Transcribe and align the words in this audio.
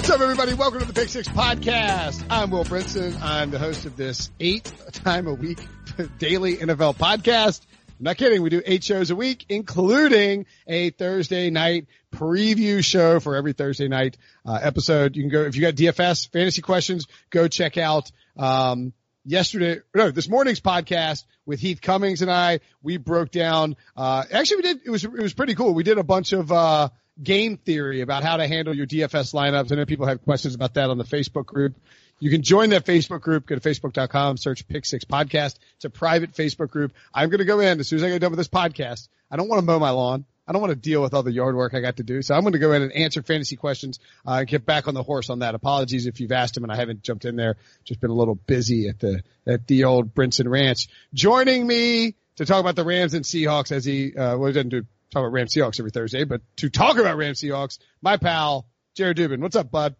What's 0.00 0.08
up, 0.08 0.22
everybody? 0.22 0.54
Welcome 0.54 0.80
to 0.80 0.86
the 0.86 0.94
Pick 0.94 1.10
Six 1.10 1.28
Podcast. 1.28 2.24
I'm 2.30 2.50
Will 2.50 2.64
Brinson. 2.64 3.20
I'm 3.20 3.50
the 3.50 3.58
host 3.58 3.84
of 3.84 3.98
this 3.98 4.30
eight 4.40 4.72
time 4.92 5.26
a 5.26 5.34
week 5.34 5.58
daily 6.18 6.56
NFL 6.56 6.96
podcast. 6.96 7.60
I'm 7.86 8.04
not 8.04 8.16
kidding. 8.16 8.40
We 8.40 8.48
do 8.48 8.62
eight 8.64 8.82
shows 8.82 9.10
a 9.10 9.14
week, 9.14 9.44
including 9.50 10.46
a 10.66 10.88
Thursday 10.88 11.50
night 11.50 11.86
preview 12.14 12.82
show 12.82 13.20
for 13.20 13.36
every 13.36 13.52
Thursday 13.52 13.88
night 13.88 14.16
uh, 14.46 14.58
episode. 14.62 15.16
You 15.16 15.24
can 15.24 15.30
go, 15.30 15.42
if 15.42 15.54
you 15.54 15.60
got 15.60 15.74
DFS 15.74 16.32
fantasy 16.32 16.62
questions, 16.62 17.06
go 17.28 17.46
check 17.46 17.76
out, 17.76 18.10
um, 18.38 18.94
yesterday, 19.26 19.82
no, 19.94 20.10
this 20.10 20.30
morning's 20.30 20.62
podcast 20.62 21.24
with 21.44 21.60
Heath 21.60 21.82
Cummings 21.82 22.22
and 22.22 22.30
I, 22.30 22.60
we 22.82 22.96
broke 22.96 23.30
down, 23.30 23.76
uh, 23.98 24.24
actually 24.32 24.56
we 24.56 24.62
did, 24.62 24.80
it 24.86 24.90
was, 24.90 25.04
it 25.04 25.12
was 25.12 25.34
pretty 25.34 25.54
cool. 25.54 25.74
We 25.74 25.82
did 25.82 25.98
a 25.98 26.04
bunch 26.04 26.32
of, 26.32 26.50
uh, 26.50 26.88
game 27.22 27.56
theory 27.56 28.00
about 28.00 28.22
how 28.22 28.36
to 28.36 28.46
handle 28.46 28.74
your 28.74 28.86
DFS 28.86 29.34
lineups. 29.34 29.72
I 29.72 29.76
know 29.76 29.86
people 29.86 30.06
have 30.06 30.22
questions 30.22 30.54
about 30.54 30.74
that 30.74 30.90
on 30.90 30.98
the 30.98 31.04
Facebook 31.04 31.46
group. 31.46 31.76
You 32.18 32.30
can 32.30 32.42
join 32.42 32.70
that 32.70 32.84
Facebook 32.84 33.22
group. 33.22 33.46
Go 33.46 33.54
to 33.54 33.60
facebook.com, 33.60 34.36
search 34.36 34.68
Pick 34.68 34.84
Six 34.84 35.04
Podcast. 35.04 35.58
It's 35.76 35.84
a 35.84 35.90
private 35.90 36.34
Facebook 36.34 36.70
group. 36.70 36.92
I'm 37.14 37.30
going 37.30 37.38
to 37.38 37.46
go 37.46 37.60
in 37.60 37.80
as 37.80 37.88
soon 37.88 37.98
as 37.98 38.02
I 38.02 38.10
get 38.10 38.20
done 38.20 38.30
with 38.30 38.38
this 38.38 38.48
podcast. 38.48 39.08
I 39.30 39.36
don't 39.36 39.48
want 39.48 39.60
to 39.60 39.66
mow 39.66 39.78
my 39.78 39.90
lawn. 39.90 40.26
I 40.46 40.52
don't 40.52 40.60
want 40.60 40.72
to 40.72 40.76
deal 40.76 41.00
with 41.00 41.14
all 41.14 41.22
the 41.22 41.30
yard 41.30 41.54
work 41.54 41.74
I 41.74 41.80
got 41.80 41.98
to 41.98 42.02
do. 42.02 42.22
So 42.22 42.34
I'm 42.34 42.40
going 42.40 42.54
to 42.54 42.58
go 42.58 42.72
in 42.72 42.82
and 42.82 42.92
answer 42.92 43.22
fantasy 43.22 43.54
questions 43.54 44.00
uh, 44.26 44.38
and 44.40 44.48
get 44.48 44.66
back 44.66 44.88
on 44.88 44.94
the 44.94 45.02
horse 45.02 45.30
on 45.30 45.38
that. 45.38 45.54
Apologies 45.54 46.06
if 46.06 46.20
you've 46.20 46.32
asked 46.32 46.54
them 46.54 46.64
and 46.64 46.72
I 46.72 46.76
haven't 46.76 47.02
jumped 47.02 47.24
in 47.24 47.36
there. 47.36 47.56
Just 47.84 48.00
been 48.00 48.10
a 48.10 48.14
little 48.14 48.34
busy 48.34 48.88
at 48.88 48.98
the 48.98 49.22
at 49.46 49.68
the 49.68 49.84
old 49.84 50.12
Brinson 50.12 50.50
Ranch. 50.50 50.88
Joining 51.14 51.64
me 51.64 52.16
to 52.36 52.46
talk 52.46 52.58
about 52.58 52.74
the 52.74 52.84
Rams 52.84 53.14
and 53.14 53.24
Seahawks 53.24 53.70
as 53.70 53.84
he 53.84 54.16
uh, 54.16 54.36
well 54.36 54.48
he 54.48 54.52
doesn't 54.52 54.70
do 54.70 54.86
talk 55.10 55.22
about 55.22 55.32
Rams 55.32 55.54
Seahawks 55.54 55.78
every 55.80 55.90
Thursday, 55.90 56.24
but 56.24 56.40
to 56.56 56.70
talk 56.70 56.98
about 56.98 57.16
Rams 57.16 57.40
Seahawks, 57.40 57.78
my 58.00 58.16
pal 58.16 58.66
Jared 58.94 59.16
Dubin. 59.16 59.40
What's 59.40 59.56
up, 59.56 59.70
bud? 59.70 59.96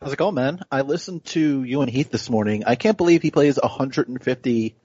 How's 0.00 0.12
it 0.12 0.16
going, 0.16 0.34
man? 0.34 0.60
I 0.70 0.82
listened 0.82 1.24
to 1.26 1.62
you 1.62 1.80
and 1.80 1.90
Heath 1.90 2.10
this 2.10 2.28
morning. 2.28 2.64
I 2.66 2.74
can't 2.74 2.96
believe 2.96 3.22
he 3.22 3.30
plays 3.30 3.58
150 3.60 4.76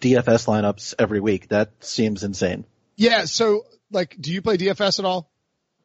DFS 0.00 0.46
lineups 0.46 0.94
every 0.98 1.20
week. 1.20 1.48
That 1.48 1.72
seems 1.80 2.22
insane. 2.22 2.64
Yeah. 2.96 3.24
So, 3.24 3.66
like, 3.90 4.16
do 4.18 4.32
you 4.32 4.40
play 4.40 4.56
DFS 4.56 4.98
at 5.00 5.04
all? 5.04 5.30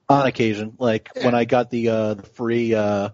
On 0.09 0.27
occasion, 0.27 0.75
like 0.79 1.09
yeah. 1.15 1.25
when 1.25 1.33
I 1.33 1.45
got 1.45 1.69
the 1.69 1.89
uh, 1.89 2.13
the 2.15 2.23
free 2.23 2.75
uh, 2.75 3.09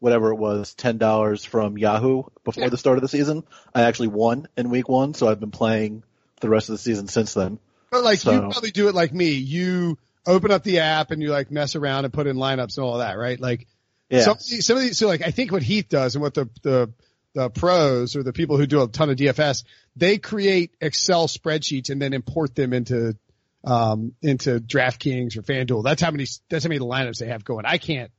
whatever 0.00 0.30
it 0.30 0.36
was, 0.36 0.74
ten 0.74 0.98
dollars 0.98 1.44
from 1.44 1.78
Yahoo 1.78 2.24
before 2.44 2.64
yeah. 2.64 2.68
the 2.68 2.76
start 2.76 2.98
of 2.98 3.02
the 3.02 3.08
season, 3.08 3.42
I 3.74 3.82
actually 3.82 4.08
won 4.08 4.46
in 4.56 4.68
week 4.68 4.88
one. 4.88 5.14
So 5.14 5.28
I've 5.28 5.40
been 5.40 5.50
playing 5.50 6.04
the 6.40 6.50
rest 6.50 6.68
of 6.68 6.74
the 6.74 6.78
season 6.78 7.08
since 7.08 7.32
then. 7.32 7.58
But 7.96 8.04
like 8.04 8.18
so. 8.18 8.32
you 8.32 8.40
probably 8.40 8.70
do 8.70 8.88
it 8.88 8.94
like 8.94 9.14
me. 9.14 9.30
You 9.30 9.96
open 10.26 10.50
up 10.50 10.62
the 10.62 10.80
app 10.80 11.10
and 11.10 11.22
you 11.22 11.30
like 11.30 11.50
mess 11.50 11.76
around 11.76 12.04
and 12.04 12.12
put 12.12 12.26
in 12.26 12.36
lineups 12.36 12.76
and 12.76 12.84
all 12.84 12.98
that, 12.98 13.16
right? 13.16 13.40
Like 13.40 13.66
yeah. 14.10 14.20
some, 14.20 14.38
some 14.38 14.76
of 14.76 14.82
these, 14.82 14.98
so 14.98 15.06
like 15.06 15.22
I 15.22 15.30
think 15.30 15.50
what 15.50 15.62
Heath 15.62 15.88
does 15.88 16.14
and 16.14 16.22
what 16.22 16.34
the, 16.34 16.50
the, 16.62 16.92
the 17.32 17.48
pros 17.48 18.16
or 18.16 18.22
the 18.22 18.34
people 18.34 18.58
who 18.58 18.66
do 18.66 18.82
a 18.82 18.88
ton 18.88 19.08
of 19.08 19.16
DFS, 19.16 19.64
they 19.94 20.18
create 20.18 20.74
Excel 20.80 21.26
spreadsheets 21.26 21.88
and 21.88 22.02
then 22.02 22.12
import 22.12 22.54
them 22.54 22.74
into, 22.74 23.16
um, 23.64 24.14
into 24.20 24.60
DraftKings 24.60 25.36
or 25.36 25.42
FanDuel. 25.42 25.82
That's 25.82 26.02
how 26.02 26.10
many, 26.10 26.26
that's 26.50 26.64
how 26.64 26.68
many 26.68 26.80
lineups 26.80 27.18
they 27.18 27.28
have 27.28 27.44
going. 27.44 27.64
I 27.64 27.78
can't, 27.78 28.10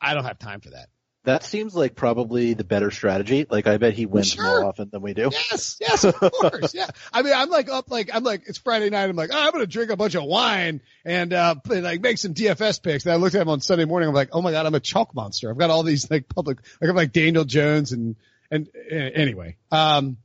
I 0.00 0.14
don't 0.14 0.24
have 0.24 0.38
time 0.38 0.60
for 0.60 0.70
that. 0.70 0.88
That 1.26 1.42
seems 1.42 1.74
like 1.74 1.96
probably 1.96 2.54
the 2.54 2.62
better 2.62 2.92
strategy. 2.92 3.48
Like 3.50 3.66
I 3.66 3.78
bet 3.78 3.94
he 3.94 4.06
wins 4.06 4.30
sure. 4.30 4.44
more 4.44 4.64
often 4.64 4.90
than 4.90 5.02
we 5.02 5.12
do. 5.12 5.30
Yes, 5.32 5.76
yes, 5.80 6.04
of 6.04 6.14
course. 6.20 6.72
yeah. 6.72 6.86
I 7.12 7.22
mean, 7.22 7.32
I'm 7.34 7.50
like 7.50 7.68
up, 7.68 7.90
like 7.90 8.10
I'm 8.14 8.22
like 8.22 8.44
it's 8.46 8.58
Friday 8.58 8.90
night. 8.90 9.10
I'm 9.10 9.16
like, 9.16 9.30
oh, 9.32 9.36
I'm 9.36 9.50
gonna 9.50 9.66
drink 9.66 9.90
a 9.90 9.96
bunch 9.96 10.14
of 10.14 10.22
wine 10.22 10.82
and 11.04 11.32
uh 11.32 11.56
like 11.66 12.00
make 12.00 12.18
some 12.18 12.32
DFS 12.32 12.80
picks. 12.80 13.06
And 13.06 13.12
I 13.12 13.16
looked 13.16 13.34
at 13.34 13.42
him 13.42 13.48
on 13.48 13.60
Sunday 13.60 13.86
morning. 13.86 14.08
I'm 14.08 14.14
like, 14.14 14.28
oh 14.34 14.40
my 14.40 14.52
god, 14.52 14.66
I'm 14.66 14.76
a 14.76 14.80
chalk 14.80 15.16
monster. 15.16 15.50
I've 15.50 15.58
got 15.58 15.70
all 15.70 15.82
these 15.82 16.08
like 16.08 16.28
public, 16.28 16.58
like 16.80 16.90
I'm 16.90 16.94
like 16.94 17.10
Daniel 17.10 17.44
Jones 17.44 17.90
and 17.90 18.14
and 18.48 18.68
uh, 18.88 18.94
anyway. 18.94 19.56
Um, 19.72 20.18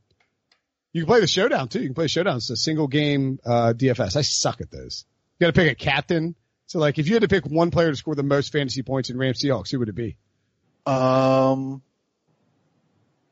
you 0.92 1.00
can 1.00 1.08
play 1.08 1.18
the 1.18 1.26
showdown 1.26 1.66
too. 1.66 1.80
You 1.80 1.88
can 1.88 1.94
play 1.94 2.06
showdown. 2.06 2.36
It's 2.36 2.50
a 2.50 2.56
single 2.56 2.86
game 2.86 3.40
uh 3.44 3.72
DFS. 3.76 4.14
I 4.14 4.22
suck 4.22 4.60
at 4.60 4.70
those. 4.70 5.04
You 5.40 5.46
got 5.46 5.54
to 5.54 5.60
pick 5.60 5.72
a 5.72 5.74
captain. 5.74 6.36
So 6.68 6.78
like, 6.78 7.00
if 7.00 7.08
you 7.08 7.14
had 7.14 7.22
to 7.22 7.28
pick 7.28 7.44
one 7.44 7.72
player 7.72 7.90
to 7.90 7.96
score 7.96 8.14
the 8.14 8.22
most 8.22 8.52
fantasy 8.52 8.84
points 8.84 9.10
in 9.10 9.18
Rams 9.18 9.42
Seahawks, 9.42 9.72
who 9.72 9.80
would 9.80 9.88
it 9.88 9.96
be? 9.96 10.16
Um, 10.86 11.82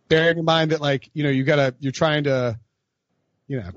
bearing 0.09 0.38
in 0.38 0.44
mind 0.44 0.72
that 0.72 0.81
like, 0.81 1.11
you 1.15 1.25
know, 1.25 1.31
you 1.31 1.44
gotta, 1.44 1.75
you're 1.81 1.93
trying 1.93 2.25
to, 2.25 2.59
you 3.47 3.61
know, 3.61 3.71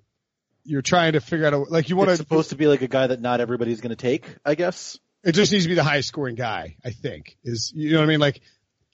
you're 0.65 0.81
trying 0.81 1.13
to 1.13 1.21
figure 1.21 1.45
out 1.45 1.53
a, 1.53 1.57
like 1.57 1.89
you 1.89 1.95
want 1.95 2.09
to. 2.09 2.15
supposed 2.15 2.51
to 2.51 2.55
be 2.55 2.67
like 2.67 2.81
a 2.81 2.87
guy 2.87 3.07
that 3.07 3.19
not 3.21 3.41
everybody's 3.41 3.81
going 3.81 3.89
to 3.89 3.95
take, 3.95 4.25
I 4.45 4.55
guess. 4.55 4.97
It 5.23 5.33
just 5.33 5.51
needs 5.51 5.65
to 5.65 5.69
be 5.69 5.75
the 5.75 5.83
highest 5.83 6.09
scoring 6.09 6.35
guy, 6.35 6.75
I 6.83 6.91
think 6.91 7.37
is, 7.43 7.71
you 7.75 7.91
know 7.91 7.99
what 7.99 8.05
I 8.05 8.07
mean? 8.07 8.19
Like, 8.19 8.41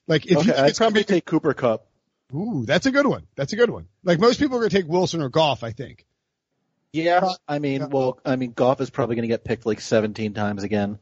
like 0.06 0.26
if 0.26 0.38
okay, 0.38 0.46
you, 0.46 0.54
I'd 0.54 0.76
probably 0.76 1.04
take 1.04 1.24
Cooper 1.24 1.54
Kupp. 1.54 1.86
Ooh, 2.34 2.64
that's 2.64 2.86
a 2.86 2.90
good 2.90 3.06
one. 3.06 3.26
That's 3.36 3.52
a 3.52 3.56
good 3.56 3.70
one. 3.70 3.88
Like 4.04 4.20
most 4.20 4.38
people 4.38 4.56
are 4.56 4.60
going 4.60 4.70
to 4.70 4.76
take 4.76 4.88
Wilson 4.88 5.20
or 5.20 5.28
Goff, 5.28 5.64
I 5.64 5.72
think. 5.72 6.06
Yeah, 6.92 7.28
I 7.46 7.60
mean, 7.60 7.90
well, 7.90 8.18
I 8.24 8.36
mean, 8.36 8.52
Goff 8.52 8.80
is 8.80 8.90
probably 8.90 9.16
going 9.16 9.22
to 9.22 9.28
get 9.28 9.44
picked 9.44 9.64
like 9.64 9.80
17 9.80 10.34
times 10.34 10.64
again. 10.64 10.98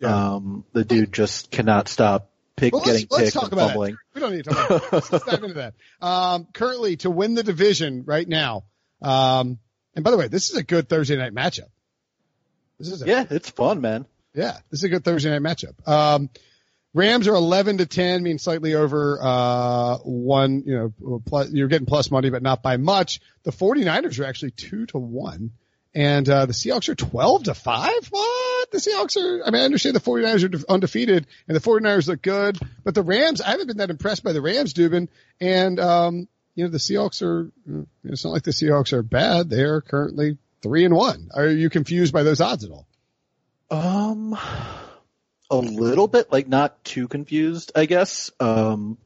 Yeah. 0.00 0.34
Um, 0.34 0.64
the 0.72 0.84
dude 0.84 1.12
just 1.12 1.50
cannot 1.50 1.88
stop 1.88 2.29
pick 2.60 2.72
well, 2.72 2.82
getting 2.82 3.06
let's, 3.10 3.22
let's 3.22 3.32
talk 3.32 3.52
about 3.52 3.68
fumbling. 3.68 3.94
That. 3.94 4.14
We 4.14 4.20
don't 4.20 4.32
need 4.36 4.44
to 4.44 4.50
talk 4.50 4.70
about 4.70 4.90
that. 4.90 5.12
Let's 5.12 5.24
dive 5.24 5.42
into 5.42 5.54
that. 5.54 5.74
Um, 6.02 6.46
currently 6.52 6.96
to 6.98 7.10
win 7.10 7.34
the 7.34 7.42
division 7.42 8.04
right 8.06 8.26
now. 8.26 8.64
Um, 9.02 9.58
and 9.94 10.04
by 10.04 10.10
the 10.10 10.16
way, 10.16 10.28
this 10.28 10.50
is 10.50 10.56
a 10.56 10.62
good 10.62 10.88
Thursday 10.88 11.16
night 11.16 11.34
matchup. 11.34 11.68
This 12.78 12.88
is 12.88 13.02
a, 13.02 13.06
yeah, 13.06 13.26
it's 13.28 13.50
fun, 13.50 13.80
man. 13.80 14.06
Yeah, 14.34 14.56
this 14.70 14.80
is 14.80 14.84
a 14.84 14.88
good 14.88 15.04
Thursday 15.04 15.30
night 15.30 15.42
matchup. 15.42 15.86
Um, 15.86 16.30
Rams 16.92 17.28
are 17.28 17.34
11 17.34 17.78
to 17.78 17.86
10, 17.86 18.22
mean 18.22 18.38
slightly 18.38 18.74
over, 18.74 19.18
uh, 19.22 19.98
one, 19.98 20.64
you 20.66 20.92
know, 21.00 21.22
plus, 21.24 21.50
you're 21.52 21.68
getting 21.68 21.86
plus 21.86 22.10
money, 22.10 22.30
but 22.30 22.42
not 22.42 22.62
by 22.62 22.78
much. 22.78 23.20
The 23.44 23.52
49ers 23.52 24.18
are 24.18 24.24
actually 24.24 24.50
two 24.52 24.86
to 24.86 24.98
one. 24.98 25.52
And, 25.94 26.28
uh, 26.28 26.46
the 26.46 26.52
Seahawks 26.52 26.88
are 26.88 26.96
12 26.96 27.44
to 27.44 27.54
5? 27.54 27.90
What? 28.10 28.49
The 28.70 28.78
Seahawks 28.78 29.16
are, 29.16 29.44
I 29.44 29.50
mean, 29.50 29.62
I 29.62 29.64
understand 29.64 29.96
the 29.96 30.00
49ers 30.00 30.44
are 30.44 30.72
undefeated 30.72 31.26
and 31.48 31.56
the 31.56 31.60
49ers 31.60 32.06
look 32.06 32.22
good, 32.22 32.58
but 32.84 32.94
the 32.94 33.02
Rams, 33.02 33.40
I 33.40 33.50
haven't 33.50 33.66
been 33.66 33.78
that 33.78 33.90
impressed 33.90 34.22
by 34.22 34.32
the 34.32 34.40
Rams, 34.40 34.74
Dubin. 34.74 35.08
And, 35.40 35.80
um, 35.80 36.28
you 36.54 36.64
know, 36.64 36.70
the 36.70 36.78
Seahawks 36.78 37.22
are, 37.22 37.50
it's 38.04 38.24
not 38.24 38.30
like 38.30 38.44
the 38.44 38.52
Seahawks 38.52 38.92
are 38.92 39.02
bad. 39.02 39.50
They 39.50 39.62
are 39.62 39.80
currently 39.80 40.38
three 40.62 40.84
and 40.84 40.94
one. 40.94 41.30
Are 41.34 41.48
you 41.48 41.70
confused 41.70 42.12
by 42.12 42.22
those 42.22 42.40
odds 42.40 42.64
at 42.64 42.70
all? 42.70 42.86
Um, 43.70 44.36
a 45.50 45.56
little 45.56 46.08
bit, 46.08 46.30
like 46.30 46.48
not 46.48 46.84
too 46.84 47.08
confused, 47.08 47.72
I 47.74 47.86
guess. 47.86 48.30
Um, 48.40 48.98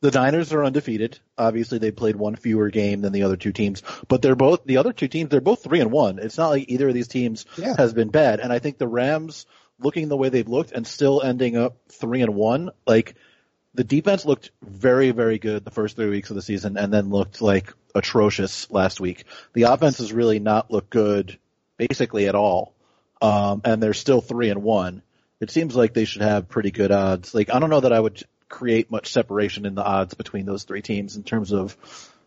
the 0.00 0.10
Niners 0.10 0.52
are 0.52 0.64
undefeated. 0.64 1.18
Obviously, 1.38 1.78
they 1.78 1.90
played 1.90 2.16
one 2.16 2.36
fewer 2.36 2.70
game 2.70 3.02
than 3.02 3.12
the 3.12 3.24
other 3.24 3.36
two 3.36 3.52
teams, 3.52 3.82
but 4.08 4.22
they're 4.22 4.34
both 4.34 4.64
the 4.64 4.78
other 4.78 4.92
two 4.92 5.08
teams. 5.08 5.30
They're 5.30 5.40
both 5.40 5.62
three 5.62 5.80
and 5.80 5.92
one. 5.92 6.18
It's 6.18 6.38
not 6.38 6.48
like 6.48 6.68
either 6.68 6.88
of 6.88 6.94
these 6.94 7.08
teams 7.08 7.44
yeah. 7.58 7.74
has 7.76 7.92
been 7.92 8.08
bad. 8.08 8.40
And 8.40 8.52
I 8.52 8.58
think 8.58 8.78
the 8.78 8.88
Rams, 8.88 9.46
looking 9.78 10.08
the 10.08 10.16
way 10.16 10.30
they've 10.30 10.48
looked 10.48 10.72
and 10.72 10.86
still 10.86 11.22
ending 11.22 11.56
up 11.56 11.76
three 11.90 12.22
and 12.22 12.34
one, 12.34 12.70
like 12.86 13.16
the 13.74 13.84
defense 13.84 14.24
looked 14.24 14.50
very, 14.62 15.10
very 15.10 15.38
good 15.38 15.64
the 15.64 15.70
first 15.70 15.96
three 15.96 16.08
weeks 16.08 16.30
of 16.30 16.36
the 16.36 16.42
season 16.42 16.78
and 16.78 16.92
then 16.92 17.10
looked 17.10 17.42
like 17.42 17.74
atrocious 17.94 18.70
last 18.70 19.00
week. 19.00 19.24
The 19.52 19.64
offense 19.64 19.98
has 19.98 20.12
really 20.12 20.38
not 20.38 20.70
looked 20.70 20.90
good 20.90 21.38
basically 21.76 22.28
at 22.28 22.34
all. 22.34 22.74
Um, 23.20 23.62
and 23.64 23.82
they're 23.82 23.94
still 23.94 24.20
three 24.20 24.50
and 24.50 24.62
one. 24.62 25.02
It 25.40 25.50
seems 25.50 25.76
like 25.76 25.92
they 25.92 26.06
should 26.06 26.22
have 26.22 26.48
pretty 26.48 26.70
good 26.70 26.90
odds. 26.90 27.34
Like, 27.34 27.50
I 27.52 27.58
don't 27.58 27.70
know 27.70 27.80
that 27.80 27.92
I 27.92 28.00
would 28.00 28.22
create 28.56 28.90
much 28.90 29.12
separation 29.12 29.66
in 29.66 29.74
the 29.74 29.84
odds 29.84 30.14
between 30.14 30.46
those 30.46 30.64
three 30.64 30.82
teams 30.82 31.16
in 31.16 31.22
terms 31.22 31.52
of 31.52 31.76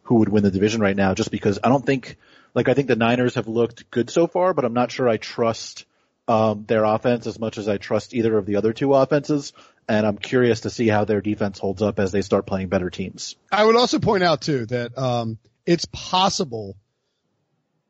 who 0.04 0.16
would 0.16 0.30
win 0.30 0.44
the 0.44 0.52
division 0.52 0.80
right 0.80 0.96
now, 0.96 1.14
just 1.16 1.32
because 1.32 1.60
I 1.64 1.70
don't 1.70 1.86
think, 1.86 2.18
like, 2.54 2.70
I 2.70 2.76
think 2.76 2.88
the 2.88 2.96
Niners 2.96 3.36
have 3.36 3.48
looked 3.48 3.90
good 3.90 4.10
so 4.10 4.28
far, 4.28 4.54
but 4.54 4.64
I'm 4.64 4.74
not 4.74 4.92
sure 4.92 5.10
I 5.10 5.18
trust, 5.18 5.86
um, 6.28 6.66
their 6.68 6.84
offense 6.84 7.26
as 7.26 7.40
much 7.40 7.58
as 7.58 7.68
I 7.68 7.78
trust 7.78 8.14
either 8.14 8.38
of 8.38 8.46
the 8.46 8.58
other 8.58 8.74
two 8.74 8.94
offenses 8.94 9.54
and 9.90 10.06
I'm 10.06 10.18
curious 10.20 10.62
to 10.62 10.70
see 10.70 10.88
how 10.88 11.04
their 11.04 11.20
defense 11.20 11.58
holds 11.58 11.82
up 11.82 12.00
as 12.00 12.12
they 12.12 12.22
start 12.22 12.46
playing 12.46 12.68
better 12.68 12.92
teams. 12.92 13.36
I 13.52 13.66
would 13.66 13.76
also 13.76 13.98
point 13.98 14.24
out 14.24 14.42
too 14.42 14.68
that 14.68 14.96
um, 14.96 15.40
it's 15.66 15.86
possible, 15.86 16.78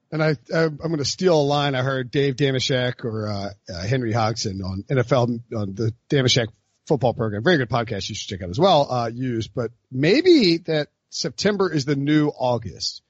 and 0.09 0.23
I, 0.23 0.37
I 0.53 0.63
am 0.63 0.77
going 0.77 0.97
to 0.99 1.05
steal 1.05 1.39
a 1.39 1.43
line 1.43 1.75
I 1.75 1.81
heard 1.81 2.09
Dave 2.09 2.37
Dameshek 2.37 3.03
or 3.03 3.27
uh, 3.27 3.49
uh, 3.69 3.81
Henry 3.85 4.13
Hodgson 4.13 4.61
on 4.61 4.83
NFL 4.89 5.41
on 5.53 5.75
the 5.75 5.93
Dameshek 6.09 6.47
football 6.89 7.13
program, 7.13 7.43
very 7.43 7.57
good 7.57 7.69
podcast 7.69 8.09
you 8.09 8.15
should 8.15 8.27
check 8.27 8.41
out 8.41 8.49
as 8.49 8.59
well. 8.59 8.91
Uh, 8.91 9.09
use, 9.13 9.47
but 9.47 9.71
maybe 9.91 10.57
that 10.57 10.89
September 11.09 11.71
is 11.71 11.85
the 11.85 11.95
new 11.95 12.27
August 12.27 13.01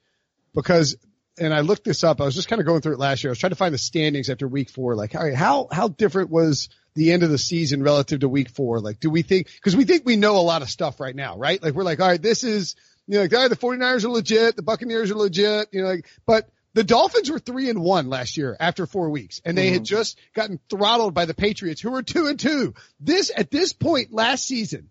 because 0.54 0.96
and 1.40 1.54
I 1.54 1.62
looked 1.62 1.86
this 1.86 2.04
up. 2.04 2.20
I 2.20 2.26
was 2.26 2.36
just 2.36 2.50
kind 2.50 2.60
of 2.60 2.66
going 2.66 2.82
through 2.82 2.96
it 2.96 3.00
last 3.00 3.24
year. 3.24 3.30
I 3.30 3.32
was 3.32 3.40
trying 3.40 3.52
to 3.52 3.56
find 3.56 3.74
the 3.74 3.80
standings 3.80 4.30
after 4.30 4.48
week 4.48 4.70
four. 4.70 4.96
Like, 4.96 5.16
all 5.16 5.24
right, 5.24 5.34
how, 5.34 5.70
how 5.72 5.88
different 5.88 6.30
was 6.30 6.68
the 6.96 7.14
end 7.14 7.24
of 7.24 7.30
the 7.30 7.38
season 7.38 7.82
relative 7.82 8.20
to 8.20 8.30
week 8.30 8.50
four? 8.50 8.82
Like, 8.82 9.00
do 9.00 9.10
we 9.10 9.22
think, 9.22 9.48
cause 9.62 9.76
we 9.76 9.86
think 9.86 10.06
we 10.06 10.18
know 10.18 10.36
a 10.36 10.44
lot 10.44 10.62
of 10.62 10.70
stuff 10.70 11.00
right 11.00 11.16
now, 11.16 11.38
right? 11.38 11.64
Like, 11.64 11.74
we're 11.74 11.84
like, 11.84 12.02
all 12.02 12.08
right, 12.08 12.22
this 12.22 12.44
is, 12.44 12.76
you 13.08 13.16
know, 13.16 13.22
like, 13.22 13.34
all 13.34 13.42
right, 13.42 13.48
the 13.48 13.56
49ers 13.56 14.04
are 14.04 14.10
legit. 14.10 14.56
The 14.58 14.64
Buccaneers 14.64 15.12
are 15.12 15.16
legit, 15.16 15.70
you 15.72 15.82
know, 15.82 15.88
like, 15.88 16.08
but 16.26 16.50
the 16.74 16.84
Dolphins 16.84 17.30
were 17.32 17.40
three 17.40 17.70
and 17.70 17.82
one 17.82 18.10
last 18.10 18.38
year 18.38 18.56
after 18.60 18.86
four 18.86 19.10
weeks 19.10 19.42
and 19.44 19.58
they 19.58 19.68
mm-hmm. 19.68 19.74
had 19.76 19.84
just 19.86 20.20
gotten 20.34 20.60
throttled 20.70 21.14
by 21.14 21.26
the 21.26 21.34
Patriots 21.34 21.82
who 21.82 21.92
were 21.92 22.04
two 22.04 22.28
and 22.28 22.40
two. 22.40 22.74
This, 23.00 23.32
at 23.36 23.52
this 23.52 23.74
point 23.74 24.14
last 24.14 24.46
season, 24.46 24.90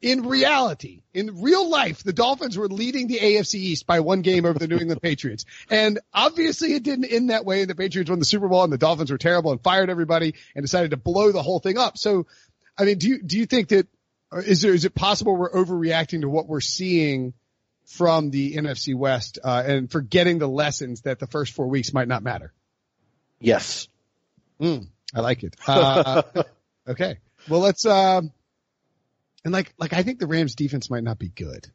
in 0.00 0.26
reality, 0.26 1.02
in 1.14 1.42
real 1.42 1.70
life, 1.70 2.02
the 2.02 2.12
Dolphins 2.12 2.58
were 2.58 2.68
leading 2.68 3.06
the 3.06 3.20
AFC 3.20 3.54
East 3.54 3.86
by 3.86 4.00
one 4.00 4.22
game 4.22 4.44
over 4.44 4.58
the 4.58 4.66
New 4.66 4.78
England 4.78 5.00
Patriots. 5.00 5.44
And 5.70 6.00
obviously 6.12 6.74
it 6.74 6.82
didn't 6.82 7.04
end 7.04 7.30
that 7.30 7.44
way. 7.44 7.64
The 7.64 7.76
Patriots 7.76 8.10
won 8.10 8.18
the 8.18 8.24
Super 8.24 8.48
Bowl 8.48 8.64
and 8.64 8.72
the 8.72 8.78
Dolphins 8.78 9.12
were 9.12 9.18
terrible 9.18 9.52
and 9.52 9.62
fired 9.62 9.90
everybody 9.90 10.34
and 10.56 10.64
decided 10.64 10.90
to 10.90 10.96
blow 10.96 11.30
the 11.30 11.42
whole 11.42 11.60
thing 11.60 11.78
up. 11.78 11.96
So, 11.98 12.26
I 12.76 12.84
mean, 12.84 12.98
do 12.98 13.08
you, 13.08 13.22
do 13.22 13.38
you 13.38 13.46
think 13.46 13.68
that, 13.68 13.86
is 14.32 14.62
there, 14.62 14.74
is 14.74 14.84
it 14.84 14.94
possible 14.94 15.36
we're 15.36 15.52
overreacting 15.52 16.22
to 16.22 16.28
what 16.28 16.48
we're 16.48 16.60
seeing 16.60 17.32
from 17.92 18.30
the 18.30 18.56
NFC 18.56 18.94
West, 18.94 19.38
uh, 19.44 19.62
and 19.66 19.90
forgetting 19.90 20.38
the 20.38 20.48
lessons 20.48 21.02
that 21.02 21.18
the 21.18 21.26
first 21.26 21.52
four 21.52 21.66
weeks 21.66 21.92
might 21.92 22.08
not 22.08 22.22
matter? 22.22 22.52
Yes. 23.38 23.88
Mm, 24.60 24.86
I 25.14 25.20
like 25.20 25.42
it. 25.42 25.56
Uh, 25.68 26.22
okay. 26.88 27.18
Well, 27.48 27.60
let's, 27.60 27.84
um, 27.84 27.92
uh, 27.92 28.28
and 29.44 29.52
like, 29.52 29.74
like 29.78 29.92
I 29.92 30.02
think 30.02 30.20
the 30.20 30.26
Rams 30.26 30.54
defense 30.54 30.88
might 30.88 31.04
not 31.04 31.18
be 31.18 31.28
good. 31.28 31.68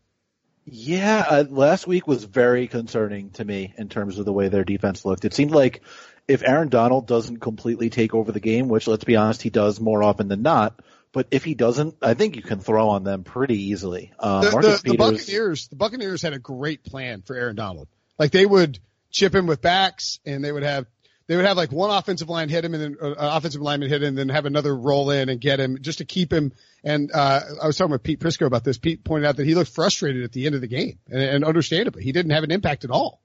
Yeah, 0.65 1.25
uh, 1.29 1.43
last 1.47 1.87
week 1.87 2.07
was 2.07 2.23
very 2.23 2.67
concerning 2.67 3.29
to 3.31 3.45
me 3.45 3.73
in 3.77 3.87
terms 3.87 4.17
of 4.17 4.25
the 4.25 4.33
way 4.33 4.49
their 4.49 4.65
defense 4.65 5.05
looked. 5.05 5.23
It 5.23 5.33
seemed 5.33 5.51
like 5.51 5.81
if 6.27 6.43
Aaron 6.43 6.69
Donald 6.69 7.07
doesn't 7.07 7.39
completely 7.39 7.89
take 7.89 8.13
over 8.13 8.31
the 8.31 8.39
game, 8.39 8.67
which 8.67 8.87
let's 8.87 9.05
be 9.05 9.15
honest, 9.15 9.41
he 9.41 9.49
does 9.49 9.79
more 9.79 10.03
often 10.03 10.27
than 10.27 10.41
not, 10.41 10.81
but 11.17 11.29
if 11.31 11.43
he 11.43 11.55
doesn't, 11.55 11.95
I 11.99 12.13
think 12.13 12.35
you 12.35 12.43
can 12.43 12.59
throw 12.59 12.89
on 12.89 13.03
them 13.03 13.23
pretty 13.23 13.69
easily. 13.71 14.13
Uh, 14.19 14.41
the, 14.41 14.49
the, 14.51 14.91
the 14.91 14.97
Buccaneers, 14.97 15.67
the 15.67 15.75
Buccaneers 15.75 16.21
had 16.21 16.33
a 16.33 16.37
great 16.37 16.83
plan 16.83 17.23
for 17.23 17.35
Aaron 17.35 17.55
Donald. 17.55 17.87
Like 18.19 18.29
they 18.29 18.45
would 18.45 18.77
chip 19.09 19.33
him 19.33 19.47
with 19.47 19.59
backs 19.59 20.19
and 20.27 20.45
they 20.45 20.51
would 20.51 20.61
have 20.61 20.85
they 21.25 21.35
would 21.35 21.45
have 21.45 21.57
like 21.57 21.71
one 21.71 21.89
offensive 21.89 22.29
line 22.29 22.49
hit 22.49 22.63
him 22.63 22.75
and 22.75 22.83
then 22.83 22.97
uh, 23.01 23.15
offensive 23.17 23.61
lineman 23.61 23.89
hit 23.89 24.03
him 24.03 24.09
and 24.09 24.17
then 24.19 24.29
have 24.29 24.45
another 24.45 24.77
roll 24.77 25.09
in 25.09 25.27
and 25.29 25.41
get 25.41 25.59
him 25.59 25.79
just 25.81 25.97
to 25.97 26.05
keep 26.05 26.31
him. 26.31 26.53
And, 26.83 27.11
uh, 27.11 27.41
I 27.63 27.65
was 27.65 27.77
talking 27.77 27.93
with 27.93 28.03
Pete 28.03 28.19
Prisco 28.19 28.45
about 28.45 28.63
this. 28.63 28.77
Pete 28.77 29.03
pointed 29.03 29.27
out 29.27 29.37
that 29.37 29.47
he 29.47 29.55
looked 29.55 29.71
frustrated 29.71 30.23
at 30.23 30.33
the 30.33 30.45
end 30.45 30.53
of 30.53 30.61
the 30.61 30.67
game 30.67 30.99
and, 31.09 31.19
and 31.19 31.43
understandably 31.43 32.03
he 32.03 32.11
didn't 32.11 32.31
have 32.31 32.43
an 32.43 32.51
impact 32.51 32.83
at 32.83 32.91
all. 32.91 33.23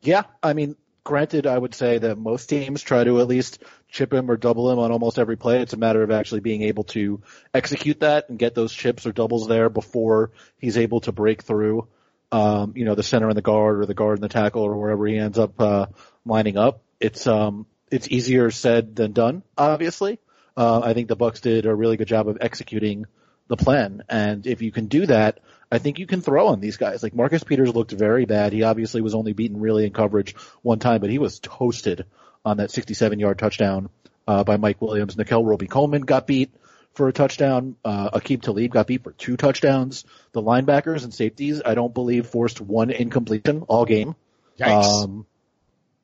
Yeah. 0.00 0.22
I 0.42 0.54
mean, 0.54 0.74
granted, 1.04 1.46
I 1.46 1.56
would 1.56 1.74
say 1.74 1.98
that 1.98 2.18
most 2.18 2.46
teams 2.46 2.82
try 2.82 3.04
to 3.04 3.20
at 3.20 3.28
least 3.28 3.62
chip 3.88 4.12
him 4.12 4.30
or 4.30 4.36
double 4.36 4.70
him 4.70 4.78
on 4.78 4.92
almost 4.92 5.18
every 5.18 5.36
play. 5.36 5.60
It's 5.60 5.72
a 5.72 5.78
matter 5.78 6.02
of 6.02 6.10
actually 6.10 6.40
being 6.40 6.62
able 6.62 6.84
to 6.84 7.22
execute 7.52 8.00
that 8.00 8.28
and 8.28 8.38
get 8.38 8.54
those 8.54 8.72
chips 8.72 9.06
or 9.06 9.12
doubles 9.12 9.48
there 9.48 9.68
before 9.68 10.30
he's 10.58 10.78
able 10.78 11.00
to 11.00 11.12
break 11.12 11.42
through, 11.42 11.88
um, 12.32 12.74
you 12.76 12.84
know, 12.84 12.94
the 12.94 13.02
center 13.02 13.28
and 13.28 13.36
the 13.36 13.42
guard 13.42 13.80
or 13.80 13.86
the 13.86 13.94
guard 13.94 14.18
and 14.18 14.24
the 14.24 14.32
tackle 14.32 14.62
or 14.62 14.76
wherever 14.76 15.06
he 15.06 15.18
ends 15.18 15.38
up, 15.38 15.60
uh, 15.60 15.86
lining 16.24 16.56
up 16.56 16.82
it's 17.00 17.26
um 17.26 17.66
it's 17.90 18.08
easier 18.08 18.50
said 18.50 18.94
than 18.94 19.12
done. 19.12 19.42
Obviously, 19.58 20.20
uh, 20.56 20.80
I 20.84 20.94
think 20.94 21.08
the 21.08 21.16
Bucks 21.16 21.40
did 21.40 21.66
a 21.66 21.74
really 21.74 21.96
good 21.96 22.06
job 22.06 22.28
of 22.28 22.38
executing 22.40 23.06
the 23.48 23.56
plan, 23.56 24.04
and 24.08 24.46
if 24.46 24.62
you 24.62 24.70
can 24.70 24.86
do 24.86 25.06
that, 25.06 25.40
I 25.70 25.78
think 25.78 25.98
you 25.98 26.06
can 26.06 26.20
throw 26.20 26.48
on 26.48 26.60
these 26.60 26.76
guys. 26.76 27.02
Like 27.02 27.14
Marcus 27.14 27.44
Peters 27.44 27.74
looked 27.74 27.92
very 27.92 28.24
bad. 28.24 28.52
He 28.52 28.64
obviously 28.64 29.00
was 29.00 29.14
only 29.14 29.32
beaten 29.32 29.60
really 29.60 29.86
in 29.86 29.92
coverage 29.92 30.34
one 30.62 30.78
time, 30.78 31.00
but 31.00 31.10
he 31.10 31.18
was 31.18 31.38
toasted 31.38 32.06
on 32.44 32.56
that 32.56 32.70
67 32.70 33.18
yard 33.18 33.38
touchdown 33.38 33.88
uh, 34.26 34.44
by 34.44 34.56
Mike 34.56 34.82
Williams. 34.82 35.16
Nickell 35.16 35.44
Robey-Coleman 35.44 36.02
got 36.02 36.26
beat 36.26 36.50
for 36.94 37.08
a 37.08 37.12
touchdown. 37.12 37.76
Uh, 37.84 38.10
Aqib 38.10 38.42
Talib 38.42 38.72
got 38.72 38.86
beat 38.86 39.04
for 39.04 39.12
two 39.12 39.36
touchdowns. 39.36 40.04
The 40.32 40.42
linebackers 40.42 41.04
and 41.04 41.14
safeties, 41.14 41.62
I 41.64 41.74
don't 41.74 41.94
believe, 41.94 42.26
forced 42.26 42.60
one 42.60 42.90
incompletion 42.90 43.62
all 43.62 43.84
game. 43.84 44.16
Yikes. 44.58 45.04
Um, 45.04 45.26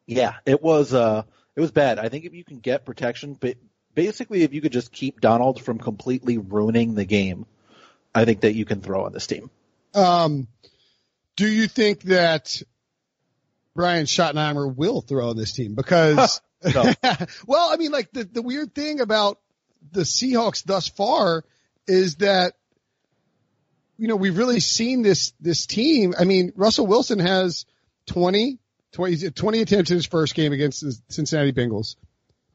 yeah, 0.07 0.35
it 0.45 0.63
was 0.63 0.95
uh 0.95 1.25
it 1.57 1.61
was 1.61 1.73
bad. 1.73 1.99
I 1.99 2.09
think 2.09 2.25
if 2.25 2.35
you 2.35 2.45
can 2.45 2.61
get 2.61 2.85
protection, 2.85 3.37
but 3.39 3.57
basically 3.95 4.43
if 4.43 4.55
you 4.55 4.61
could 4.61 4.73
just 4.73 4.93
keep 4.93 5.21
Donald 5.21 5.61
from 5.63 5.79
completely 5.79 6.39
ruining 6.39 6.95
the 6.95 7.05
game, 7.05 7.47
I 8.15 8.25
think 8.25 8.43
that 8.43 8.55
you 8.55 8.65
can 8.65 8.81
throw 8.81 9.05
on 9.05 9.13
this 9.13 9.27
team. 9.27 9.51
Um 9.97 10.49
do 11.37 11.49
you 11.49 11.69
think 11.69 12.03
that 12.05 12.63
Brian 13.75 14.07
Schottenheimer 14.07 14.75
will 14.75 15.01
throw 15.01 15.31
on 15.31 15.37
this 15.37 15.53
team? 15.53 15.75
Because 15.75 16.41
well, 16.65 17.71
I 17.73 17.77
mean 17.77 17.91
like 17.91 18.13
the 18.13 18.25
the 18.25 18.43
weird 18.43 18.75
thing 18.75 19.01
about 19.01 19.39
the 19.93 20.03
Seahawks 20.03 20.65
thus 20.65 20.89
far 20.89 21.45
is 21.87 22.17
that 22.17 22.55
you 23.99 24.09
know, 24.09 24.17
we've 24.17 24.37
really 24.37 24.61
seen 24.61 25.03
this 25.03 25.33
this 25.41 25.67
team. 25.67 26.15
I 26.19 26.25
mean, 26.25 26.53
Russell 26.55 26.87
Wilson 26.87 27.19
has 27.19 27.65
20 28.07 28.59
20, 28.93 29.31
20 29.31 29.61
attempts 29.61 29.91
in 29.91 29.97
his 29.97 30.07
first 30.07 30.35
game 30.35 30.53
against 30.53 30.81
the 30.81 30.97
Cincinnati 31.09 31.53
Bengals, 31.53 31.97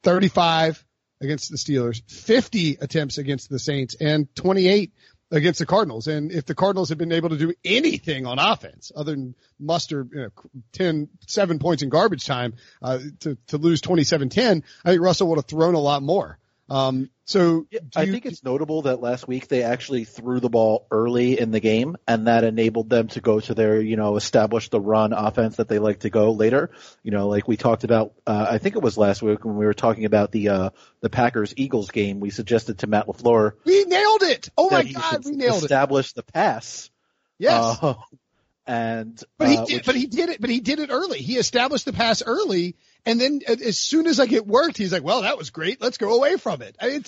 35 0.04 0.84
against 1.22 1.52
the 1.52 1.58
Steelers, 1.58 2.02
50 2.10 2.78
attempts 2.82 3.20
against 3.20 3.50
the 3.50 3.60
Saints, 3.60 3.96
and 4.00 4.34
28 4.36 4.92
against 5.32 5.60
the 5.60 5.66
Cardinals. 5.66 6.08
And 6.08 6.32
if 6.32 6.46
the 6.46 6.56
Cardinals 6.56 6.90
had 6.90 6.98
been 6.98 7.12
able 7.12 7.30
to 7.30 7.38
do 7.38 7.54
anything 7.64 8.26
on 8.26 8.38
offense 8.38 8.92
other 8.96 9.12
than 9.12 9.36
muster 9.60 10.06
you 10.12 10.22
know, 10.22 10.30
10, 10.74 11.10
seven 11.28 11.60
points 11.60 11.84
in 11.84 11.90
garbage 11.90 12.26
time, 12.26 12.54
uh, 12.82 13.00
to, 13.22 13.38
to 13.48 13.58
lose 13.58 13.82
27-10, 13.82 14.64
I 14.84 14.90
think 14.90 15.02
Russell 15.02 15.28
would 15.30 15.38
have 15.38 15.46
thrown 15.46 15.74
a 15.74 15.80
lot 15.80 16.04
more. 16.04 16.38
Um, 16.72 17.10
so 17.26 17.68
yeah, 17.70 17.80
I 17.98 18.04
you, 18.04 18.14
think 18.14 18.26
it's 18.26 18.46
notable 18.46 18.84
that 18.84 19.02
last 19.02 19.28
week 19.28 19.50
they 19.50 19.64
actually 19.64 20.06
threw 20.06 20.40
the 20.40 20.50
ball 20.50 20.88
early 20.90 21.38
in 21.38 21.52
the 21.52 21.60
game, 21.60 21.98
and 22.08 22.28
that 22.28 22.46
enabled 22.46 22.90
them 22.90 23.10
to 23.10 23.20
go 23.20 23.42
to 23.42 23.54
their, 23.54 23.82
you 23.82 23.98
know, 23.98 24.16
establish 24.16 24.70
the 24.70 24.80
run 24.80 25.12
offense 25.12 25.58
that 25.58 25.68
they 25.68 25.80
like 25.80 26.00
to 26.00 26.10
go 26.10 26.32
later. 26.32 26.72
You 27.04 27.12
know, 27.12 27.28
like 27.28 27.46
we 27.46 27.58
talked 27.58 27.84
about, 27.84 28.14
uh, 28.26 28.48
I 28.50 28.58
think 28.58 28.78
it 28.78 28.82
was 28.82 28.98
last 28.98 29.22
week 29.22 29.44
when 29.44 29.58
we 29.58 29.66
were 29.66 29.74
talking 29.74 30.06
about 30.06 30.32
the 30.32 30.48
uh, 30.48 30.70
the 31.02 31.10
Packers 31.10 31.54
Eagles 31.58 31.92
game. 31.92 32.22
We 32.22 32.30
suggested 32.30 32.80
to 32.80 32.88
Matt 32.88 33.08
LaFleur, 33.08 33.54
we 33.66 33.84
nailed 33.84 34.24
it. 34.24 34.50
Oh 34.58 34.70
my 34.70 34.84
god, 34.84 35.26
we 35.26 35.32
nailed 35.32 35.64
establish 35.64 35.64
it. 35.64 35.66
Establish 35.66 36.14
the 36.14 36.24
pass. 36.24 36.90
Yes. 37.38 37.80
Uh, 37.82 37.96
and 38.66 39.22
but 39.38 39.50
he 39.50 39.58
uh, 39.58 39.66
did, 39.66 39.76
which, 39.76 39.86
but 39.86 39.96
he 39.96 40.06
did 40.06 40.30
it, 40.30 40.40
but 40.40 40.50
he 40.50 40.62
did 40.62 40.80
it 40.80 40.90
early. 40.90 41.20
He 41.20 41.36
established 41.36 41.84
the 41.84 41.94
pass 41.94 42.24
early, 42.26 42.78
and 43.06 43.20
then 43.20 43.42
uh, 43.48 43.56
as 43.66 43.80
soon 43.80 44.08
as 44.08 44.20
I 44.20 44.26
get 44.26 44.46
worked, 44.46 44.78
he's 44.78 44.94
like, 44.94 45.04
"Well, 45.04 45.24
that 45.24 45.38
was 45.38 45.50
great. 45.50 45.82
Let's 45.82 45.98
go 45.98 46.16
away 46.16 46.38
from 46.38 46.62
it." 46.62 46.76
I 46.80 46.90
mean, 46.90 47.04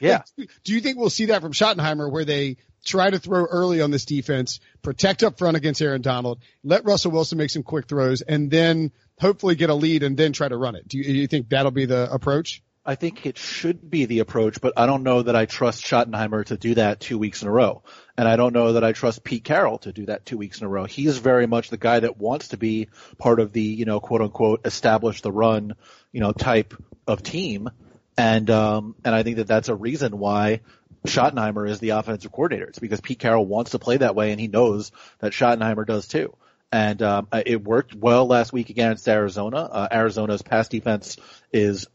yeah. 0.00 0.22
Like, 0.36 0.50
do 0.64 0.74
you 0.74 0.80
think 0.80 0.98
we'll 0.98 1.10
see 1.10 1.26
that 1.26 1.40
from 1.40 1.52
Schottenheimer, 1.52 2.10
where 2.10 2.24
they 2.24 2.56
try 2.84 3.10
to 3.10 3.18
throw 3.18 3.44
early 3.44 3.80
on 3.80 3.90
this 3.90 4.04
defense, 4.04 4.60
protect 4.82 5.22
up 5.22 5.38
front 5.38 5.56
against 5.56 5.82
Aaron 5.82 6.02
Donald, 6.02 6.40
let 6.62 6.84
Russell 6.84 7.12
Wilson 7.12 7.38
make 7.38 7.50
some 7.50 7.62
quick 7.62 7.86
throws, 7.86 8.20
and 8.20 8.50
then 8.50 8.92
hopefully 9.20 9.54
get 9.54 9.70
a 9.70 9.74
lead 9.74 10.02
and 10.02 10.16
then 10.16 10.32
try 10.32 10.48
to 10.48 10.56
run 10.56 10.74
it? 10.74 10.86
Do 10.86 10.98
you, 10.98 11.04
do 11.04 11.12
you 11.12 11.26
think 11.26 11.48
that'll 11.48 11.70
be 11.70 11.86
the 11.86 12.12
approach? 12.12 12.62
I 12.88 12.94
think 12.94 13.26
it 13.26 13.36
should 13.36 13.90
be 13.90 14.06
the 14.06 14.20
approach, 14.20 14.62
but 14.62 14.72
I 14.78 14.86
don't 14.86 15.02
know 15.02 15.20
that 15.20 15.36
I 15.36 15.44
trust 15.44 15.84
Schottenheimer 15.84 16.46
to 16.46 16.56
do 16.56 16.74
that 16.76 17.00
two 17.00 17.18
weeks 17.18 17.42
in 17.42 17.48
a 17.48 17.50
row. 17.50 17.82
And 18.16 18.26
I 18.26 18.36
don't 18.36 18.54
know 18.54 18.72
that 18.72 18.82
I 18.82 18.92
trust 18.92 19.22
Pete 19.22 19.44
Carroll 19.44 19.76
to 19.80 19.92
do 19.92 20.06
that 20.06 20.24
two 20.24 20.38
weeks 20.38 20.62
in 20.62 20.66
a 20.66 20.70
row. 20.70 20.86
He 20.86 21.06
is 21.06 21.18
very 21.18 21.46
much 21.46 21.68
the 21.68 21.76
guy 21.76 22.00
that 22.00 22.16
wants 22.16 22.48
to 22.48 22.56
be 22.56 22.88
part 23.18 23.40
of 23.40 23.52
the, 23.52 23.60
you 23.60 23.84
know, 23.84 24.00
quote 24.00 24.22
unquote, 24.22 24.66
establish 24.66 25.20
the 25.20 25.30
run, 25.30 25.74
you 26.12 26.20
know, 26.20 26.32
type 26.32 26.72
of 27.06 27.22
team. 27.22 27.68
And, 28.16 28.48
um, 28.48 28.94
and 29.04 29.14
I 29.14 29.22
think 29.22 29.36
that 29.36 29.48
that's 29.48 29.68
a 29.68 29.74
reason 29.74 30.16
why 30.16 30.62
Schottenheimer 31.06 31.68
is 31.68 31.80
the 31.80 31.90
offensive 31.90 32.32
coordinator. 32.32 32.68
It's 32.68 32.78
because 32.78 33.02
Pete 33.02 33.18
Carroll 33.18 33.44
wants 33.44 33.72
to 33.72 33.78
play 33.78 33.98
that 33.98 34.14
way 34.14 34.30
and 34.30 34.40
he 34.40 34.48
knows 34.48 34.92
that 35.18 35.32
Schottenheimer 35.32 35.86
does 35.86 36.08
too. 36.08 36.34
And 36.72 37.02
um, 37.02 37.28
it 37.44 37.62
worked 37.62 37.94
well 37.94 38.26
last 38.26 38.54
week 38.54 38.70
against 38.70 39.06
Arizona. 39.08 39.58
Uh, 39.58 39.88
Arizona's 39.90 40.40
pass 40.40 40.68
defense 40.68 41.18
is 41.52 41.86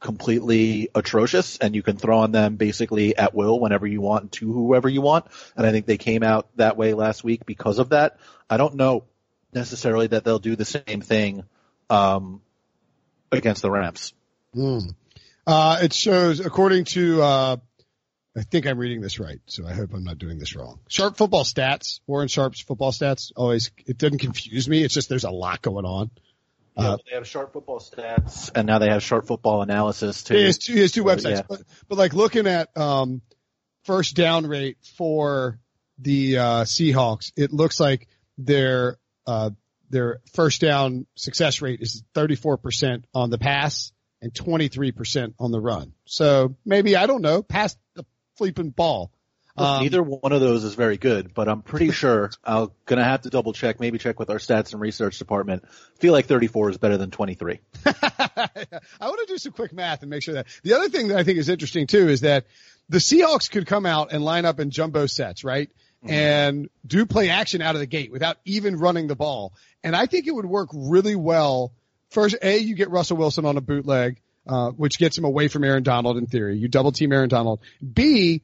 completely 0.00 0.88
atrocious 0.94 1.58
and 1.58 1.74
you 1.74 1.82
can 1.82 1.96
throw 1.96 2.20
on 2.20 2.32
them 2.32 2.56
basically 2.56 3.16
at 3.16 3.34
will 3.34 3.60
whenever 3.60 3.86
you 3.86 4.00
want 4.00 4.32
to 4.32 4.52
whoever 4.52 4.88
you 4.88 5.02
want. 5.02 5.26
And 5.56 5.66
I 5.66 5.72
think 5.72 5.86
they 5.86 5.98
came 5.98 6.22
out 6.22 6.48
that 6.56 6.76
way 6.76 6.94
last 6.94 7.22
week 7.22 7.44
because 7.46 7.78
of 7.78 7.90
that. 7.90 8.18
I 8.48 8.56
don't 8.56 8.76
know 8.76 9.04
necessarily 9.52 10.06
that 10.08 10.24
they'll 10.24 10.38
do 10.38 10.56
the 10.56 10.64
same 10.64 11.02
thing 11.02 11.44
um, 11.90 12.40
against 13.30 13.62
the 13.62 13.70
Rams. 13.70 14.14
Mm. 14.54 14.94
Uh, 15.46 15.78
it 15.82 15.92
shows, 15.92 16.40
according 16.40 16.84
to 16.84 17.22
uh, 17.22 17.56
I 18.36 18.42
think 18.42 18.66
I'm 18.66 18.78
reading 18.78 19.00
this 19.00 19.18
right, 19.18 19.40
so 19.46 19.66
I 19.66 19.72
hope 19.72 19.92
I'm 19.92 20.04
not 20.04 20.18
doing 20.18 20.38
this 20.38 20.54
wrong. 20.54 20.78
Sharp 20.88 21.16
football 21.16 21.44
stats, 21.44 22.00
Warren 22.06 22.28
Sharp's 22.28 22.60
football 22.60 22.92
stats, 22.92 23.32
always, 23.34 23.72
it 23.86 23.98
doesn't 23.98 24.18
confuse 24.18 24.68
me. 24.68 24.82
It's 24.82 24.94
just 24.94 25.08
there's 25.08 25.24
a 25.24 25.30
lot 25.30 25.62
going 25.62 25.84
on. 25.84 26.10
Yeah, 26.76 26.90
uh, 26.90 26.96
they 27.08 27.16
have 27.16 27.26
sharp 27.26 27.52
football 27.52 27.80
stats, 27.80 28.50
and 28.54 28.66
now 28.66 28.78
they 28.78 28.88
have 28.88 29.02
sharp 29.02 29.26
football 29.26 29.62
analysis 29.62 30.22
too. 30.22 30.34
He 30.34 30.44
has 30.44 30.58
two, 30.58 30.86
two 30.88 31.04
websites, 31.04 31.36
yeah. 31.36 31.42
but, 31.48 31.62
but 31.88 31.98
like 31.98 32.14
looking 32.14 32.46
at 32.46 32.76
um, 32.76 33.22
first 33.84 34.14
down 34.14 34.46
rate 34.46 34.78
for 34.96 35.58
the 35.98 36.38
uh, 36.38 36.64
Seahawks, 36.64 37.32
it 37.36 37.52
looks 37.52 37.80
like 37.80 38.06
their 38.38 38.98
uh, 39.26 39.50
their 39.90 40.20
first 40.32 40.60
down 40.60 41.06
success 41.16 41.60
rate 41.60 41.80
is 41.82 42.02
34% 42.14 43.04
on 43.12 43.30
the 43.30 43.38
pass 43.38 43.92
and 44.22 44.32
23% 44.32 45.34
on 45.38 45.50
the 45.50 45.60
run. 45.60 45.92
So 46.04 46.56
maybe 46.64 46.96
I 46.96 47.06
don't 47.06 47.22
know, 47.22 47.42
pass 47.42 47.76
the 47.94 48.06
flipping 48.36 48.70
ball. 48.70 49.12
Um, 49.60 49.82
neither 49.82 50.02
one 50.02 50.32
of 50.32 50.40
those 50.40 50.64
is 50.64 50.74
very 50.74 50.96
good, 50.96 51.34
but 51.34 51.48
I'm 51.48 51.62
pretty 51.62 51.90
sure 51.92 52.30
I'm 52.44 52.70
gonna 52.86 53.04
have 53.04 53.22
to 53.22 53.30
double 53.30 53.52
check, 53.52 53.80
maybe 53.80 53.98
check 53.98 54.18
with 54.18 54.30
our 54.30 54.38
stats 54.38 54.72
and 54.72 54.80
research 54.80 55.18
department. 55.18 55.64
feel 55.98 56.12
like 56.12 56.26
34 56.26 56.70
is 56.70 56.78
better 56.78 56.96
than 56.96 57.10
23. 57.10 57.60
I 57.86 58.48
want 59.00 59.20
to 59.20 59.26
do 59.28 59.38
some 59.38 59.52
quick 59.52 59.72
math 59.72 60.02
and 60.02 60.10
make 60.10 60.22
sure 60.22 60.34
that 60.34 60.46
the 60.62 60.74
other 60.74 60.88
thing 60.88 61.08
that 61.08 61.18
I 61.18 61.24
think 61.24 61.38
is 61.38 61.48
interesting 61.48 61.86
too 61.86 62.08
is 62.08 62.22
that 62.22 62.46
the 62.88 62.98
Seahawks 62.98 63.50
could 63.50 63.66
come 63.66 63.86
out 63.86 64.12
and 64.12 64.24
line 64.24 64.44
up 64.44 64.60
in 64.60 64.70
jumbo 64.70 65.06
sets, 65.06 65.44
right? 65.44 65.70
Mm-hmm. 66.04 66.12
And 66.12 66.70
do 66.86 67.04
play 67.06 67.28
action 67.28 67.60
out 67.60 67.74
of 67.74 67.80
the 67.80 67.86
gate 67.86 68.10
without 68.10 68.38
even 68.44 68.76
running 68.76 69.06
the 69.06 69.16
ball. 69.16 69.52
And 69.84 69.94
I 69.94 70.06
think 70.06 70.26
it 70.26 70.34
would 70.34 70.46
work 70.46 70.70
really 70.72 71.14
well. 71.14 71.72
First, 72.10 72.36
A, 72.42 72.58
you 72.58 72.74
get 72.74 72.90
Russell 72.90 73.18
Wilson 73.18 73.44
on 73.44 73.56
a 73.56 73.60
bootleg. 73.60 74.20
Uh, 74.46 74.70
which 74.70 74.98
gets 74.98 75.16
him 75.16 75.24
away 75.24 75.48
from 75.48 75.62
Aaron 75.62 75.82
Donald 75.82 76.16
in 76.16 76.26
theory. 76.26 76.56
You 76.56 76.66
double 76.66 76.92
team 76.92 77.12
Aaron 77.12 77.28
Donald. 77.28 77.60
B, 77.80 78.42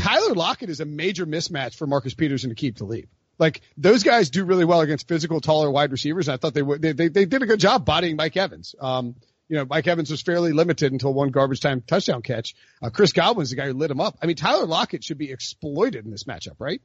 Tyler 0.00 0.34
Lockett 0.34 0.70
is 0.70 0.80
a 0.80 0.84
major 0.84 1.26
mismatch 1.26 1.74
for 1.74 1.86
Marcus 1.86 2.14
Peters 2.14 2.44
and 2.44 2.56
Aqib 2.56 2.76
Talib. 2.76 3.06
Like 3.38 3.60
those 3.76 4.02
guys 4.02 4.30
do 4.30 4.44
really 4.44 4.64
well 4.64 4.80
against 4.80 5.08
physical, 5.08 5.40
taller 5.40 5.70
wide 5.70 5.92
receivers. 5.92 6.28
I 6.28 6.36
thought 6.36 6.54
they 6.54 6.62
would. 6.62 6.82
They, 6.82 6.92
they, 6.92 7.08
they 7.08 7.24
did 7.24 7.42
a 7.42 7.46
good 7.46 7.60
job 7.60 7.84
bodying 7.84 8.16
Mike 8.16 8.36
Evans. 8.36 8.74
Um, 8.80 9.16
you 9.48 9.56
know, 9.56 9.66
Mike 9.68 9.86
Evans 9.88 10.10
was 10.10 10.22
fairly 10.22 10.52
limited 10.52 10.92
until 10.92 11.12
one 11.12 11.30
garbage 11.30 11.60
time 11.60 11.82
touchdown 11.86 12.22
catch. 12.22 12.54
Uh, 12.80 12.90
Chris 12.90 13.12
Godwin's 13.12 13.50
the 13.50 13.56
guy 13.56 13.66
who 13.66 13.72
lit 13.72 13.90
him 13.90 14.00
up. 14.00 14.16
I 14.22 14.26
mean, 14.26 14.36
Tyler 14.36 14.66
Lockett 14.66 15.02
should 15.02 15.18
be 15.18 15.32
exploited 15.32 16.04
in 16.04 16.10
this 16.10 16.24
matchup, 16.24 16.56
right? 16.58 16.80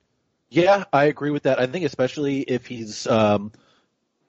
Yeah, 0.50 0.86
I 0.92 1.06
agree 1.06 1.32
with 1.32 1.44
that. 1.44 1.60
I 1.60 1.68
think 1.68 1.86
especially 1.86 2.40
if 2.40 2.66
he's 2.66 3.06
um, 3.08 3.52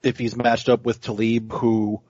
if 0.03 0.17
he's 0.17 0.35
matched 0.35 0.69
up 0.69 0.85
with 0.85 1.01
Talib, 1.01 1.51
who 1.51 2.01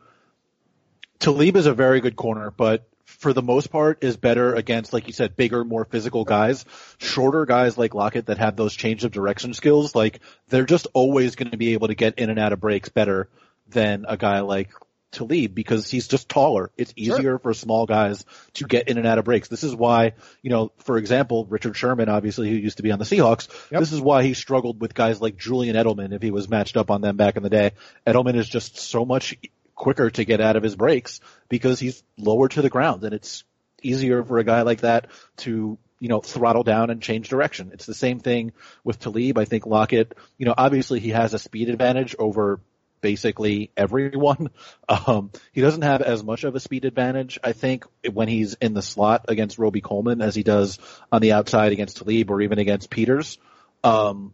Talib 1.20 1.56
is 1.56 1.66
a 1.66 1.74
very 1.74 2.02
good 2.02 2.16
corner, 2.16 2.52
but 2.52 2.88
for 3.08 3.32
the 3.32 3.42
most 3.42 3.72
part 3.72 4.04
is 4.04 4.18
better 4.18 4.54
against, 4.54 4.92
like 4.92 5.08
you 5.08 5.14
said, 5.14 5.38
bigger, 5.38 5.64
more 5.64 5.86
physical 5.86 6.26
guys. 6.26 6.66
Shorter 7.00 7.46
guys 7.46 7.78
like 7.78 7.96
Lockett 7.96 8.26
that 8.28 8.38
have 8.38 8.58
those 8.58 8.76
change 8.76 9.06
of 9.06 9.12
direction 9.12 9.54
skills, 9.54 9.96
like 9.96 10.20
they're 10.50 10.66
just 10.66 10.88
always 10.94 11.36
going 11.36 11.52
to 11.52 11.58
be 11.58 11.74
able 11.74 11.88
to 11.88 11.96
get 11.96 12.20
in 12.20 12.30
and 12.30 12.38
out 12.38 12.52
of 12.52 12.60
breaks 12.60 12.90
better 12.90 13.30
than 13.70 14.06
a 14.08 14.18
guy 14.18 14.42
like 14.42 14.72
Talib 15.12 15.56
because 15.56 15.90
he's 15.90 16.10
just 16.10 16.28
taller. 16.28 16.70
It's 16.76 16.94
easier 16.98 17.22
sure. 17.22 17.40
for 17.40 17.54
small 17.54 17.86
guys 17.86 18.26
to 18.56 18.66
get 18.66 18.90
in 18.90 18.98
and 18.98 19.08
out 19.08 19.20
of 19.20 19.26
breaks. 19.26 19.48
This 19.48 19.64
is 19.64 19.74
why, 19.74 20.14
you 20.42 20.50
know, 20.50 20.74
for 20.80 20.98
example, 20.98 21.46
Richard 21.50 21.78
Sherman, 21.78 22.10
obviously, 22.10 22.50
who 22.50 22.56
used 22.56 22.78
to 22.78 22.84
be 22.84 22.92
on 22.92 23.00
the 23.00 23.06
Seahawks, 23.06 23.48
yep. 23.72 23.80
this 23.80 23.94
is 23.94 24.02
why 24.02 24.24
he 24.24 24.34
struggled 24.34 24.82
with 24.82 24.94
guys 24.94 25.22
like 25.22 25.38
Julian 25.38 25.78
Edelman 25.78 26.12
if 26.12 26.22
he 26.22 26.32
was 26.32 26.50
matched 26.50 26.76
up 26.76 26.92
on 26.92 27.00
them 27.00 27.16
back 27.16 27.38
in 27.38 27.44
the 27.44 27.50
day. 27.50 27.72
Edelman 28.06 28.36
is 28.36 28.50
just 28.50 28.78
so 28.78 29.06
much 29.06 29.38
quicker 29.78 30.10
to 30.10 30.26
get 30.26 30.42
out 30.42 30.58
of 30.58 30.64
his 30.64 30.76
breaks 30.76 31.22
because 31.48 31.80
he's 31.80 32.04
lower 32.18 32.50
to 32.50 32.62
the 32.62 32.70
ground 32.70 33.04
and 33.06 33.14
it's 33.14 33.46
easier 33.82 34.24
for 34.24 34.40
a 34.40 34.44
guy 34.44 34.64
like 34.64 34.82
that 34.82 35.08
to 35.38 35.78
you 36.00 36.10
know, 36.10 36.22
throttle 36.22 36.64
down 36.64 36.90
and 36.90 37.02
change 37.02 37.30
direction. 37.30 37.72
It's 37.74 37.86
the 37.86 37.94
same 37.94 38.20
thing 38.20 38.54
with 38.84 39.00
Talib. 39.00 39.38
I 39.38 39.46
think 39.46 39.66
Lockett, 39.66 40.16
you 40.38 40.46
know, 40.46 40.54
obviously 40.56 41.00
he 41.00 41.10
has 41.10 41.34
a 41.34 41.40
speed 41.40 41.70
advantage 41.70 42.16
over 42.20 42.60
basically 43.02 43.72
everyone. 43.78 44.50
Um, 44.90 45.32
he 45.52 45.60
doesn't 45.60 45.82
have 45.82 46.02
as 46.02 46.24
much 46.24 46.46
of 46.46 46.56
a 46.56 46.62
speed 46.62 46.86
advantage, 46.86 47.38
I 47.44 47.52
think, 47.52 47.84
when 48.10 48.30
he's 48.30 48.54
in 48.54 48.74
the 48.74 48.82
slot 48.82 49.26
against 49.28 49.60
Robey 49.60 49.82
Coleman 49.82 50.22
as 50.22 50.34
he 50.34 50.44
does 50.44 50.80
on 51.12 51.22
the 51.22 51.34
outside 51.34 51.74
against 51.74 51.98
Talib 51.98 52.32
or 52.32 52.42
even 52.42 52.58
against 52.58 52.90
Peters. 52.90 53.38
Um, 53.84 54.34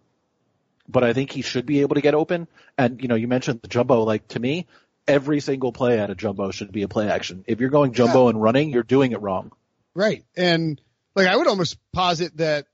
but 0.87 1.03
I 1.03 1.13
think 1.13 1.31
he 1.31 1.41
should 1.41 1.65
be 1.65 1.81
able 1.81 1.95
to 1.95 2.01
get 2.01 2.13
open. 2.13 2.47
And, 2.77 3.01
you 3.01 3.07
know, 3.07 3.15
you 3.15 3.27
mentioned 3.27 3.61
the 3.63 3.67
jumbo, 3.67 4.03
like 4.03 4.27
to 4.29 4.39
me, 4.39 4.67
every 5.07 5.39
single 5.39 5.71
play 5.71 5.99
out 5.99 6.09
of 6.09 6.17
jumbo 6.17 6.51
should 6.51 6.71
be 6.71 6.83
a 6.83 6.87
play 6.87 7.09
action. 7.09 7.43
If 7.47 7.59
you're 7.59 7.69
going 7.69 7.93
jumbo 7.93 8.23
yeah. 8.23 8.29
and 8.29 8.41
running, 8.41 8.71
you're 8.71 8.83
doing 8.83 9.11
it 9.11 9.21
wrong. 9.21 9.51
Right. 9.95 10.23
And 10.35 10.81
like 11.15 11.27
I 11.27 11.35
would 11.35 11.47
almost 11.47 11.77
posit 11.91 12.37
that 12.37 12.65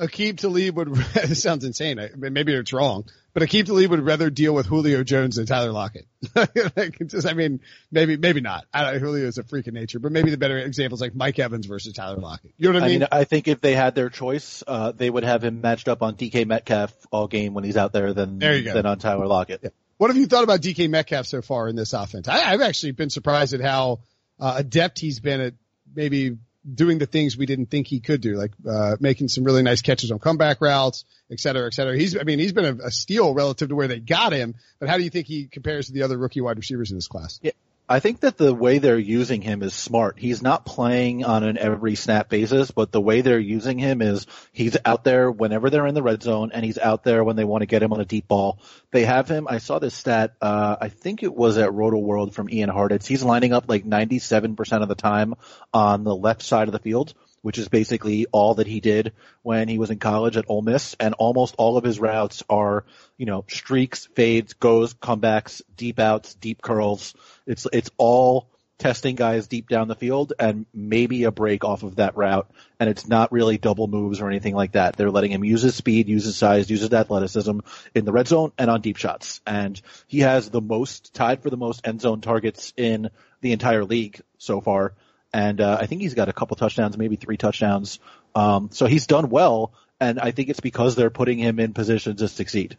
Aqib 0.00 0.38
Talib 0.38 0.76
would, 0.76 0.94
this 1.14 1.42
sounds 1.42 1.64
insane. 1.64 1.98
maybe 2.16 2.54
it's 2.54 2.72
wrong, 2.72 3.04
but 3.32 3.42
Aqib 3.42 3.66
Talib 3.66 3.90
would 3.90 4.04
rather 4.04 4.30
deal 4.30 4.54
with 4.54 4.66
Julio 4.66 5.04
Jones 5.04 5.36
than 5.36 5.46
Tyler 5.46 5.72
Lockett. 5.72 6.06
like 6.34 6.98
just, 7.06 7.26
I 7.26 7.32
mean, 7.32 7.60
maybe, 7.90 8.16
maybe 8.16 8.40
not. 8.40 8.64
I 8.74 8.90
don't, 8.90 9.00
Julio 9.00 9.26
is 9.26 9.38
a 9.38 9.42
freak 9.42 9.66
of 9.68 9.74
nature, 9.74 9.98
but 9.98 10.12
maybe 10.12 10.30
the 10.30 10.38
better 10.38 10.58
example 10.58 10.96
is 10.96 11.00
like 11.00 11.14
Mike 11.14 11.38
Evans 11.38 11.66
versus 11.66 11.94
Tyler 11.94 12.18
Lockett. 12.18 12.52
You 12.56 12.72
know 12.72 12.80
what 12.80 12.84
I 12.84 12.88
mean? 12.88 12.96
I, 12.96 12.98
mean, 12.98 13.08
I 13.12 13.24
think 13.24 13.48
if 13.48 13.60
they 13.60 13.74
had 13.74 13.94
their 13.94 14.10
choice, 14.10 14.62
uh, 14.66 14.92
they 14.92 15.08
would 15.08 15.24
have 15.24 15.44
him 15.44 15.60
matched 15.60 15.88
up 15.88 16.02
on 16.02 16.16
DK 16.16 16.46
Metcalf 16.46 16.92
all 17.10 17.28
game 17.28 17.54
when 17.54 17.64
he's 17.64 17.76
out 17.76 17.92
there 17.92 18.12
than, 18.12 18.38
there 18.38 18.60
than 18.60 18.86
on 18.86 18.98
Tyler 18.98 19.26
Lockett. 19.26 19.60
Yeah. 19.62 19.70
What 19.98 20.10
have 20.10 20.16
you 20.16 20.26
thought 20.26 20.44
about 20.44 20.60
DK 20.60 20.90
Metcalf 20.90 21.26
so 21.26 21.40
far 21.40 21.68
in 21.68 21.76
this 21.76 21.92
offense? 21.92 22.28
I, 22.28 22.38
have 22.38 22.60
actually 22.60 22.92
been 22.92 23.10
surprised 23.10 23.54
at 23.54 23.60
how 23.60 24.00
uh, 24.38 24.54
adept 24.58 24.98
he's 24.98 25.20
been 25.20 25.40
at 25.40 25.54
maybe 25.94 26.36
doing 26.74 26.98
the 26.98 27.06
things 27.06 27.36
we 27.36 27.46
didn't 27.46 27.66
think 27.66 27.86
he 27.86 28.00
could 28.00 28.20
do, 28.20 28.34
like 28.36 28.52
uh, 28.68 28.96
making 29.00 29.28
some 29.28 29.44
really 29.44 29.62
nice 29.62 29.82
catches 29.82 30.10
on 30.10 30.18
comeback 30.18 30.60
routes, 30.60 31.04
et 31.30 31.40
cetera, 31.40 31.66
et 31.66 31.72
cetera. 31.72 31.96
He's, 31.96 32.16
I 32.16 32.24
mean, 32.24 32.38
he's 32.38 32.52
been 32.52 32.80
a, 32.80 32.86
a 32.86 32.90
steal 32.90 33.32
relative 33.32 33.68
to 33.70 33.76
where 33.76 33.88
they 33.88 34.00
got 34.00 34.32
him. 34.32 34.54
But 34.78 34.88
how 34.88 34.98
do 34.98 35.04
you 35.04 35.10
think 35.10 35.26
he 35.26 35.46
compares 35.46 35.86
to 35.86 35.92
the 35.92 36.02
other 36.02 36.18
rookie 36.18 36.40
wide 36.40 36.58
receivers 36.58 36.90
in 36.90 36.96
this 36.96 37.08
class? 37.08 37.38
Yeah, 37.42 37.52
I 37.88 38.00
think 38.00 38.20
that 38.20 38.36
the 38.36 38.52
way 38.52 38.78
they're 38.78 38.98
using 38.98 39.42
him 39.42 39.62
is 39.62 39.72
smart. 39.72 40.18
He's 40.18 40.42
not 40.42 40.66
playing 40.66 41.24
on 41.24 41.44
an 41.44 41.56
every 41.56 41.94
snap 41.94 42.28
basis, 42.28 42.72
but 42.72 42.90
the 42.90 43.00
way 43.00 43.20
they're 43.20 43.38
using 43.38 43.78
him 43.78 44.02
is 44.02 44.26
he's 44.50 44.76
out 44.84 45.04
there 45.04 45.30
whenever 45.30 45.70
they're 45.70 45.86
in 45.86 45.94
the 45.94 46.02
red 46.02 46.20
zone 46.20 46.50
and 46.52 46.64
he's 46.64 46.78
out 46.78 47.04
there 47.04 47.22
when 47.22 47.36
they 47.36 47.44
want 47.44 47.62
to 47.62 47.66
get 47.66 47.84
him 47.84 47.92
on 47.92 48.00
a 48.00 48.04
deep 48.04 48.26
ball. 48.26 48.58
They 48.90 49.04
have 49.04 49.28
him, 49.28 49.46
I 49.48 49.58
saw 49.58 49.78
this 49.78 49.94
stat, 49.94 50.34
uh, 50.40 50.76
I 50.80 50.88
think 50.88 51.22
it 51.22 51.32
was 51.32 51.58
at 51.58 51.72
Roto 51.72 51.98
World 51.98 52.34
from 52.34 52.50
Ian 52.50 52.70
Hartitz. 52.70 53.06
He's 53.06 53.22
lining 53.22 53.52
up 53.52 53.66
like 53.68 53.84
97% 53.84 54.82
of 54.82 54.88
the 54.88 54.96
time 54.96 55.34
on 55.72 56.02
the 56.02 56.16
left 56.16 56.42
side 56.42 56.66
of 56.66 56.72
the 56.72 56.80
field 56.80 57.14
which 57.46 57.58
is 57.58 57.68
basically 57.68 58.26
all 58.32 58.54
that 58.54 58.66
he 58.66 58.80
did 58.80 59.12
when 59.42 59.68
he 59.68 59.78
was 59.78 59.92
in 59.92 60.00
college 60.00 60.36
at 60.36 60.46
Ole 60.48 60.62
Miss. 60.62 60.96
And 60.98 61.14
almost 61.14 61.54
all 61.58 61.76
of 61.76 61.84
his 61.84 62.00
routes 62.00 62.42
are, 62.50 62.84
you 63.18 63.24
know, 63.24 63.44
streaks, 63.46 64.06
fades, 64.16 64.54
goes, 64.54 64.94
comebacks, 64.94 65.62
deep 65.76 66.00
outs, 66.00 66.34
deep 66.34 66.60
curls. 66.60 67.14
It's, 67.46 67.64
it's 67.72 67.88
all 67.98 68.50
testing 68.78 69.14
guys 69.14 69.46
deep 69.46 69.68
down 69.68 69.86
the 69.86 69.94
field 69.94 70.32
and 70.40 70.66
maybe 70.74 71.22
a 71.22 71.30
break 71.30 71.62
off 71.62 71.84
of 71.84 71.94
that 71.96 72.16
route. 72.16 72.50
And 72.80 72.90
it's 72.90 73.06
not 73.06 73.30
really 73.30 73.58
double 73.58 73.86
moves 73.86 74.20
or 74.20 74.28
anything 74.28 74.56
like 74.56 74.72
that. 74.72 74.96
They're 74.96 75.12
letting 75.12 75.30
him 75.30 75.44
use 75.44 75.62
his 75.62 75.76
speed, 75.76 76.08
use 76.08 76.24
his 76.24 76.36
size, 76.36 76.68
use 76.68 76.80
his 76.80 76.92
athleticism 76.92 77.60
in 77.94 78.04
the 78.04 78.12
red 78.12 78.26
zone 78.26 78.50
and 78.58 78.68
on 78.68 78.80
deep 78.80 78.96
shots. 78.96 79.40
And 79.46 79.80
he 80.08 80.18
has 80.18 80.50
the 80.50 80.60
most, 80.60 81.14
tied 81.14 81.44
for 81.44 81.50
the 81.50 81.56
most 81.56 81.86
end 81.86 82.00
zone 82.00 82.22
targets 82.22 82.72
in 82.76 83.10
the 83.40 83.52
entire 83.52 83.84
league 83.84 84.20
so 84.36 84.60
far 84.60 84.94
and 85.32 85.60
uh, 85.60 85.78
I 85.80 85.86
think 85.86 86.02
he's 86.02 86.14
got 86.14 86.28
a 86.28 86.32
couple 86.32 86.56
touchdowns, 86.56 86.96
maybe 86.96 87.16
three 87.16 87.36
touchdowns. 87.36 87.98
Um, 88.34 88.70
so 88.72 88.86
he's 88.86 89.06
done 89.06 89.28
well, 89.28 89.72
and 90.00 90.18
I 90.18 90.30
think 90.30 90.48
it's 90.48 90.60
because 90.60 90.94
they're 90.94 91.10
putting 91.10 91.38
him 91.38 91.58
in 91.58 91.72
position 91.72 92.16
to 92.16 92.28
succeed. 92.28 92.76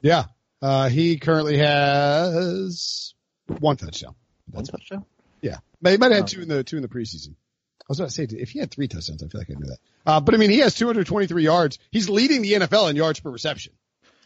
Yeah, 0.00 0.24
uh, 0.62 0.88
he 0.88 1.18
currently 1.18 1.58
has 1.58 3.14
one 3.46 3.76
touchdown. 3.76 4.14
That's 4.48 4.70
one 4.70 4.80
touchdown. 4.80 5.04
Yeah, 5.42 5.58
he 5.84 5.96
might 5.96 6.12
have 6.12 6.20
had 6.20 6.26
two 6.28 6.42
in 6.42 6.48
the 6.48 6.64
two 6.64 6.76
in 6.76 6.82
the 6.82 6.88
preseason. 6.88 7.34
I 7.80 7.90
was 7.90 7.98
going 7.98 8.08
to 8.08 8.14
say 8.14 8.22
if 8.38 8.50
he 8.50 8.60
had 8.60 8.70
three 8.70 8.86
touchdowns, 8.86 9.22
I 9.22 9.26
feel 9.26 9.40
like 9.40 9.50
I 9.50 9.54
knew 9.54 9.66
that. 9.66 9.78
Uh, 10.06 10.20
but 10.20 10.34
I 10.34 10.38
mean, 10.38 10.50
he 10.50 10.58
has 10.58 10.76
223 10.76 11.42
yards. 11.42 11.78
He's 11.90 12.08
leading 12.08 12.42
the 12.42 12.52
NFL 12.52 12.88
in 12.88 12.94
yards 12.94 13.18
per 13.18 13.30
reception 13.30 13.72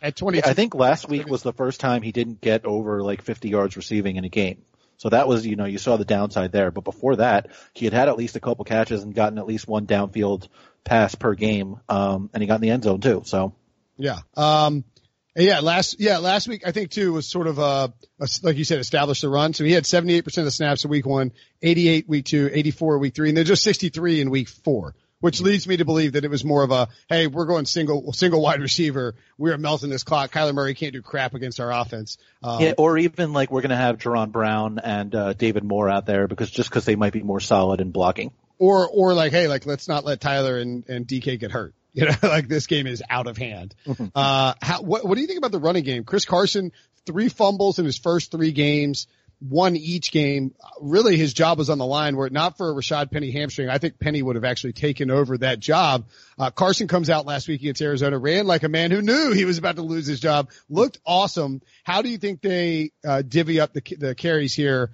at 0.02 0.16
20. 0.16 0.44
I 0.44 0.52
think 0.52 0.74
last 0.74 1.08
week 1.08 1.26
was 1.26 1.42
the 1.42 1.52
first 1.54 1.80
time 1.80 2.02
he 2.02 2.12
didn't 2.12 2.42
get 2.42 2.66
over 2.66 3.02
like 3.02 3.22
50 3.22 3.48
yards 3.48 3.76
receiving 3.76 4.16
in 4.16 4.24
a 4.24 4.28
game. 4.28 4.62
So 4.96 5.08
that 5.10 5.28
was, 5.28 5.46
you 5.46 5.56
know, 5.56 5.64
you 5.64 5.78
saw 5.78 5.96
the 5.96 6.04
downside 6.04 6.52
there. 6.52 6.70
But 6.70 6.84
before 6.84 7.16
that, 7.16 7.48
he 7.72 7.84
had 7.84 7.94
had 7.94 8.08
at 8.08 8.16
least 8.16 8.36
a 8.36 8.40
couple 8.40 8.64
catches 8.64 9.02
and 9.02 9.14
gotten 9.14 9.38
at 9.38 9.46
least 9.46 9.68
one 9.68 9.86
downfield 9.86 10.48
pass 10.84 11.14
per 11.14 11.34
game, 11.34 11.80
um, 11.88 12.30
and 12.32 12.42
he 12.42 12.46
got 12.46 12.56
in 12.56 12.60
the 12.60 12.70
end 12.70 12.84
zone 12.84 13.00
too. 13.00 13.22
So 13.24 13.54
yeah, 13.96 14.18
um, 14.36 14.84
yeah, 15.36 15.60
last 15.60 15.98
yeah 15.98 16.18
last 16.18 16.46
week 16.46 16.62
I 16.66 16.72
think 16.72 16.90
too 16.90 17.12
was 17.12 17.28
sort 17.28 17.46
of 17.46 17.58
a, 17.58 17.92
a 18.20 18.28
like 18.42 18.56
you 18.56 18.64
said 18.64 18.78
established 18.78 19.22
the 19.22 19.28
run. 19.28 19.52
So 19.54 19.64
he 19.64 19.72
had 19.72 19.86
78 19.86 20.24
percent 20.24 20.42
of 20.42 20.46
the 20.46 20.52
snaps 20.52 20.84
in 20.84 20.90
week 20.90 21.06
one, 21.06 21.32
88 21.62 22.08
week 22.08 22.26
two, 22.26 22.50
84 22.52 22.98
week 22.98 23.14
three, 23.14 23.28
and 23.30 23.38
then 23.38 23.44
just 23.44 23.62
63 23.62 24.20
in 24.20 24.30
week 24.30 24.48
four 24.48 24.94
which 25.24 25.40
leads 25.40 25.66
me 25.66 25.78
to 25.78 25.86
believe 25.86 26.12
that 26.12 26.24
it 26.26 26.30
was 26.30 26.44
more 26.44 26.62
of 26.62 26.70
a, 26.70 26.86
hey, 27.08 27.26
we're 27.26 27.46
going 27.46 27.64
single, 27.64 28.12
single 28.12 28.42
wide 28.42 28.60
receiver. 28.60 29.14
We're 29.38 29.56
melting 29.56 29.88
this 29.88 30.04
clock. 30.04 30.30
Kyler 30.30 30.52
Murray 30.52 30.74
can't 30.74 30.92
do 30.92 31.00
crap 31.00 31.32
against 31.32 31.60
our 31.60 31.72
offense. 31.72 32.18
Um, 32.42 32.60
yeah, 32.60 32.74
or 32.76 32.98
even 32.98 33.32
like 33.32 33.50
we're 33.50 33.62
going 33.62 33.70
to 33.70 33.76
have 33.76 33.96
Jaron 33.96 34.32
Brown 34.32 34.78
and 34.80 35.14
uh, 35.14 35.32
David 35.32 35.64
Moore 35.64 35.88
out 35.88 36.04
there 36.04 36.28
because 36.28 36.50
just 36.50 36.68
because 36.68 36.84
they 36.84 36.94
might 36.94 37.14
be 37.14 37.22
more 37.22 37.40
solid 37.40 37.80
in 37.80 37.90
blocking. 37.90 38.32
Or, 38.58 38.86
or 38.86 39.14
like, 39.14 39.32
hey, 39.32 39.48
like 39.48 39.64
let's 39.64 39.88
not 39.88 40.04
let 40.04 40.20
Tyler 40.20 40.58
and, 40.58 40.86
and 40.90 41.06
DK 41.06 41.40
get 41.40 41.50
hurt. 41.50 41.74
You 41.96 42.06
know, 42.06 42.14
like 42.24 42.48
this 42.48 42.66
game 42.66 42.88
is 42.88 43.04
out 43.08 43.28
of 43.28 43.38
hand. 43.38 43.72
uh, 44.16 44.54
how, 44.60 44.82
what, 44.82 45.06
what 45.06 45.14
do 45.14 45.20
you 45.20 45.28
think 45.28 45.38
about 45.38 45.52
the 45.52 45.60
running 45.60 45.84
game? 45.84 46.02
Chris 46.02 46.24
Carson, 46.24 46.72
three 47.06 47.28
fumbles 47.28 47.78
in 47.78 47.84
his 47.84 47.96
first 47.96 48.32
three 48.32 48.50
games 48.50 49.06
won 49.48 49.76
each 49.76 50.10
game. 50.10 50.54
Really, 50.80 51.16
his 51.16 51.34
job 51.34 51.58
was 51.58 51.68
on 51.68 51.78
the 51.78 51.86
line. 51.86 52.16
Were 52.16 52.26
it 52.26 52.32
not 52.32 52.56
for 52.56 52.72
Rashaad 52.72 53.10
Penny 53.10 53.30
hamstring, 53.30 53.68
I 53.68 53.78
think 53.78 53.98
Penny 53.98 54.22
would 54.22 54.36
have 54.36 54.44
actually 54.44 54.72
taken 54.72 55.10
over 55.10 55.38
that 55.38 55.60
job. 55.60 56.06
Uh, 56.38 56.50
Carson 56.50 56.88
comes 56.88 57.10
out 57.10 57.26
last 57.26 57.46
week 57.48 57.60
against 57.60 57.82
Arizona, 57.82 58.18
ran 58.18 58.46
like 58.46 58.62
a 58.62 58.68
man 58.68 58.90
who 58.90 59.02
knew 59.02 59.32
he 59.32 59.44
was 59.44 59.58
about 59.58 59.76
to 59.76 59.82
lose 59.82 60.06
his 60.06 60.20
job. 60.20 60.50
Looked 60.68 60.98
awesome. 61.06 61.60
How 61.82 62.02
do 62.02 62.08
you 62.08 62.18
think 62.18 62.40
they 62.40 62.92
uh, 63.06 63.22
divvy 63.22 63.60
up 63.60 63.72
the 63.72 63.82
the 63.98 64.14
carries 64.14 64.54
here? 64.54 64.90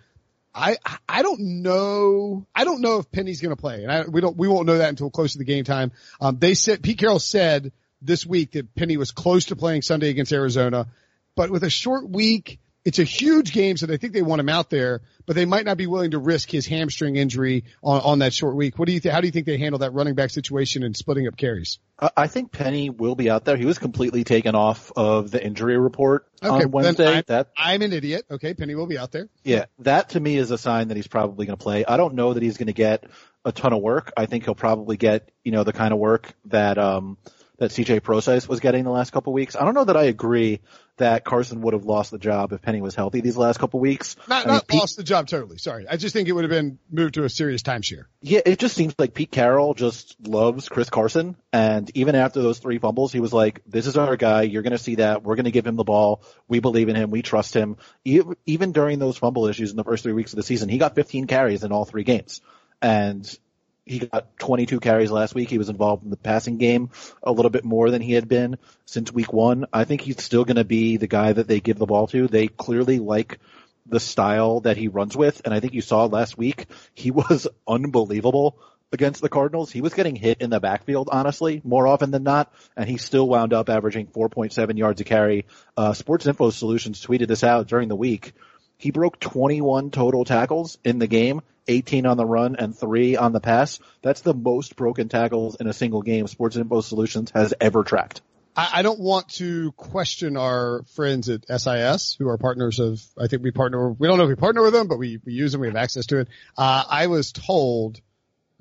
I 0.52 0.78
I 1.08 1.22
don't 1.22 1.62
know. 1.62 2.46
I 2.54 2.64
don't 2.64 2.80
know 2.80 2.98
if 2.98 3.10
Penny's 3.10 3.40
going 3.40 3.54
to 3.54 3.60
play, 3.60 3.84
and 3.84 3.92
I, 3.92 4.02
we 4.06 4.20
don't 4.20 4.36
we 4.36 4.48
won't 4.48 4.66
know 4.66 4.78
that 4.78 4.88
until 4.88 5.10
close 5.10 5.32
to 5.32 5.38
the 5.38 5.44
game 5.44 5.64
time. 5.64 5.92
Um, 6.20 6.38
they 6.38 6.54
said 6.54 6.82
Pete 6.82 6.98
Carroll 6.98 7.20
said 7.20 7.72
this 8.02 8.26
week 8.26 8.52
that 8.52 8.74
Penny 8.74 8.96
was 8.96 9.12
close 9.12 9.46
to 9.46 9.56
playing 9.56 9.82
Sunday 9.82 10.08
against 10.08 10.32
Arizona, 10.32 10.88
but 11.36 11.50
with 11.50 11.62
a 11.62 11.70
short 11.70 12.08
week 12.08 12.58
it's 12.84 12.98
a 12.98 13.04
huge 13.04 13.52
game, 13.52 13.76
so 13.76 13.86
they 13.86 13.98
think 13.98 14.14
they 14.14 14.22
want 14.22 14.40
him 14.40 14.48
out 14.48 14.70
there, 14.70 15.02
but 15.26 15.36
they 15.36 15.44
might 15.44 15.66
not 15.66 15.76
be 15.76 15.86
willing 15.86 16.12
to 16.12 16.18
risk 16.18 16.50
his 16.50 16.66
hamstring 16.66 17.16
injury 17.16 17.64
on, 17.82 18.00
on 18.00 18.18
that 18.20 18.32
short 18.32 18.56
week. 18.56 18.78
What 18.78 18.86
do 18.86 18.92
you 18.92 19.00
think? 19.00 19.14
How 19.14 19.20
do 19.20 19.26
you 19.26 19.32
think 19.32 19.46
they 19.46 19.58
handle 19.58 19.80
that 19.80 19.92
running 19.92 20.14
back 20.14 20.30
situation 20.30 20.82
and 20.82 20.96
splitting 20.96 21.26
up 21.26 21.36
carries? 21.36 21.78
I 22.16 22.28
think 22.28 22.52
Penny 22.52 22.88
will 22.88 23.14
be 23.14 23.28
out 23.28 23.44
there. 23.44 23.58
He 23.58 23.66
was 23.66 23.78
completely 23.78 24.24
taken 24.24 24.54
off 24.54 24.90
of 24.96 25.30
the 25.30 25.44
injury 25.44 25.76
report 25.76 26.26
okay, 26.42 26.64
on 26.64 26.70
Wednesday. 26.70 27.18
I'm, 27.18 27.24
that 27.26 27.50
I'm 27.58 27.82
an 27.82 27.92
idiot. 27.92 28.24
Okay, 28.30 28.54
Penny 28.54 28.74
will 28.74 28.86
be 28.86 28.96
out 28.96 29.12
there. 29.12 29.28
Yeah, 29.44 29.66
that 29.80 30.10
to 30.10 30.20
me 30.20 30.36
is 30.36 30.50
a 30.50 30.58
sign 30.58 30.88
that 30.88 30.96
he's 30.96 31.08
probably 31.08 31.44
going 31.44 31.58
to 31.58 31.62
play. 31.62 31.84
I 31.84 31.98
don't 31.98 32.14
know 32.14 32.32
that 32.32 32.42
he's 32.42 32.56
going 32.56 32.68
to 32.68 32.72
get 32.72 33.04
a 33.44 33.52
ton 33.52 33.74
of 33.74 33.82
work. 33.82 34.12
I 34.16 34.24
think 34.24 34.44
he'll 34.44 34.54
probably 34.54 34.96
get 34.96 35.30
you 35.44 35.52
know 35.52 35.64
the 35.64 35.74
kind 35.74 35.92
of 35.92 35.98
work 35.98 36.32
that 36.46 36.78
um 36.78 37.18
that 37.60 37.70
CJ 37.72 38.02
Prosise 38.02 38.48
was 38.48 38.58
getting 38.58 38.84
the 38.84 38.90
last 38.90 39.12
couple 39.12 39.34
weeks. 39.34 39.54
I 39.54 39.66
don't 39.66 39.74
know 39.74 39.84
that 39.84 39.96
I 39.96 40.04
agree 40.04 40.60
that 40.96 41.24
Carson 41.24 41.60
would 41.60 41.74
have 41.74 41.84
lost 41.84 42.10
the 42.10 42.18
job 42.18 42.52
if 42.52 42.62
Penny 42.62 42.80
was 42.80 42.94
healthy 42.94 43.20
these 43.20 43.36
last 43.36 43.58
couple 43.58 43.80
weeks. 43.80 44.16
Not, 44.28 44.46
not 44.46 44.66
mean, 44.68 44.80
lost 44.80 44.96
Pete, 44.96 44.96
the 44.96 45.02
job 45.04 45.28
totally. 45.28 45.58
Sorry. 45.58 45.86
I 45.86 45.98
just 45.98 46.14
think 46.14 46.28
it 46.28 46.32
would 46.32 46.44
have 46.44 46.50
been 46.50 46.78
moved 46.90 47.14
to 47.14 47.24
a 47.24 47.28
serious 47.28 47.62
timeshare. 47.62 48.04
Yeah, 48.22 48.40
it 48.46 48.58
just 48.58 48.74
seems 48.74 48.94
like 48.98 49.12
Pete 49.12 49.30
Carroll 49.30 49.74
just 49.74 50.16
loves 50.26 50.70
Chris 50.70 50.88
Carson. 50.88 51.36
And 51.52 51.90
even 51.94 52.14
after 52.14 52.40
those 52.40 52.60
three 52.60 52.78
fumbles, 52.78 53.12
he 53.12 53.20
was 53.20 53.32
like, 53.32 53.60
this 53.66 53.86
is 53.86 53.98
our 53.98 54.16
guy. 54.16 54.42
You're 54.42 54.62
going 54.62 54.72
to 54.72 54.78
see 54.78 54.94
that. 54.94 55.22
We're 55.22 55.36
going 55.36 55.44
to 55.44 55.50
give 55.50 55.66
him 55.66 55.76
the 55.76 55.84
ball. 55.84 56.22
We 56.48 56.60
believe 56.60 56.88
in 56.88 56.96
him. 56.96 57.10
We 57.10 57.20
trust 57.20 57.54
him. 57.54 57.76
Even 58.04 58.72
during 58.72 58.98
those 58.98 59.18
fumble 59.18 59.48
issues 59.48 59.70
in 59.70 59.76
the 59.76 59.84
first 59.84 60.02
three 60.02 60.14
weeks 60.14 60.32
of 60.32 60.38
the 60.38 60.42
season, 60.42 60.70
he 60.70 60.78
got 60.78 60.94
15 60.94 61.26
carries 61.26 61.62
in 61.62 61.72
all 61.72 61.84
three 61.84 62.04
games. 62.04 62.40
And 62.80 63.38
he 63.86 63.98
got 64.00 64.38
22 64.38 64.80
carries 64.80 65.10
last 65.10 65.34
week. 65.34 65.50
He 65.50 65.58
was 65.58 65.68
involved 65.68 66.04
in 66.04 66.10
the 66.10 66.16
passing 66.16 66.58
game 66.58 66.90
a 67.22 67.32
little 67.32 67.50
bit 67.50 67.64
more 67.64 67.90
than 67.90 68.02
he 68.02 68.12
had 68.12 68.28
been 68.28 68.58
since 68.84 69.12
week 69.12 69.32
one. 69.32 69.66
I 69.72 69.84
think 69.84 70.00
he's 70.00 70.22
still 70.22 70.44
going 70.44 70.56
to 70.56 70.64
be 70.64 70.96
the 70.96 71.06
guy 71.06 71.32
that 71.32 71.48
they 71.48 71.60
give 71.60 71.78
the 71.78 71.86
ball 71.86 72.06
to. 72.08 72.28
They 72.28 72.48
clearly 72.48 72.98
like 72.98 73.38
the 73.86 74.00
style 74.00 74.60
that 74.60 74.76
he 74.76 74.88
runs 74.88 75.16
with. 75.16 75.42
And 75.44 75.52
I 75.52 75.60
think 75.60 75.74
you 75.74 75.80
saw 75.80 76.04
last 76.04 76.38
week, 76.38 76.66
he 76.94 77.10
was 77.10 77.48
unbelievable 77.66 78.58
against 78.92 79.20
the 79.20 79.28
Cardinals. 79.28 79.70
He 79.70 79.80
was 79.80 79.94
getting 79.94 80.16
hit 80.16 80.40
in 80.40 80.50
the 80.50 80.60
backfield, 80.60 81.08
honestly, 81.12 81.60
more 81.64 81.86
often 81.86 82.10
than 82.10 82.22
not, 82.22 82.52
and 82.76 82.88
he 82.88 82.96
still 82.96 83.28
wound 83.28 83.52
up 83.52 83.68
averaging 83.68 84.08
4.7 84.08 84.78
yards 84.78 85.00
a 85.00 85.04
carry. 85.04 85.46
Uh, 85.76 85.92
Sports 85.92 86.26
Info 86.26 86.50
Solutions 86.50 87.04
tweeted 87.04 87.28
this 87.28 87.44
out 87.44 87.68
during 87.68 87.88
the 87.88 87.96
week. 87.96 88.32
He 88.78 88.90
broke 88.90 89.20
21 89.20 89.90
total 89.90 90.24
tackles 90.24 90.78
in 90.84 90.98
the 90.98 91.06
game 91.06 91.42
18 91.70 92.06
on 92.06 92.16
the 92.16 92.26
run 92.26 92.56
and 92.56 92.76
three 92.76 93.16
on 93.16 93.32
the 93.32 93.40
pass. 93.40 93.78
That's 94.02 94.20
the 94.20 94.34
most 94.34 94.76
broken 94.76 95.08
tackles 95.08 95.56
in 95.56 95.66
a 95.66 95.72
single 95.72 96.02
game 96.02 96.26
Sports 96.26 96.56
Info 96.56 96.80
Solutions 96.80 97.30
has 97.34 97.54
ever 97.60 97.84
tracked. 97.84 98.20
I, 98.56 98.82
don't 98.82 98.98
want 98.98 99.28
to 99.34 99.72
question 99.72 100.36
our 100.36 100.82
friends 100.94 101.28
at 101.28 101.46
SIS 101.48 102.16
who 102.18 102.28
are 102.28 102.36
partners 102.36 102.78
of, 102.78 103.00
I 103.18 103.28
think 103.28 103.42
we 103.42 103.52
partner, 103.52 103.90
we 103.90 104.06
don't 104.08 104.18
know 104.18 104.24
if 104.24 104.28
we 104.28 104.34
partner 104.34 104.62
with 104.62 104.72
them, 104.72 104.88
but 104.88 104.98
we, 104.98 105.18
we 105.24 105.32
use 105.32 105.52
them. 105.52 105.60
We 105.60 105.68
have 105.68 105.76
access 105.76 106.06
to 106.06 106.18
it. 106.18 106.28
Uh, 106.58 106.82
I 106.88 107.06
was 107.06 107.32
told, 107.32 108.00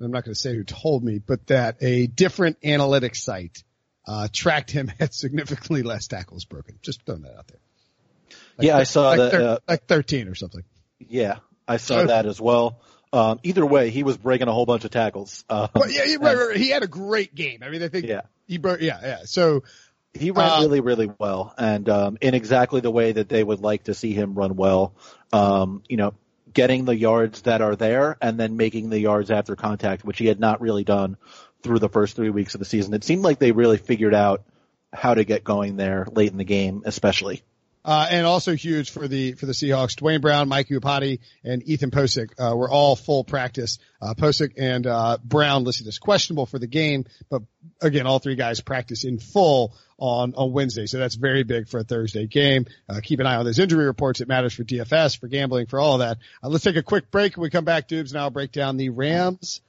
I'm 0.00 0.10
not 0.10 0.24
going 0.24 0.32
to 0.34 0.40
say 0.40 0.54
who 0.54 0.64
told 0.64 1.04
me, 1.04 1.18
but 1.18 1.46
that 1.48 1.76
a 1.82 2.06
different 2.06 2.60
analytics 2.62 3.16
site, 3.16 3.62
uh, 4.06 4.28
tracked 4.32 4.70
him 4.70 4.90
at 5.00 5.12
significantly 5.12 5.82
less 5.82 6.06
tackles 6.06 6.44
broken. 6.44 6.78
Just 6.82 7.04
throwing 7.04 7.22
that 7.22 7.36
out 7.36 7.48
there. 7.48 7.60
Like 8.58 8.66
yeah, 8.66 8.76
I 8.76 8.84
saw 8.84 9.08
like 9.08 9.18
that. 9.18 9.34
Uh, 9.34 9.58
like 9.68 9.86
13 9.86 10.28
or 10.28 10.34
something. 10.34 10.62
Yeah, 10.98 11.38
I 11.66 11.78
saw 11.78 12.04
that 12.06 12.26
as 12.26 12.40
well. 12.40 12.80
Um, 13.12 13.40
either 13.42 13.66
way, 13.66 13.90
he 13.90 14.02
was 14.02 14.16
breaking 14.16 14.48
a 14.48 14.52
whole 14.52 14.66
bunch 14.66 14.84
of 14.84 14.90
tackles. 14.90 15.44
Um, 15.48 15.68
well, 15.74 15.90
yeah, 15.90 16.02
right, 16.02 16.20
right, 16.20 16.48
right, 16.48 16.56
He 16.56 16.70
had 16.70 16.82
a 16.82 16.88
great 16.88 17.34
game. 17.34 17.62
I 17.62 17.70
mean, 17.70 17.82
I 17.82 17.88
think 17.88 18.06
yeah. 18.06 18.22
he 18.46 18.58
broke, 18.58 18.80
yeah, 18.80 19.00
yeah. 19.02 19.18
So 19.24 19.64
he 20.14 20.30
ran 20.30 20.48
uh, 20.48 20.60
really, 20.60 20.80
really 20.80 21.10
well 21.18 21.54
and, 21.58 21.88
um, 21.88 22.18
in 22.20 22.34
exactly 22.34 22.80
the 22.80 22.90
way 22.90 23.12
that 23.12 23.28
they 23.28 23.42
would 23.42 23.60
like 23.60 23.84
to 23.84 23.94
see 23.94 24.12
him 24.12 24.34
run 24.34 24.56
well. 24.56 24.94
Um, 25.32 25.82
you 25.88 25.96
know, 25.96 26.14
getting 26.52 26.84
the 26.84 26.96
yards 26.96 27.42
that 27.42 27.62
are 27.62 27.76
there 27.76 28.16
and 28.20 28.38
then 28.38 28.56
making 28.56 28.90
the 28.90 28.98
yards 28.98 29.30
after 29.30 29.56
contact, 29.56 30.04
which 30.04 30.18
he 30.18 30.26
had 30.26 30.40
not 30.40 30.60
really 30.60 30.84
done 30.84 31.16
through 31.62 31.78
the 31.78 31.88
first 31.88 32.16
three 32.16 32.30
weeks 32.30 32.54
of 32.54 32.58
the 32.58 32.64
season. 32.64 32.94
It 32.94 33.04
seemed 33.04 33.22
like 33.22 33.38
they 33.38 33.52
really 33.52 33.76
figured 33.76 34.14
out 34.14 34.42
how 34.92 35.14
to 35.14 35.24
get 35.24 35.44
going 35.44 35.76
there 35.76 36.06
late 36.10 36.30
in 36.30 36.38
the 36.38 36.44
game, 36.44 36.82
especially. 36.84 37.42
Uh, 37.82 38.06
and 38.10 38.26
also 38.26 38.54
huge 38.54 38.90
for 38.90 39.08
the 39.08 39.32
for 39.32 39.46
the 39.46 39.52
Seahawks. 39.52 39.96
Duane 39.96 40.20
Brown, 40.20 40.48
Mike 40.48 40.68
Iupati, 40.68 41.20
and 41.42 41.66
Ethan 41.66 41.90
Pocic 41.90 42.30
uh, 42.38 42.54
were 42.54 42.68
all 42.68 42.94
full 42.94 43.24
practice. 43.24 43.78
Uh, 44.02 44.12
Pocic 44.12 44.52
and 44.58 44.86
uh, 44.86 45.16
Brown 45.24 45.64
listed 45.64 45.86
as 45.86 45.98
questionable 45.98 46.44
for 46.44 46.58
the 46.58 46.66
game, 46.66 47.06
but 47.30 47.42
again, 47.80 48.06
all 48.06 48.18
three 48.18 48.34
guys 48.34 48.60
practice 48.60 49.04
in 49.04 49.18
full 49.18 49.74
on 49.96 50.34
on 50.34 50.52
Wednesday, 50.52 50.84
so 50.84 50.98
that's 50.98 51.14
very 51.14 51.42
big 51.42 51.68
for 51.68 51.80
a 51.80 51.84
Thursday 51.84 52.26
game. 52.26 52.66
Uh, 52.86 53.00
keep 53.02 53.18
an 53.18 53.26
eye 53.26 53.36
on 53.36 53.46
those 53.46 53.58
injury 53.58 53.86
reports. 53.86 54.20
It 54.20 54.28
matters 54.28 54.52
for 54.52 54.64
DFS, 54.64 55.18
for 55.18 55.28
gambling, 55.28 55.66
for 55.66 55.80
all 55.80 55.98
that. 55.98 56.18
Uh, 56.42 56.48
let's 56.48 56.64
take 56.64 56.76
a 56.76 56.82
quick 56.82 57.10
break. 57.10 57.36
When 57.36 57.44
we 57.44 57.50
come 57.50 57.64
back, 57.64 57.88
Dubes, 57.88 58.10
and 58.10 58.20
I'll 58.20 58.30
break 58.30 58.52
down 58.52 58.76
the 58.76 58.90
Rams 58.90 59.62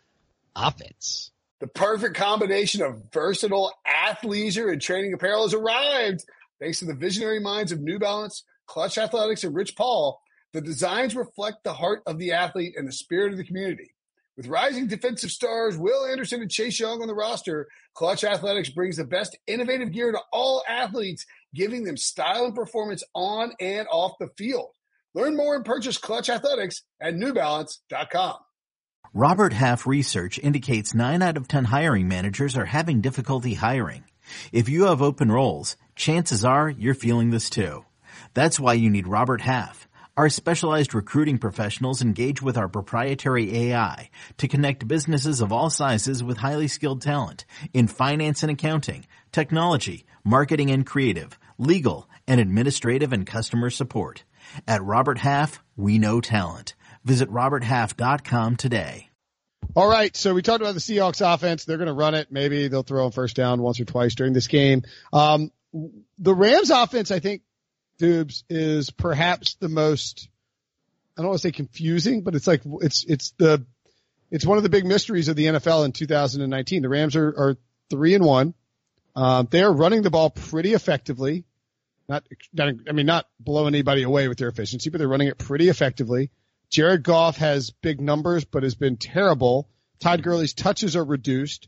offense. 0.53 1.31
The 1.59 1.67
perfect 1.67 2.15
combination 2.15 2.81
of 2.81 3.03
versatile 3.13 3.71
athleisure 3.85 4.71
and 4.71 4.81
training 4.81 5.13
apparel 5.13 5.43
has 5.43 5.53
arrived. 5.53 6.25
Thanks 6.61 6.79
to 6.79 6.85
the 6.85 6.93
visionary 6.93 7.39
minds 7.39 7.71
of 7.71 7.81
New 7.81 7.97
Balance, 7.97 8.43
Clutch 8.67 8.99
Athletics, 8.99 9.43
and 9.43 9.55
Rich 9.55 9.75
Paul, 9.75 10.21
the 10.53 10.61
designs 10.61 11.15
reflect 11.15 11.63
the 11.63 11.73
heart 11.73 12.03
of 12.05 12.19
the 12.19 12.33
athlete 12.33 12.75
and 12.77 12.87
the 12.87 12.91
spirit 12.91 13.31
of 13.31 13.39
the 13.39 13.43
community. 13.43 13.95
With 14.37 14.45
rising 14.45 14.85
defensive 14.85 15.31
stars 15.31 15.75
Will 15.75 16.05
Anderson 16.05 16.41
and 16.41 16.51
Chase 16.51 16.79
Young 16.79 17.01
on 17.01 17.07
the 17.07 17.15
roster, 17.15 17.67
Clutch 17.95 18.23
Athletics 18.23 18.69
brings 18.69 18.97
the 18.97 19.05
best 19.05 19.37
innovative 19.47 19.91
gear 19.91 20.11
to 20.11 20.19
all 20.31 20.63
athletes, 20.69 21.25
giving 21.53 21.83
them 21.83 21.97
style 21.97 22.45
and 22.45 22.55
performance 22.55 23.03
on 23.15 23.53
and 23.59 23.87
off 23.91 24.13
the 24.19 24.29
field. 24.37 24.69
Learn 25.15 25.35
more 25.35 25.55
and 25.55 25.65
purchase 25.65 25.97
Clutch 25.97 26.29
Athletics 26.29 26.83
at 27.01 27.15
newbalance.com. 27.15 28.35
Robert 29.13 29.51
Half 29.51 29.87
research 29.87 30.39
indicates 30.39 30.93
9 30.93 31.21
out 31.21 31.37
of 31.37 31.47
10 31.47 31.65
hiring 31.65 32.07
managers 32.07 32.55
are 32.55 32.65
having 32.65 33.01
difficulty 33.01 33.55
hiring. 33.55 34.05
If 34.53 34.69
you 34.69 34.85
have 34.85 35.01
open 35.01 35.31
roles, 35.31 35.75
chances 36.01 36.43
are 36.43 36.67
you're 36.67 36.95
feeling 36.95 37.29
this 37.29 37.47
too. 37.47 37.85
That's 38.33 38.59
why 38.59 38.73
you 38.73 38.89
need 38.89 39.07
Robert 39.07 39.39
Half. 39.39 39.87
Our 40.17 40.29
specialized 40.29 40.95
recruiting 40.95 41.37
professionals 41.37 42.01
engage 42.01 42.41
with 42.41 42.57
our 42.57 42.67
proprietary 42.67 43.55
AI 43.55 44.09
to 44.37 44.47
connect 44.47 44.87
businesses 44.87 45.41
of 45.41 45.51
all 45.51 45.69
sizes 45.69 46.23
with 46.23 46.39
highly 46.39 46.67
skilled 46.67 47.03
talent 47.03 47.45
in 47.71 47.87
finance 47.87 48.41
and 48.41 48.51
accounting, 48.51 49.05
technology, 49.31 50.05
marketing 50.23 50.71
and 50.71 50.87
creative, 50.87 51.37
legal, 51.59 52.09
and 52.27 52.41
administrative 52.41 53.13
and 53.13 53.27
customer 53.27 53.69
support. 53.69 54.23
At 54.67 54.83
Robert 54.83 55.19
Half, 55.19 55.63
we 55.77 55.99
know 55.99 56.19
talent. 56.19 56.73
Visit 57.05 57.29
roberthalf.com 57.29 58.55
today. 58.55 59.11
All 59.75 59.87
right, 59.87 60.15
so 60.17 60.33
we 60.33 60.41
talked 60.41 60.61
about 60.61 60.73
the 60.73 60.81
Seahawks 60.81 61.21
offense. 61.21 61.63
They're 61.63 61.77
going 61.77 61.87
to 61.87 61.93
run 61.93 62.15
it. 62.15 62.31
Maybe 62.31 62.67
they'll 62.67 62.83
throw 62.83 63.05
on 63.05 63.11
first 63.11 63.35
down 63.35 63.61
once 63.61 63.79
or 63.79 63.85
twice 63.85 64.15
during 64.15 64.33
this 64.33 64.47
game. 64.47 64.81
Um, 65.13 65.51
the 65.73 66.35
Rams 66.35 66.69
offense, 66.69 67.11
I 67.11 67.19
think, 67.19 67.41
Dubes, 67.99 68.43
is 68.49 68.89
perhaps 68.89 69.55
the 69.55 69.69
most, 69.69 70.27
I 71.17 71.21
don't 71.21 71.29
want 71.29 71.41
to 71.41 71.47
say 71.47 71.51
confusing, 71.51 72.21
but 72.21 72.35
it's 72.35 72.47
like, 72.47 72.61
it's, 72.81 73.05
it's 73.07 73.31
the, 73.37 73.65
it's 74.29 74.45
one 74.45 74.57
of 74.57 74.63
the 74.63 74.69
big 74.69 74.85
mysteries 74.85 75.27
of 75.27 75.35
the 75.35 75.45
NFL 75.45 75.85
in 75.85 75.91
2019. 75.91 76.81
The 76.81 76.89
Rams 76.89 77.15
are, 77.15 77.27
are 77.27 77.57
three 77.89 78.15
and 78.15 78.25
one. 78.25 78.53
Um, 79.15 79.47
they 79.51 79.61
are 79.61 79.71
running 79.71 80.03
the 80.03 80.09
ball 80.09 80.29
pretty 80.29 80.73
effectively. 80.73 81.43
Not, 82.07 82.23
not, 82.53 82.73
I 82.89 82.91
mean, 82.93 83.05
not 83.05 83.27
blowing 83.39 83.73
anybody 83.73 84.03
away 84.03 84.27
with 84.27 84.37
their 84.37 84.49
efficiency, 84.49 84.89
but 84.89 84.97
they're 84.97 85.07
running 85.07 85.27
it 85.27 85.37
pretty 85.37 85.69
effectively. 85.69 86.31
Jared 86.69 87.03
Goff 87.03 87.37
has 87.37 87.69
big 87.69 87.99
numbers, 87.99 88.45
but 88.45 88.63
has 88.63 88.75
been 88.75 88.97
terrible. 88.97 89.69
Todd 89.99 90.23
Gurley's 90.23 90.53
touches 90.53 90.95
are 90.95 91.03
reduced. 91.03 91.67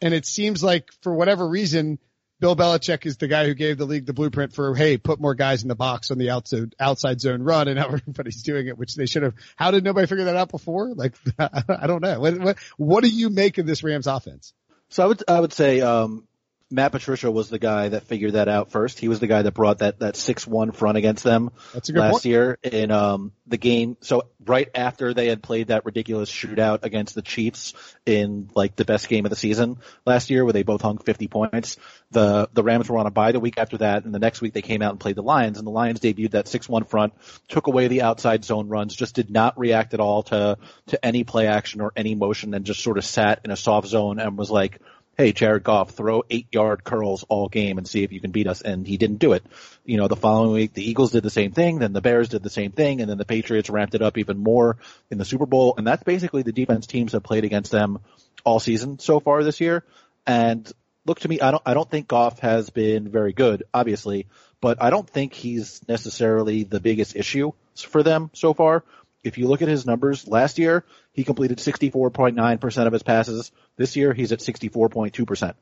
And 0.00 0.14
it 0.14 0.26
seems 0.26 0.62
like 0.62 0.90
for 1.02 1.12
whatever 1.14 1.46
reason, 1.48 1.98
Bill 2.44 2.56
Belichick 2.56 3.06
is 3.06 3.16
the 3.16 3.26
guy 3.26 3.46
who 3.46 3.54
gave 3.54 3.78
the 3.78 3.86
league 3.86 4.04
the 4.04 4.12
blueprint 4.12 4.52
for, 4.52 4.74
hey, 4.74 4.98
put 4.98 5.18
more 5.18 5.34
guys 5.34 5.62
in 5.62 5.68
the 5.68 5.74
box 5.74 6.10
on 6.10 6.18
the 6.18 6.28
outside, 6.28 6.74
outside 6.78 7.18
zone 7.18 7.42
run 7.42 7.68
and 7.68 7.78
everybody's 7.78 8.42
doing 8.42 8.66
it, 8.66 8.76
which 8.76 8.96
they 8.96 9.06
should 9.06 9.22
have. 9.22 9.32
How 9.56 9.70
did 9.70 9.82
nobody 9.82 10.06
figure 10.06 10.26
that 10.26 10.36
out 10.36 10.50
before? 10.50 10.92
Like, 10.92 11.14
I 11.38 11.86
don't 11.86 12.02
know. 12.02 12.20
What, 12.20 12.38
what, 12.38 12.58
what 12.76 13.02
do 13.02 13.08
you 13.08 13.30
make 13.30 13.56
of 13.56 13.64
this 13.64 13.82
Rams 13.82 14.06
offense? 14.06 14.52
So 14.90 15.04
I 15.04 15.06
would, 15.06 15.22
I 15.26 15.40
would 15.40 15.54
say, 15.54 15.80
um, 15.80 16.28
Matt 16.74 16.90
Patricia 16.90 17.30
was 17.30 17.48
the 17.48 17.58
guy 17.60 17.90
that 17.90 18.02
figured 18.04 18.32
that 18.32 18.48
out 18.48 18.72
first. 18.72 18.98
He 18.98 19.06
was 19.06 19.20
the 19.20 19.28
guy 19.28 19.42
that 19.42 19.52
brought 19.52 19.78
that 19.78 20.00
that 20.00 20.16
six 20.16 20.44
one 20.46 20.72
front 20.72 20.98
against 20.98 21.22
them 21.22 21.52
last 21.72 21.90
point. 21.90 22.24
year 22.24 22.58
in 22.64 22.90
um 22.90 23.32
the 23.46 23.56
game. 23.56 23.96
So 24.00 24.24
right 24.44 24.68
after 24.74 25.14
they 25.14 25.28
had 25.28 25.42
played 25.42 25.68
that 25.68 25.84
ridiculous 25.84 26.30
shootout 26.30 26.82
against 26.82 27.14
the 27.14 27.22
Chiefs 27.22 27.74
in 28.04 28.50
like 28.54 28.74
the 28.74 28.84
best 28.84 29.08
game 29.08 29.24
of 29.24 29.30
the 29.30 29.36
season 29.36 29.78
last 30.04 30.30
year, 30.30 30.44
where 30.44 30.52
they 30.52 30.64
both 30.64 30.82
hung 30.82 30.98
fifty 30.98 31.28
points, 31.28 31.76
the 32.10 32.48
the 32.52 32.64
Rams 32.64 32.88
were 32.88 32.98
on 32.98 33.06
a 33.06 33.10
bye 33.10 33.30
the 33.30 33.40
week 33.40 33.56
after 33.56 33.78
that, 33.78 34.04
and 34.04 34.12
the 34.12 34.18
next 34.18 34.40
week 34.40 34.52
they 34.52 34.62
came 34.62 34.82
out 34.82 34.90
and 34.90 34.98
played 34.98 35.16
the 35.16 35.22
Lions, 35.22 35.58
and 35.58 35.66
the 35.66 35.70
Lions 35.70 36.00
debuted 36.00 36.32
that 36.32 36.48
six 36.48 36.68
one 36.68 36.84
front, 36.84 37.12
took 37.48 37.68
away 37.68 37.86
the 37.86 38.02
outside 38.02 38.44
zone 38.44 38.68
runs, 38.68 38.96
just 38.96 39.14
did 39.14 39.30
not 39.30 39.58
react 39.58 39.94
at 39.94 40.00
all 40.00 40.24
to 40.24 40.58
to 40.88 41.04
any 41.04 41.22
play 41.22 41.46
action 41.46 41.80
or 41.80 41.92
any 41.94 42.16
motion, 42.16 42.52
and 42.52 42.64
just 42.64 42.82
sort 42.82 42.98
of 42.98 43.04
sat 43.04 43.42
in 43.44 43.52
a 43.52 43.56
soft 43.56 43.86
zone 43.86 44.18
and 44.18 44.36
was 44.36 44.50
like 44.50 44.80
hey, 45.16 45.32
Jared 45.32 45.62
Goff, 45.62 45.90
throw 45.90 46.24
eight 46.30 46.48
yard 46.52 46.84
curls 46.84 47.24
all 47.28 47.48
game 47.48 47.78
and 47.78 47.86
see 47.86 48.02
if 48.02 48.12
you 48.12 48.20
can 48.20 48.30
beat 48.30 48.46
us. 48.46 48.62
And 48.62 48.86
he 48.86 48.96
didn't 48.96 49.18
do 49.18 49.32
it. 49.32 49.44
You 49.84 49.96
know, 49.96 50.08
the 50.08 50.16
following 50.16 50.52
week, 50.52 50.74
the 50.74 50.88
Eagles 50.88 51.12
did 51.12 51.22
the 51.22 51.30
same 51.30 51.52
thing, 51.52 51.78
then 51.78 51.92
the 51.92 52.00
Bears 52.00 52.28
did 52.28 52.42
the 52.42 52.50
same 52.50 52.72
thing, 52.72 53.00
and 53.00 53.08
then 53.08 53.18
the 53.18 53.24
Patriots 53.24 53.70
ramped 53.70 53.94
it 53.94 54.02
up 54.02 54.18
even 54.18 54.38
more 54.38 54.78
in 55.10 55.18
the 55.18 55.24
Super 55.24 55.46
Bowl. 55.46 55.74
And 55.76 55.86
that's 55.86 56.02
basically 56.02 56.42
the 56.42 56.52
defense 56.52 56.86
teams 56.86 57.12
have 57.12 57.22
played 57.22 57.44
against 57.44 57.70
them 57.70 58.00
all 58.44 58.60
season 58.60 58.98
so 58.98 59.20
far 59.20 59.44
this 59.44 59.60
year. 59.60 59.84
And 60.26 60.70
look 61.06 61.20
to 61.20 61.28
me, 61.28 61.40
I 61.40 61.50
don't, 61.50 61.62
I 61.66 61.74
don't 61.74 61.90
think 61.90 62.08
Goff 62.08 62.40
has 62.40 62.70
been 62.70 63.08
very 63.08 63.32
good, 63.32 63.64
obviously, 63.72 64.26
but 64.60 64.82
I 64.82 64.90
don't 64.90 65.08
think 65.08 65.34
he's 65.34 65.86
necessarily 65.88 66.64
the 66.64 66.80
biggest 66.80 67.16
issue 67.16 67.52
for 67.76 68.02
them 68.02 68.30
so 68.32 68.54
far 68.54 68.84
if 69.24 69.38
you 69.38 69.48
look 69.48 69.62
at 69.62 69.68
his 69.68 69.86
numbers 69.86 70.28
last 70.28 70.58
year, 70.58 70.84
he 71.12 71.24
completed 71.24 71.58
64.9% 71.58 72.86
of 72.86 72.92
his 72.92 73.02
passes. 73.02 73.50
This 73.76 73.96
year, 73.96 74.12
he's 74.12 74.32
at 74.32 74.40
64.2%. 74.40 75.54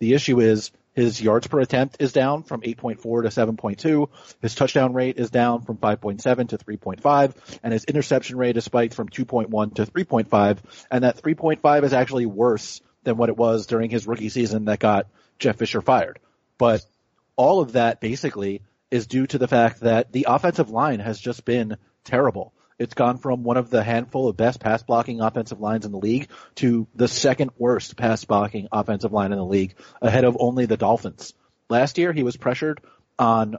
The 0.00 0.14
issue 0.14 0.40
is 0.40 0.72
his 0.94 1.20
yards 1.20 1.46
per 1.46 1.60
attempt 1.60 1.98
is 2.00 2.12
down 2.12 2.42
from 2.42 2.62
8.4 2.62 2.98
to 2.98 3.28
7.2. 3.28 4.08
His 4.40 4.54
touchdown 4.54 4.94
rate 4.94 5.18
is 5.18 5.30
down 5.30 5.62
from 5.62 5.76
5.7 5.76 6.48
to 6.48 6.58
3.5 6.58 7.58
and 7.62 7.72
his 7.72 7.84
interception 7.84 8.38
rate 8.38 8.56
is 8.56 8.64
spiked 8.64 8.94
from 8.94 9.08
2.1 9.08 9.74
to 9.74 9.86
3.5 9.86 10.58
and 10.90 11.04
that 11.04 11.22
3.5 11.22 11.84
is 11.84 11.92
actually 11.92 12.26
worse 12.26 12.80
than 13.04 13.18
what 13.18 13.28
it 13.28 13.36
was 13.36 13.66
during 13.66 13.90
his 13.90 14.06
rookie 14.06 14.30
season 14.30 14.64
that 14.64 14.80
got 14.80 15.06
Jeff 15.38 15.56
Fisher 15.56 15.80
fired. 15.80 16.18
But 16.58 16.84
all 17.36 17.60
of 17.60 17.72
that 17.72 18.00
basically 18.00 18.62
is 18.90 19.06
due 19.06 19.26
to 19.26 19.38
the 19.38 19.48
fact 19.48 19.80
that 19.80 20.12
the 20.12 20.26
offensive 20.28 20.70
line 20.70 21.00
has 21.00 21.20
just 21.20 21.44
been 21.44 21.76
terrible. 22.04 22.52
It's 22.80 22.94
gone 22.94 23.18
from 23.18 23.44
one 23.44 23.58
of 23.58 23.68
the 23.68 23.84
handful 23.84 24.26
of 24.28 24.38
best 24.38 24.58
pass 24.58 24.82
blocking 24.82 25.20
offensive 25.20 25.60
lines 25.60 25.84
in 25.84 25.92
the 25.92 25.98
league 25.98 26.28
to 26.56 26.88
the 26.94 27.08
second 27.08 27.50
worst 27.58 27.94
pass 27.94 28.24
blocking 28.24 28.68
offensive 28.72 29.12
line 29.12 29.32
in 29.32 29.38
the 29.38 29.44
league, 29.44 29.74
ahead 30.00 30.24
of 30.24 30.38
only 30.40 30.64
the 30.64 30.78
Dolphins. 30.78 31.34
Last 31.68 31.98
year, 31.98 32.14
he 32.14 32.22
was 32.22 32.38
pressured 32.38 32.80
on 33.18 33.56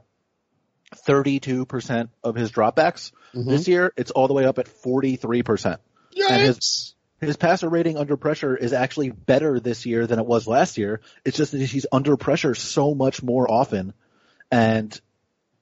32% 1.06 2.08
of 2.24 2.34
his 2.34 2.50
dropbacks. 2.50 3.12
Mm-hmm. 3.32 3.48
This 3.48 3.68
year, 3.68 3.92
it's 3.96 4.10
all 4.10 4.26
the 4.26 4.34
way 4.34 4.44
up 4.44 4.58
at 4.58 4.66
43%. 4.66 5.78
Yes. 6.10 6.30
And 6.30 6.42
his, 6.42 6.94
his 7.20 7.36
passer 7.36 7.68
rating 7.68 7.98
under 7.98 8.16
pressure 8.16 8.56
is 8.56 8.72
actually 8.72 9.10
better 9.10 9.60
this 9.60 9.86
year 9.86 10.08
than 10.08 10.18
it 10.18 10.26
was 10.26 10.48
last 10.48 10.78
year. 10.78 11.00
It's 11.24 11.36
just 11.36 11.52
that 11.52 11.62
he's 11.62 11.86
under 11.92 12.16
pressure 12.16 12.56
so 12.56 12.92
much 12.92 13.22
more 13.22 13.48
often. 13.48 13.94
And 14.50 15.00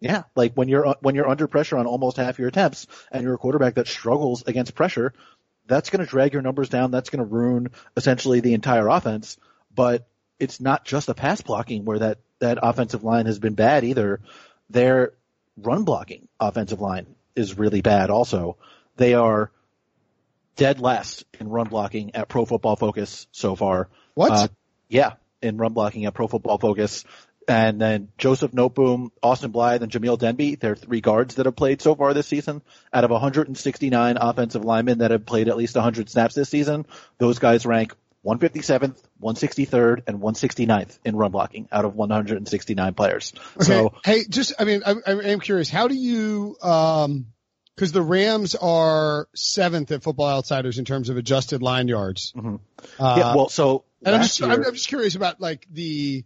yeah, 0.00 0.24
like 0.34 0.54
when 0.54 0.68
you're 0.68 0.96
when 1.00 1.14
you're 1.14 1.28
under 1.28 1.46
pressure 1.46 1.76
on 1.76 1.86
almost 1.86 2.16
half 2.16 2.38
your 2.38 2.48
attempts, 2.48 2.86
and 3.12 3.22
you're 3.22 3.34
a 3.34 3.38
quarterback 3.38 3.74
that 3.74 3.86
struggles 3.86 4.42
against 4.46 4.74
pressure, 4.74 5.12
that's 5.66 5.90
going 5.90 6.04
to 6.04 6.10
drag 6.10 6.32
your 6.32 6.42
numbers 6.42 6.70
down. 6.70 6.90
That's 6.90 7.10
going 7.10 7.22
to 7.22 7.30
ruin 7.30 7.68
essentially 7.96 8.40
the 8.40 8.54
entire 8.54 8.88
offense. 8.88 9.36
But 9.74 10.08
it's 10.38 10.60
not 10.60 10.84
just 10.84 11.06
the 11.06 11.14
pass 11.14 11.42
blocking 11.42 11.84
where 11.84 11.98
that 11.98 12.18
that 12.38 12.58
offensive 12.62 13.04
line 13.04 13.26
has 13.26 13.38
been 13.38 13.54
bad 13.54 13.84
either. 13.84 14.20
Their 14.70 15.12
run 15.58 15.84
blocking 15.84 16.28
offensive 16.40 16.80
line 16.80 17.06
is 17.36 17.58
really 17.58 17.82
bad. 17.82 18.08
Also, 18.08 18.56
they 18.96 19.14
are 19.14 19.50
dead 20.56 20.80
last 20.80 21.24
in 21.38 21.48
run 21.48 21.68
blocking 21.68 22.14
at 22.14 22.28
Pro 22.28 22.46
Football 22.46 22.76
Focus 22.76 23.26
so 23.32 23.54
far. 23.54 23.88
What? 24.14 24.32
Uh, 24.32 24.48
yeah, 24.88 25.12
in 25.42 25.56
run 25.56 25.72
blocking 25.72 26.06
at 26.06 26.14
Pro 26.14 26.26
Football 26.26 26.58
Focus 26.58 27.04
and 27.50 27.80
then 27.80 28.08
Joseph 28.16 28.52
Noteboom, 28.52 29.10
Austin 29.22 29.50
Blythe, 29.50 29.82
and 29.82 29.90
Jamil 29.90 30.18
Demby. 30.18 30.58
They're 30.58 30.76
three 30.76 31.00
guards 31.00 31.34
that 31.34 31.46
have 31.46 31.56
played 31.56 31.82
so 31.82 31.94
far 31.94 32.14
this 32.14 32.26
season. 32.26 32.62
Out 32.92 33.04
of 33.04 33.10
169 33.10 34.16
offensive 34.20 34.64
linemen 34.64 34.98
that 34.98 35.10
have 35.10 35.26
played 35.26 35.48
at 35.48 35.56
least 35.56 35.74
100 35.74 36.08
snaps 36.08 36.34
this 36.34 36.48
season, 36.48 36.86
those 37.18 37.38
guys 37.38 37.66
rank 37.66 37.94
157th, 38.24 39.02
163rd, 39.22 40.02
and 40.06 40.20
169th 40.20 40.98
in 41.04 41.16
run 41.16 41.32
blocking 41.32 41.68
out 41.72 41.84
of 41.84 41.96
169 41.96 42.94
players. 42.94 43.32
Okay. 43.56 43.64
So, 43.64 43.94
hey, 44.04 44.24
just 44.28 44.52
I 44.58 44.64
mean, 44.64 44.82
I, 44.86 44.94
I 45.06 45.10
am 45.10 45.40
curious. 45.40 45.68
How 45.68 45.88
do 45.88 45.94
you? 45.94 46.56
um 46.62 47.26
because 47.76 47.92
the 47.92 48.02
Rams 48.02 48.54
are 48.56 49.26
seventh 49.34 49.90
at 49.90 50.02
Football 50.02 50.28
Outsiders 50.28 50.78
in 50.78 50.84
terms 50.84 51.08
of 51.08 51.16
adjusted 51.16 51.62
line 51.62 51.88
yards. 51.88 52.34
Mm-hmm. 52.36 52.56
Uh, 53.02 53.14
yeah, 53.16 53.34
well, 53.34 53.48
so 53.48 53.84
and 54.04 54.14
I'm 54.14 54.20
just 54.20 54.38
year, 54.38 54.50
I'm, 54.50 54.62
I'm 54.62 54.74
just 54.74 54.88
curious 54.88 55.14
about 55.14 55.40
like 55.40 55.66
the 55.70 56.24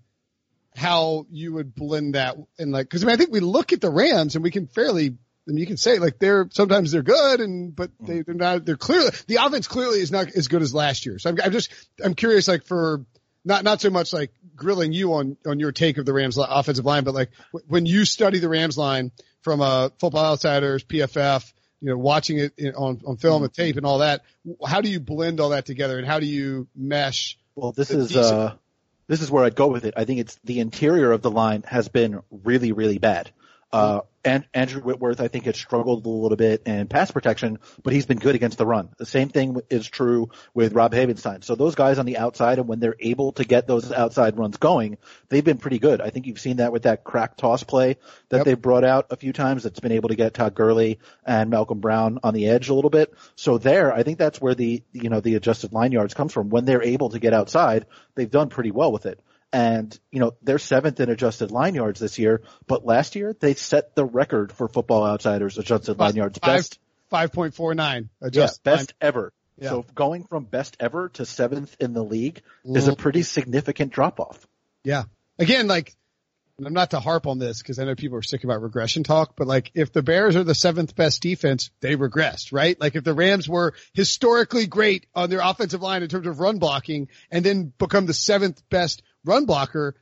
how 0.74 1.26
you 1.30 1.54
would 1.54 1.74
blend 1.74 2.14
that 2.14 2.36
and 2.58 2.72
like, 2.72 2.90
cause 2.90 3.04
I 3.04 3.06
mean, 3.06 3.14
I 3.14 3.16
think 3.16 3.32
we 3.32 3.40
look 3.40 3.72
at 3.72 3.80
the 3.80 3.90
Rams 3.90 4.34
and 4.34 4.42
we 4.42 4.50
can 4.50 4.66
fairly, 4.66 5.06
I 5.06 5.12
mean, 5.46 5.58
you 5.58 5.66
can 5.66 5.76
say 5.76 5.98
like 5.98 6.18
they're, 6.18 6.48
sometimes 6.50 6.90
they're 6.90 7.02
good 7.02 7.40
and, 7.40 7.74
but 7.74 7.90
hmm. 7.98 8.06
they, 8.06 8.22
they're 8.22 8.34
not, 8.34 8.64
they're 8.64 8.76
clearly, 8.76 9.10
the 9.28 9.36
offense 9.36 9.68
clearly 9.68 10.00
is 10.00 10.10
not 10.10 10.32
as 10.34 10.48
good 10.48 10.62
as 10.62 10.74
last 10.74 11.06
year. 11.06 11.18
So 11.18 11.30
I'm, 11.30 11.38
I'm 11.42 11.52
just, 11.52 11.72
I'm 12.02 12.14
curious 12.14 12.48
like 12.48 12.64
for, 12.64 13.04
not, 13.44 13.62
not 13.62 13.80
so 13.80 13.90
much 13.90 14.12
like 14.12 14.32
grilling 14.56 14.92
you 14.92 15.14
on, 15.14 15.36
on 15.46 15.60
your 15.60 15.70
take 15.70 15.98
of 15.98 16.06
the 16.06 16.12
Rams 16.12 16.38
offensive 16.38 16.84
line, 16.84 17.04
but 17.04 17.14
like 17.14 17.30
when 17.68 17.86
you 17.86 18.04
study 18.04 18.38
the 18.40 18.48
Rams 18.48 18.76
line 18.76 19.12
from 19.42 19.60
a 19.60 19.92
football 20.00 20.32
outsiders, 20.32 20.82
PFF, 20.82 21.52
you 21.82 21.90
know, 21.90 21.98
watching 21.98 22.38
it 22.38 22.74
on, 22.74 23.00
on 23.06 23.16
film 23.18 23.38
hmm. 23.38 23.44
and 23.44 23.54
tape 23.54 23.76
and 23.76 23.86
all 23.86 23.98
that, 23.98 24.22
how 24.66 24.80
do 24.80 24.88
you 24.88 24.98
blend 24.98 25.38
all 25.38 25.50
that 25.50 25.66
together 25.66 25.98
and 25.98 26.06
how 26.06 26.18
do 26.18 26.26
you 26.26 26.66
mesh? 26.74 27.38
Well, 27.54 27.70
this 27.70 27.92
is, 27.92 28.16
uh, 28.16 28.56
this 29.06 29.20
is 29.20 29.30
where 29.30 29.44
I'd 29.44 29.54
go 29.54 29.66
with 29.66 29.84
it. 29.84 29.94
I 29.96 30.04
think 30.04 30.20
it's 30.20 30.38
the 30.44 30.60
interior 30.60 31.12
of 31.12 31.22
the 31.22 31.30
line 31.30 31.64
has 31.66 31.88
been 31.88 32.22
really, 32.30 32.72
really 32.72 32.98
bad. 32.98 33.30
Uh, 33.74 34.00
and 34.24 34.46
Andrew 34.54 34.80
Whitworth, 34.80 35.20
I 35.20 35.28
think, 35.28 35.44
has 35.44 35.56
struggled 35.56 36.06
a 36.06 36.08
little 36.08 36.36
bit 36.36 36.62
in 36.64 36.86
pass 36.86 37.10
protection, 37.10 37.58
but 37.82 37.92
he's 37.92 38.06
been 38.06 38.18
good 38.18 38.34
against 38.34 38.56
the 38.56 38.64
run. 38.64 38.88
The 38.96 39.04
same 39.04 39.28
thing 39.28 39.60
is 39.68 39.86
true 39.86 40.30
with 40.54 40.72
Rob 40.72 40.92
Havenstein. 40.92 41.44
So 41.44 41.56
those 41.56 41.74
guys 41.74 41.98
on 41.98 42.06
the 42.06 42.16
outside, 42.16 42.58
and 42.58 42.68
when 42.68 42.80
they're 42.80 42.96
able 43.00 43.32
to 43.32 43.44
get 43.44 43.66
those 43.66 43.92
outside 43.92 44.38
runs 44.38 44.56
going, 44.56 44.96
they've 45.28 45.44
been 45.44 45.58
pretty 45.58 45.78
good. 45.78 46.00
I 46.00 46.10
think 46.10 46.26
you've 46.26 46.40
seen 46.40 46.58
that 46.58 46.72
with 46.72 46.84
that 46.84 47.04
crack 47.04 47.36
toss 47.36 47.64
play 47.64 47.96
that 48.30 48.38
yep. 48.38 48.46
they 48.46 48.54
brought 48.54 48.84
out 48.84 49.08
a 49.10 49.16
few 49.16 49.32
times 49.32 49.64
that's 49.64 49.80
been 49.80 49.92
able 49.92 50.08
to 50.08 50.16
get 50.16 50.34
Todd 50.34 50.54
Gurley 50.54 51.00
and 51.26 51.50
Malcolm 51.50 51.80
Brown 51.80 52.20
on 52.22 52.32
the 52.32 52.48
edge 52.48 52.68
a 52.68 52.74
little 52.74 52.90
bit. 52.90 53.12
So 53.34 53.58
there, 53.58 53.92
I 53.92 54.04
think 54.04 54.18
that's 54.18 54.40
where 54.40 54.54
the, 54.54 54.82
you 54.92 55.10
know, 55.10 55.20
the 55.20 55.34
adjusted 55.34 55.72
line 55.72 55.92
yards 55.92 56.14
comes 56.14 56.32
from. 56.32 56.48
When 56.48 56.64
they're 56.64 56.82
able 56.82 57.10
to 57.10 57.18
get 57.18 57.34
outside, 57.34 57.86
they've 58.14 58.30
done 58.30 58.48
pretty 58.48 58.70
well 58.70 58.92
with 58.92 59.04
it. 59.04 59.20
And, 59.54 59.96
you 60.10 60.18
know, 60.18 60.34
they're 60.42 60.58
seventh 60.58 60.98
in 60.98 61.08
adjusted 61.08 61.52
line 61.52 61.76
yards 61.76 62.00
this 62.00 62.18
year, 62.18 62.42
but 62.66 62.84
last 62.84 63.14
year 63.14 63.36
they 63.38 63.54
set 63.54 63.94
the 63.94 64.04
record 64.04 64.50
for 64.50 64.66
football 64.66 65.06
outsiders 65.06 65.58
adjusted 65.58 65.96
line 65.96 66.16
yards. 66.16 66.40
Best. 66.40 66.80
5.49 67.12 68.08
adjusted. 68.20 68.60
Yeah, 68.64 68.72
best 68.74 68.94
line. 69.00 69.08
ever. 69.08 69.32
Yeah. 69.56 69.68
So 69.68 69.86
going 69.94 70.24
from 70.24 70.42
best 70.42 70.76
ever 70.80 71.08
to 71.10 71.24
seventh 71.24 71.76
in 71.78 71.92
the 71.92 72.02
league 72.02 72.42
is 72.64 72.88
a 72.88 72.96
pretty 72.96 73.22
significant 73.22 73.92
drop 73.92 74.18
off. 74.18 74.44
Yeah. 74.82 75.04
Again, 75.38 75.68
like, 75.68 75.94
I'm 76.64 76.72
not 76.72 76.90
to 76.90 76.98
harp 76.98 77.28
on 77.28 77.38
this 77.38 77.62
because 77.62 77.78
I 77.78 77.84
know 77.84 77.94
people 77.94 78.18
are 78.18 78.22
sick 78.22 78.42
about 78.42 78.60
regression 78.60 79.04
talk, 79.04 79.34
but 79.36 79.46
like 79.46 79.70
if 79.74 79.92
the 79.92 80.02
Bears 80.02 80.34
are 80.34 80.42
the 80.42 80.54
seventh 80.54 80.96
best 80.96 81.22
defense, 81.22 81.70
they 81.80 81.96
regressed, 81.96 82.52
right? 82.52 82.80
Like 82.80 82.96
if 82.96 83.04
the 83.04 83.14
Rams 83.14 83.48
were 83.48 83.74
historically 83.92 84.66
great 84.66 85.06
on 85.14 85.30
their 85.30 85.40
offensive 85.40 85.82
line 85.82 86.02
in 86.02 86.08
terms 86.08 86.26
of 86.26 86.40
run 86.40 86.58
blocking 86.58 87.08
and 87.30 87.44
then 87.44 87.72
become 87.78 88.06
the 88.06 88.14
seventh 88.14 88.68
best 88.68 89.02
run 89.24 89.46
blocker, 89.46 89.94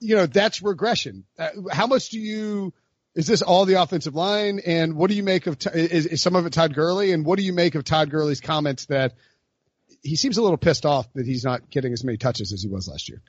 you 0.00 0.16
know, 0.16 0.26
that's 0.26 0.62
regression. 0.62 1.24
Uh, 1.38 1.48
how 1.70 1.86
much 1.86 2.10
do 2.10 2.18
you, 2.18 2.72
is 3.14 3.26
this 3.26 3.42
all 3.42 3.64
the 3.64 3.80
offensive 3.80 4.14
line? 4.14 4.60
And 4.64 4.94
what 4.94 5.08
do 5.08 5.16
you 5.16 5.22
make 5.22 5.46
of, 5.46 5.58
is, 5.74 6.06
is 6.06 6.22
some 6.22 6.36
of 6.36 6.46
it 6.46 6.52
Todd 6.52 6.74
Gurley? 6.74 7.12
And 7.12 7.24
what 7.24 7.38
do 7.38 7.44
you 7.44 7.52
make 7.52 7.74
of 7.74 7.84
Todd 7.84 8.10
Gurley's 8.10 8.40
comments 8.40 8.86
that 8.86 9.14
he 10.02 10.16
seems 10.16 10.36
a 10.36 10.42
little 10.42 10.56
pissed 10.56 10.86
off 10.86 11.12
that 11.14 11.26
he's 11.26 11.44
not 11.44 11.70
getting 11.70 11.92
as 11.92 12.04
many 12.04 12.16
touches 12.16 12.52
as 12.52 12.62
he 12.62 12.68
was 12.68 12.88
last 12.88 13.08
year. 13.08 13.22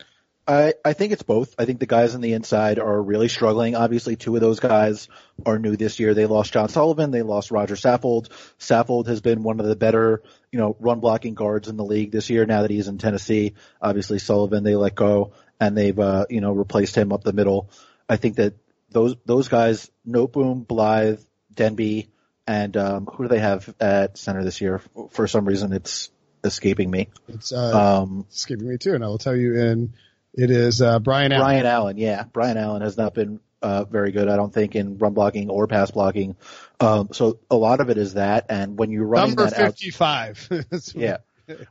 I, 0.48 0.76
I 0.86 0.94
think 0.94 1.12
it's 1.12 1.24
both. 1.24 1.54
I 1.60 1.66
think 1.66 1.82
the 1.82 1.86
guys 1.86 2.16
on 2.16 2.22
the 2.22 2.32
inside 2.32 2.80
are 2.80 3.02
really 3.02 3.28
struggling. 3.28 3.76
Obviously, 3.76 4.16
two 4.16 4.34
of 4.36 4.42
those 4.42 4.62
guys 4.62 5.10
are 5.46 5.60
new 5.60 5.76
this 5.76 6.00
year. 6.00 6.14
They 6.14 6.26
lost 6.26 6.54
John 6.54 6.70
Sullivan. 6.70 7.12
They 7.12 7.22
lost 7.22 7.52
Roger 7.52 7.76
Saffold. 7.76 8.30
Saffold 8.58 9.08
has 9.08 9.20
been 9.20 9.44
one 9.44 9.60
of 9.60 9.66
the 9.66 9.76
better, 9.76 10.24
you 10.52 10.58
know, 10.58 10.78
run 10.80 11.02
blocking 11.02 11.34
guards 11.34 11.68
in 11.68 11.76
the 11.76 11.84
league 11.84 12.12
this 12.12 12.30
year 12.30 12.46
now 12.46 12.62
that 12.62 12.72
he's 12.72 12.88
in 12.88 12.98
Tennessee. 12.98 13.56
Obviously, 13.82 14.20
Sullivan 14.20 14.64
they 14.64 14.78
let 14.78 14.96
go 14.96 15.34
and 15.60 15.78
they've, 15.78 16.00
uh, 16.00 16.26
you 16.30 16.40
know, 16.40 16.54
replaced 16.54 16.96
him 16.96 17.12
up 17.12 17.26
the 17.26 17.34
middle. 17.34 17.70
I 18.08 18.16
think 18.16 18.38
that 18.38 18.54
those, 18.90 19.18
those 19.26 19.50
guys, 19.50 19.92
Noteboom, 20.08 20.66
Blythe, 20.66 21.20
Demby, 21.54 22.08
and, 22.48 22.78
um, 22.78 23.06
who 23.06 23.24
do 23.24 23.28
they 23.28 23.40
have 23.40 23.76
at 23.82 24.18
center 24.18 24.46
this 24.46 24.62
year? 24.62 24.82
For 25.10 25.28
some 25.28 25.46
reason, 25.46 25.74
it's 25.74 26.10
escaping 26.46 26.90
me. 26.90 27.10
It's, 27.28 27.52
uh, 27.52 28.02
um, 28.04 28.26
escaping 28.32 28.70
me 28.70 28.78
too. 28.78 28.94
And 28.94 29.04
I 29.04 29.08
will 29.08 29.18
tell 29.18 29.36
you 29.36 29.56
in, 29.60 29.94
it 30.38 30.52
is 30.52 30.82
uh, 30.82 31.00
Brian 31.00 31.32
Allen. 31.32 31.46
Brian 31.46 31.66
Allen, 31.66 31.98
yeah. 31.98 32.24
Brian 32.32 32.58
Allen 32.58 32.84
has 32.84 32.96
not 32.96 33.14
been 33.14 33.40
uh, 33.62 33.86
very 33.86 34.12
good, 34.12 34.30
I 34.30 34.36
don't 34.36 34.54
think, 34.54 34.76
in 34.76 34.98
run 35.00 35.14
blocking 35.14 35.50
or 35.50 35.68
pass 35.68 35.92
blocking. 35.92 36.36
Um, 36.80 37.10
so 37.12 37.40
a 37.50 37.56
lot 37.56 37.82
of 37.82 37.90
it 37.90 37.98
is 37.98 38.14
that, 38.14 38.46
and 38.50 38.78
when 38.78 38.92
you're 38.92 39.06
running 39.06 39.36
number 39.36 39.50
that 39.50 39.58
fifty-five, 39.58 40.48
out, 40.72 40.96
yeah, 40.96 41.18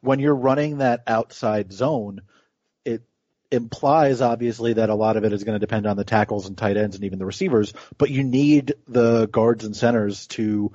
when 0.01 0.19
you're 0.19 0.35
running 0.35 0.79
that 0.79 1.05
outside 1.07 1.73
zone, 1.73 2.23
it 2.85 3.03
implies 3.53 4.21
obviously 4.21 4.73
that 4.75 4.91
a 4.91 4.95
lot 4.95 5.17
of 5.17 5.25
it 5.25 5.33
is 5.33 5.45
going 5.45 5.55
to 5.55 5.65
depend 5.65 5.87
on 5.87 5.97
the 5.97 6.05
tackles 6.05 6.49
and 6.49 6.59
tight 6.59 6.77
ends 6.77 6.97
and 6.97 7.05
even 7.05 7.21
the 7.21 7.27
receivers, 7.27 7.73
but 7.99 8.11
you 8.11 8.25
need 8.25 8.75
the 8.89 9.29
guards 9.29 9.65
and 9.65 9.77
centers 9.77 10.27
to 10.27 10.73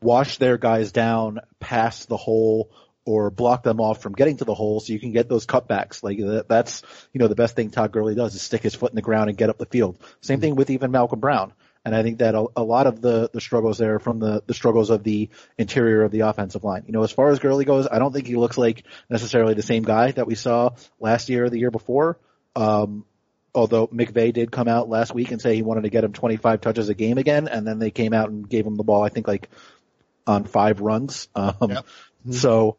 wash 0.00 0.38
their 0.38 0.58
guys 0.58 0.90
down 0.90 1.38
past 1.60 2.08
the 2.08 2.16
hole 2.16 2.70
or 3.04 3.30
block 3.30 3.62
them 3.62 3.80
off 3.80 4.00
from 4.00 4.12
getting 4.12 4.36
to 4.36 4.44
the 4.44 4.54
hole 4.54 4.80
so 4.80 4.92
you 4.92 5.00
can 5.00 5.12
get 5.12 5.28
those 5.28 5.46
cutbacks. 5.46 6.02
Like 6.02 6.18
that's, 6.48 6.82
you 7.12 7.18
know, 7.18 7.28
the 7.28 7.34
best 7.34 7.56
thing 7.56 7.70
Todd 7.70 7.92
Gurley 7.92 8.14
does 8.14 8.34
is 8.34 8.42
stick 8.42 8.62
his 8.62 8.74
foot 8.74 8.92
in 8.92 8.96
the 8.96 9.02
ground 9.02 9.28
and 9.28 9.36
get 9.36 9.50
up 9.50 9.58
the 9.58 9.66
field. 9.66 9.98
Same 10.20 10.40
thing 10.40 10.54
with 10.54 10.70
even 10.70 10.90
Malcolm 10.90 11.20
Brown. 11.20 11.52
And 11.84 11.96
I 11.96 12.04
think 12.04 12.18
that 12.18 12.36
a, 12.36 12.46
a 12.56 12.62
lot 12.62 12.86
of 12.86 13.00
the, 13.00 13.28
the 13.32 13.40
struggles 13.40 13.76
there 13.76 13.98
from 13.98 14.20
the, 14.20 14.42
the 14.46 14.54
struggles 14.54 14.90
of 14.90 15.02
the 15.02 15.30
interior 15.58 16.04
of 16.04 16.12
the 16.12 16.20
offensive 16.20 16.62
line. 16.62 16.84
You 16.86 16.92
know, 16.92 17.02
as 17.02 17.10
far 17.10 17.30
as 17.30 17.40
Gurley 17.40 17.64
goes, 17.64 17.88
I 17.90 17.98
don't 17.98 18.12
think 18.12 18.28
he 18.28 18.36
looks 18.36 18.56
like 18.56 18.84
necessarily 19.10 19.54
the 19.54 19.62
same 19.62 19.82
guy 19.82 20.12
that 20.12 20.28
we 20.28 20.36
saw 20.36 20.70
last 21.00 21.28
year 21.28 21.46
or 21.46 21.50
the 21.50 21.58
year 21.58 21.72
before. 21.72 22.18
Um, 22.54 23.04
although 23.52 23.88
McVay 23.88 24.32
did 24.32 24.52
come 24.52 24.68
out 24.68 24.88
last 24.88 25.12
week 25.12 25.32
and 25.32 25.40
say 25.40 25.56
he 25.56 25.62
wanted 25.62 25.82
to 25.82 25.90
get 25.90 26.04
him 26.04 26.12
25 26.12 26.60
touches 26.60 26.88
a 26.88 26.94
game 26.94 27.18
again, 27.18 27.48
and 27.48 27.66
then 27.66 27.80
they 27.80 27.90
came 27.90 28.12
out 28.12 28.30
and 28.30 28.48
gave 28.48 28.64
him 28.64 28.76
the 28.76 28.84
ball, 28.84 29.02
I 29.02 29.08
think 29.08 29.26
like 29.26 29.50
on 30.24 30.44
five 30.44 30.80
runs. 30.80 31.28
Um, 31.34 31.54
yep. 31.68 31.86
so 32.30 32.76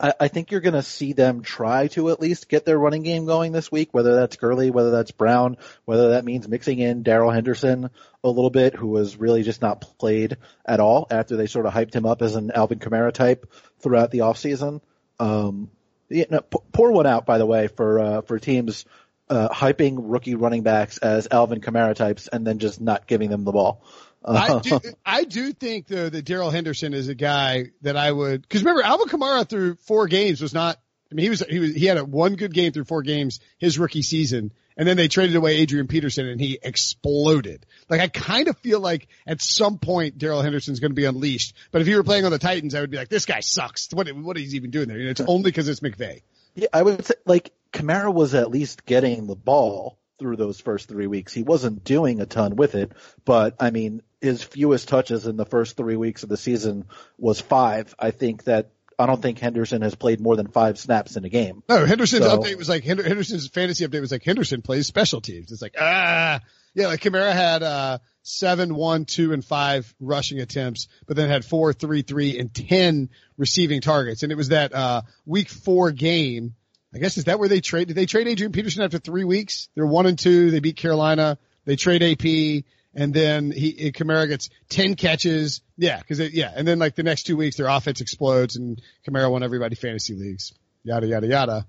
I, 0.00 0.14
I 0.20 0.28
think 0.28 0.50
you're 0.50 0.60
going 0.60 0.74
to 0.74 0.82
see 0.82 1.12
them 1.12 1.42
try 1.42 1.88
to 1.88 2.10
at 2.10 2.20
least 2.20 2.48
get 2.48 2.64
their 2.64 2.78
running 2.78 3.02
game 3.02 3.26
going 3.26 3.52
this 3.52 3.70
week, 3.70 3.92
whether 3.92 4.14
that's 4.14 4.36
Gurley, 4.36 4.70
whether 4.70 4.90
that's 4.90 5.10
Brown, 5.10 5.56
whether 5.84 6.10
that 6.10 6.24
means 6.24 6.48
mixing 6.48 6.78
in 6.78 7.02
Darrell 7.02 7.30
Henderson 7.30 7.90
a 8.22 8.28
little 8.28 8.50
bit, 8.50 8.74
who 8.74 8.88
was 8.88 9.16
really 9.16 9.42
just 9.42 9.62
not 9.62 9.98
played 9.98 10.36
at 10.64 10.80
all 10.80 11.06
after 11.10 11.36
they 11.36 11.46
sort 11.46 11.66
of 11.66 11.72
hyped 11.72 11.94
him 11.94 12.06
up 12.06 12.22
as 12.22 12.36
an 12.36 12.50
Alvin 12.52 12.78
Kamara 12.78 13.12
type 13.12 13.52
throughout 13.80 14.10
the 14.10 14.20
offseason. 14.20 14.80
Um, 15.18 15.70
yeah, 16.08 16.24
no, 16.30 16.40
pour 16.40 16.92
one 16.92 17.06
out, 17.06 17.26
by 17.26 17.38
the 17.38 17.46
way, 17.46 17.66
for, 17.68 18.00
uh, 18.00 18.20
for 18.22 18.38
teams, 18.38 18.84
uh, 19.28 19.48
hyping 19.50 19.96
rookie 19.98 20.36
running 20.36 20.62
backs 20.62 20.98
as 20.98 21.28
Alvin 21.30 21.60
Kamara 21.60 21.94
types 21.94 22.28
and 22.28 22.46
then 22.46 22.58
just 22.58 22.80
not 22.80 23.06
giving 23.06 23.30
them 23.30 23.44
the 23.44 23.52
ball. 23.52 23.82
I 24.24 24.48
uh, 24.48 24.58
do, 24.58 24.80
I 25.06 25.24
do 25.24 25.52
think 25.52 25.86
though 25.86 26.08
that 26.08 26.22
Darrell 26.22 26.50
Henderson 26.50 26.92
is 26.94 27.08
a 27.08 27.14
guy 27.14 27.70
that 27.82 27.96
I 27.96 28.10
would, 28.10 28.48
cause 28.48 28.62
remember 28.62 28.82
Alvin 28.82 29.08
Kamara 29.08 29.48
through 29.48 29.76
four 29.76 30.06
games 30.08 30.40
was 30.40 30.52
not, 30.52 30.78
I 31.10 31.14
mean, 31.14 31.24
he 31.24 31.30
was, 31.30 31.42
he 31.48 31.58
was, 31.58 31.74
he 31.74 31.86
had 31.86 31.96
a 31.96 32.04
one 32.04 32.34
good 32.36 32.52
game 32.52 32.72
through 32.72 32.84
four 32.84 33.02
games 33.02 33.40
his 33.58 33.78
rookie 33.78 34.02
season. 34.02 34.52
And 34.76 34.86
then 34.86 34.96
they 34.96 35.08
traded 35.08 35.34
away 35.34 35.56
Adrian 35.56 35.88
Peterson 35.88 36.28
and 36.28 36.40
he 36.40 36.58
exploded. 36.62 37.66
Like 37.88 38.00
I 38.00 38.08
kind 38.08 38.48
of 38.48 38.58
feel 38.58 38.80
like 38.80 39.08
at 39.26 39.40
some 39.40 39.78
point 39.78 40.18
Darrell 40.18 40.42
Henderson's 40.42 40.78
going 40.80 40.92
to 40.92 40.96
be 40.96 41.04
unleashed. 41.04 41.54
But 41.72 41.80
if 41.80 41.88
he 41.88 41.94
were 41.96 42.04
playing 42.04 42.24
on 42.24 42.30
the 42.30 42.38
Titans, 42.38 42.74
I 42.74 42.80
would 42.80 42.90
be 42.90 42.96
like, 42.96 43.08
this 43.08 43.26
guy 43.26 43.40
sucks. 43.40 43.88
What, 43.92 44.08
what 44.08 44.36
is 44.36 44.52
he 44.52 44.56
even 44.56 44.70
doing 44.70 44.88
there? 44.88 44.98
You 44.98 45.04
know, 45.04 45.10
it's 45.10 45.20
only 45.20 45.50
cause 45.52 45.68
it's 45.68 45.80
McVay. 45.80 46.22
Yeah, 46.54 46.68
I 46.72 46.82
would 46.82 47.04
say 47.04 47.14
like 47.24 47.52
Kamara 47.72 48.12
was 48.12 48.34
at 48.34 48.50
least 48.50 48.84
getting 48.84 49.26
the 49.26 49.36
ball 49.36 49.98
through 50.18 50.36
those 50.36 50.60
first 50.60 50.88
three 50.88 51.06
weeks. 51.06 51.32
He 51.32 51.42
wasn't 51.42 51.84
doing 51.84 52.20
a 52.20 52.26
ton 52.26 52.56
with 52.56 52.74
it, 52.74 52.92
but 53.24 53.56
I 53.60 53.70
mean, 53.70 54.02
his 54.20 54.42
fewest 54.42 54.88
touches 54.88 55.26
in 55.26 55.36
the 55.36 55.46
first 55.46 55.76
three 55.76 55.96
weeks 55.96 56.22
of 56.22 56.28
the 56.28 56.36
season 56.36 56.86
was 57.18 57.40
five. 57.40 57.94
I 57.98 58.10
think 58.10 58.44
that 58.44 58.70
I 58.98 59.06
don't 59.06 59.22
think 59.22 59.38
Henderson 59.38 59.82
has 59.82 59.94
played 59.94 60.20
more 60.20 60.34
than 60.34 60.48
five 60.48 60.76
snaps 60.76 61.16
in 61.16 61.24
a 61.24 61.28
game. 61.28 61.62
No, 61.68 61.86
Henderson's 61.86 62.24
so, 62.24 62.36
update 62.36 62.56
was 62.56 62.68
like 62.68 62.82
Henderson's 62.82 63.46
fantasy 63.46 63.86
update 63.86 64.00
was 64.00 64.10
like 64.10 64.24
Henderson 64.24 64.60
plays 64.60 64.88
special 64.88 65.20
teams. 65.20 65.52
It's 65.52 65.62
like 65.62 65.76
ah, 65.78 66.40
yeah, 66.74 66.88
like 66.88 67.00
Kamara 67.00 67.32
had 67.32 67.62
uh 67.62 67.98
seven, 68.22 68.74
one, 68.74 69.04
two, 69.04 69.32
and 69.32 69.44
five 69.44 69.94
rushing 70.00 70.40
attempts, 70.40 70.88
but 71.06 71.16
then 71.16 71.28
had 71.28 71.44
four, 71.44 71.72
three, 71.72 72.02
three, 72.02 72.38
and 72.38 72.52
ten 72.52 73.10
receiving 73.36 73.80
targets, 73.80 74.24
and 74.24 74.32
it 74.32 74.36
was 74.36 74.48
that 74.48 74.74
uh 74.74 75.02
week 75.24 75.48
four 75.48 75.92
game. 75.92 76.54
I 76.94 76.98
guess 76.98 77.18
is 77.18 77.24
that 77.24 77.38
where 77.38 77.48
they 77.48 77.60
trade? 77.60 77.88
Did 77.88 77.96
they 77.96 78.06
trade 78.06 78.28
Adrian 78.28 78.52
Peterson 78.52 78.82
after 78.82 78.98
three 78.98 79.24
weeks? 79.24 79.68
They're 79.74 79.86
one 79.86 80.06
and 80.06 80.18
two. 80.18 80.50
They 80.50 80.60
beat 80.60 80.76
Carolina. 80.76 81.38
They 81.64 81.76
trade 81.76 82.02
AP 82.02 82.64
and 82.94 83.14
then 83.14 83.50
he 83.50 83.92
Kamara 83.92 84.28
gets 84.28 84.50
ten 84.68 84.96
catches. 84.96 85.62
Yeah, 85.76 85.98
because 85.98 86.18
yeah, 86.32 86.52
and 86.54 86.66
then 86.66 86.78
like 86.78 86.94
the 86.94 87.02
next 87.02 87.24
two 87.24 87.36
weeks 87.36 87.56
their 87.56 87.68
offense 87.68 88.00
explodes 88.00 88.56
and 88.56 88.82
Kamara 89.06 89.30
won 89.30 89.42
everybody 89.42 89.76
fantasy 89.76 90.14
leagues. 90.14 90.52
Yada 90.82 91.06
yada 91.06 91.26
yada. 91.26 91.66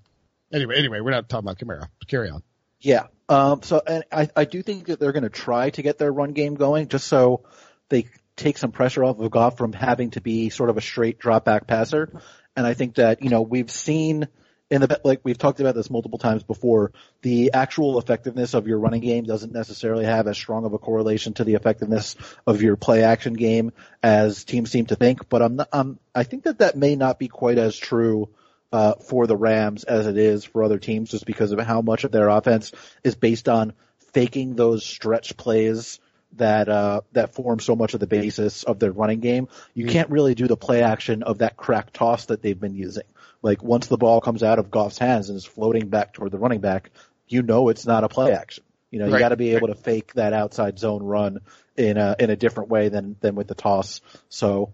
Anyway, 0.52 0.74
anyway, 0.76 1.00
we're 1.00 1.12
not 1.12 1.28
talking 1.28 1.48
about 1.48 1.58
Kamara. 1.58 1.88
Carry 2.08 2.30
on. 2.30 2.42
Yeah. 2.80 3.06
Um. 3.28 3.62
So 3.62 3.80
and 3.86 4.04
I 4.10 4.28
I 4.34 4.44
do 4.44 4.62
think 4.62 4.86
that 4.86 4.98
they're 4.98 5.12
going 5.12 5.22
to 5.22 5.28
try 5.28 5.70
to 5.70 5.82
get 5.82 5.98
their 5.98 6.12
run 6.12 6.32
game 6.32 6.54
going 6.54 6.88
just 6.88 7.06
so 7.06 7.44
they 7.88 8.06
take 8.36 8.58
some 8.58 8.72
pressure 8.72 9.04
off 9.04 9.20
of 9.20 9.30
Goff 9.30 9.56
from 9.56 9.72
having 9.72 10.10
to 10.12 10.20
be 10.20 10.50
sort 10.50 10.70
of 10.70 10.78
a 10.78 10.80
straight 10.80 11.18
drop 11.18 11.44
back 11.44 11.66
passer. 11.66 12.20
And 12.56 12.66
I 12.66 12.74
think 12.74 12.96
that 12.96 13.22
you 13.22 13.30
know 13.30 13.42
we've 13.42 13.70
seen 13.70 14.26
in 14.70 14.80
the 14.80 15.00
like 15.02 15.20
we've 15.24 15.38
talked 15.38 15.60
about 15.60 15.74
this 15.74 15.90
multiple 15.90 16.18
times 16.18 16.44
before, 16.44 16.92
the 17.22 17.52
actual 17.52 17.98
effectiveness 17.98 18.54
of 18.54 18.68
your 18.68 18.78
running 18.78 19.00
game 19.00 19.24
doesn't 19.24 19.52
necessarily 19.52 20.04
have 20.04 20.28
as 20.28 20.36
strong 20.36 20.64
of 20.64 20.72
a 20.72 20.78
correlation 20.78 21.34
to 21.34 21.44
the 21.44 21.54
effectiveness 21.54 22.14
of 22.46 22.62
your 22.62 22.76
play 22.76 23.02
action 23.02 23.34
game 23.34 23.72
as 24.02 24.44
teams 24.44 24.70
seem 24.70 24.86
to 24.86 24.96
think. 24.96 25.28
But 25.28 25.42
I'm, 25.42 25.56
not, 25.56 25.68
I'm 25.72 25.98
I 26.14 26.22
think 26.22 26.44
that 26.44 26.58
that 26.58 26.76
may 26.76 26.94
not 26.94 27.18
be 27.18 27.28
quite 27.28 27.58
as 27.58 27.76
true 27.76 28.28
uh, 28.72 28.94
for 28.94 29.26
the 29.26 29.36
Rams 29.36 29.82
as 29.82 30.06
it 30.06 30.16
is 30.16 30.44
for 30.44 30.62
other 30.62 30.78
teams, 30.78 31.10
just 31.10 31.26
because 31.26 31.50
of 31.50 31.58
how 31.58 31.82
much 31.82 32.04
of 32.04 32.12
their 32.12 32.28
offense 32.28 32.70
is 33.02 33.16
based 33.16 33.48
on 33.48 33.72
faking 34.12 34.54
those 34.54 34.84
stretch 34.86 35.36
plays 35.36 35.98
that 36.36 36.68
uh, 36.68 37.00
that 37.12 37.34
form 37.34 37.60
so 37.60 37.74
much 37.74 37.94
of 37.94 38.00
the 38.00 38.06
basis 38.06 38.62
of 38.62 38.78
their 38.78 38.92
running 38.92 39.20
game. 39.20 39.48
You 39.74 39.86
mm. 39.86 39.90
can't 39.90 40.10
really 40.10 40.34
do 40.34 40.46
the 40.46 40.56
play 40.56 40.82
action 40.82 41.22
of 41.22 41.38
that 41.38 41.56
crack 41.56 41.92
toss 41.92 42.26
that 42.26 42.42
they've 42.42 42.58
been 42.58 42.74
using. 42.74 43.04
Like 43.42 43.62
once 43.62 43.86
the 43.86 43.96
ball 43.96 44.20
comes 44.20 44.42
out 44.42 44.58
of 44.58 44.70
Goff's 44.70 44.98
hands 44.98 45.28
and 45.28 45.36
is 45.36 45.44
floating 45.44 45.88
back 45.88 46.12
toward 46.12 46.30
the 46.30 46.38
running 46.38 46.60
back, 46.60 46.90
you 47.26 47.42
know 47.42 47.68
it's 47.68 47.86
not 47.86 48.04
a 48.04 48.08
play 48.08 48.32
action. 48.32 48.64
You 48.90 48.98
know, 48.98 49.06
you 49.06 49.18
got 49.18 49.28
to 49.28 49.36
be 49.36 49.54
able 49.54 49.68
to 49.68 49.76
fake 49.76 50.14
that 50.14 50.32
outside 50.32 50.78
zone 50.78 51.02
run 51.02 51.40
in 51.76 51.96
a 51.96 52.16
in 52.18 52.30
a 52.30 52.36
different 52.36 52.70
way 52.70 52.88
than 52.88 53.16
than 53.20 53.36
with 53.36 53.46
the 53.46 53.54
toss. 53.54 54.00
So 54.28 54.72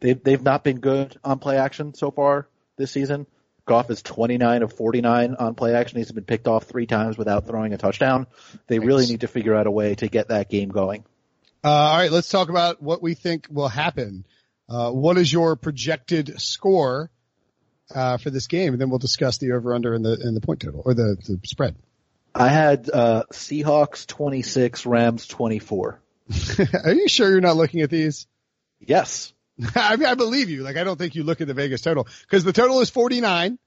they've 0.00 0.22
they've 0.22 0.42
not 0.42 0.64
been 0.64 0.80
good 0.80 1.16
on 1.24 1.38
play 1.38 1.56
action 1.56 1.94
so 1.94 2.10
far 2.10 2.46
this 2.76 2.90
season. 2.90 3.26
Goff 3.66 3.90
is 3.90 4.02
29 4.02 4.62
of 4.62 4.72
49 4.72 5.36
on 5.36 5.54
play 5.54 5.74
action. 5.74 5.98
He's 5.98 6.12
been 6.12 6.24
picked 6.24 6.48
off 6.48 6.64
three 6.64 6.86
times 6.86 7.16
without 7.16 7.46
throwing 7.46 7.72
a 7.72 7.78
touchdown. 7.78 8.26
They 8.66 8.76
Thanks. 8.76 8.86
really 8.86 9.06
need 9.06 9.20
to 9.22 9.28
figure 9.28 9.54
out 9.54 9.66
a 9.66 9.70
way 9.70 9.94
to 9.96 10.08
get 10.08 10.28
that 10.28 10.50
game 10.50 10.68
going. 10.68 11.04
Uh, 11.62 11.68
all 11.70 11.96
right, 11.96 12.12
let's 12.12 12.28
talk 12.28 12.50
about 12.50 12.82
what 12.82 13.02
we 13.02 13.14
think 13.14 13.46
will 13.50 13.68
happen. 13.68 14.26
Uh, 14.68 14.90
what 14.90 15.16
is 15.16 15.32
your 15.32 15.56
projected 15.56 16.40
score 16.40 17.10
uh, 17.94 18.18
for 18.18 18.30
this 18.30 18.46
game, 18.46 18.74
and 18.74 18.80
then 18.80 18.90
we'll 18.90 18.98
discuss 18.98 19.38
the 19.38 19.52
over 19.52 19.74
under 19.74 19.94
and 19.94 20.04
the 20.04 20.18
and 20.20 20.36
the 20.36 20.40
point 20.40 20.60
total 20.60 20.82
or 20.84 20.94
the, 20.94 21.16
the 21.26 21.40
spread. 21.44 21.76
I 22.34 22.48
had 22.48 22.90
uh, 22.92 23.24
Seahawks 23.32 24.06
twenty 24.06 24.42
six, 24.42 24.84
Rams 24.86 25.26
twenty 25.26 25.58
four. 25.58 26.00
Are 26.84 26.92
you 26.92 27.08
sure 27.08 27.30
you're 27.30 27.40
not 27.40 27.56
looking 27.56 27.82
at 27.82 27.90
these? 27.90 28.26
Yes. 28.80 29.32
I 29.74 29.96
mean, 29.96 30.06
I 30.06 30.14
believe 30.14 30.50
you. 30.50 30.62
Like, 30.62 30.76
I 30.76 30.84
don't 30.84 30.98
think 30.98 31.14
you 31.14 31.24
look 31.24 31.40
at 31.40 31.46
the 31.46 31.54
Vegas 31.54 31.80
total 31.80 32.06
because 32.22 32.44
the 32.44 32.52
total 32.52 32.80
is 32.80 32.90
49 32.90 33.58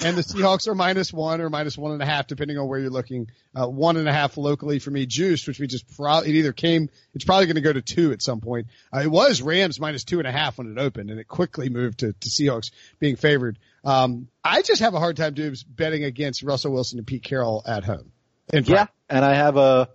and 0.00 0.16
the 0.16 0.22
Seahawks 0.22 0.68
are 0.68 0.74
minus 0.74 1.12
one 1.12 1.40
or 1.40 1.48
minus 1.48 1.78
one 1.78 1.92
and 1.92 2.02
a 2.02 2.06
half, 2.06 2.26
depending 2.26 2.58
on 2.58 2.68
where 2.68 2.78
you're 2.78 2.90
looking. 2.90 3.30
Uh, 3.54 3.66
one 3.66 3.96
and 3.96 4.08
a 4.08 4.12
half 4.12 4.36
locally 4.36 4.78
for 4.78 4.90
me, 4.90 5.06
juiced, 5.06 5.46
which 5.46 5.58
we 5.58 5.66
just 5.66 5.96
probably, 5.96 6.30
it 6.30 6.34
either 6.34 6.52
came, 6.52 6.90
it's 7.14 7.24
probably 7.24 7.46
going 7.46 7.56
to 7.56 7.62
go 7.62 7.72
to 7.72 7.80
two 7.80 8.12
at 8.12 8.20
some 8.20 8.40
point. 8.40 8.66
Uh, 8.94 9.00
it 9.00 9.10
was 9.10 9.40
Rams 9.40 9.80
minus 9.80 10.04
two 10.04 10.18
and 10.18 10.28
a 10.28 10.32
half 10.32 10.58
when 10.58 10.70
it 10.70 10.78
opened 10.78 11.10
and 11.10 11.18
it 11.18 11.28
quickly 11.28 11.68
moved 11.70 12.00
to, 12.00 12.12
to 12.12 12.28
Seahawks 12.28 12.70
being 12.98 13.16
favored. 13.16 13.58
Um, 13.84 14.28
I 14.44 14.62
just 14.62 14.80
have 14.80 14.94
a 14.94 14.98
hard 14.98 15.16
time, 15.16 15.34
Dubes, 15.34 15.64
betting 15.66 16.04
against 16.04 16.42
Russell 16.42 16.72
Wilson 16.72 16.98
and 16.98 17.06
Pete 17.06 17.22
Carroll 17.22 17.62
at 17.66 17.84
home. 17.84 18.12
yeah. 18.52 18.86
And 19.08 19.24
I 19.24 19.34
have 19.34 19.56
a, 19.56 19.88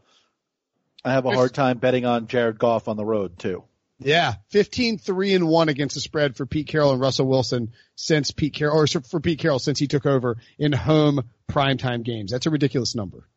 I 1.04 1.12
have 1.14 1.26
a 1.26 1.32
hard 1.32 1.54
time 1.54 1.78
betting 1.78 2.06
on 2.06 2.28
Jared 2.28 2.58
Goff 2.58 2.88
on 2.88 2.98
the 2.98 3.06
road 3.06 3.38
too. 3.38 3.64
Yeah, 4.04 4.36
15 4.50 4.98
3 4.98 5.34
and 5.36 5.48
1 5.48 5.70
against 5.70 5.96
the 5.96 6.02
spread 6.02 6.36
for 6.36 6.46
Pete 6.46 6.68
Carroll 6.68 6.92
and 6.92 7.00
Russell 7.00 7.28
Wilson 7.28 7.72
since 7.96 8.32
Pete 8.32 8.54
Carroll, 8.54 8.82
or 8.82 8.88
for 8.88 9.20
Pete 9.20 9.40
Carroll 9.40 9.60
since 9.60 9.80
he 9.80 9.88
took 9.88 10.06
over 10.06 10.38
in 10.58 10.72
home 10.72 11.30
primetime 11.50 12.04
games. 12.04 12.32
That's 12.32 12.48
a 12.48 12.50
ridiculous 12.50 12.96
number. 12.96 13.28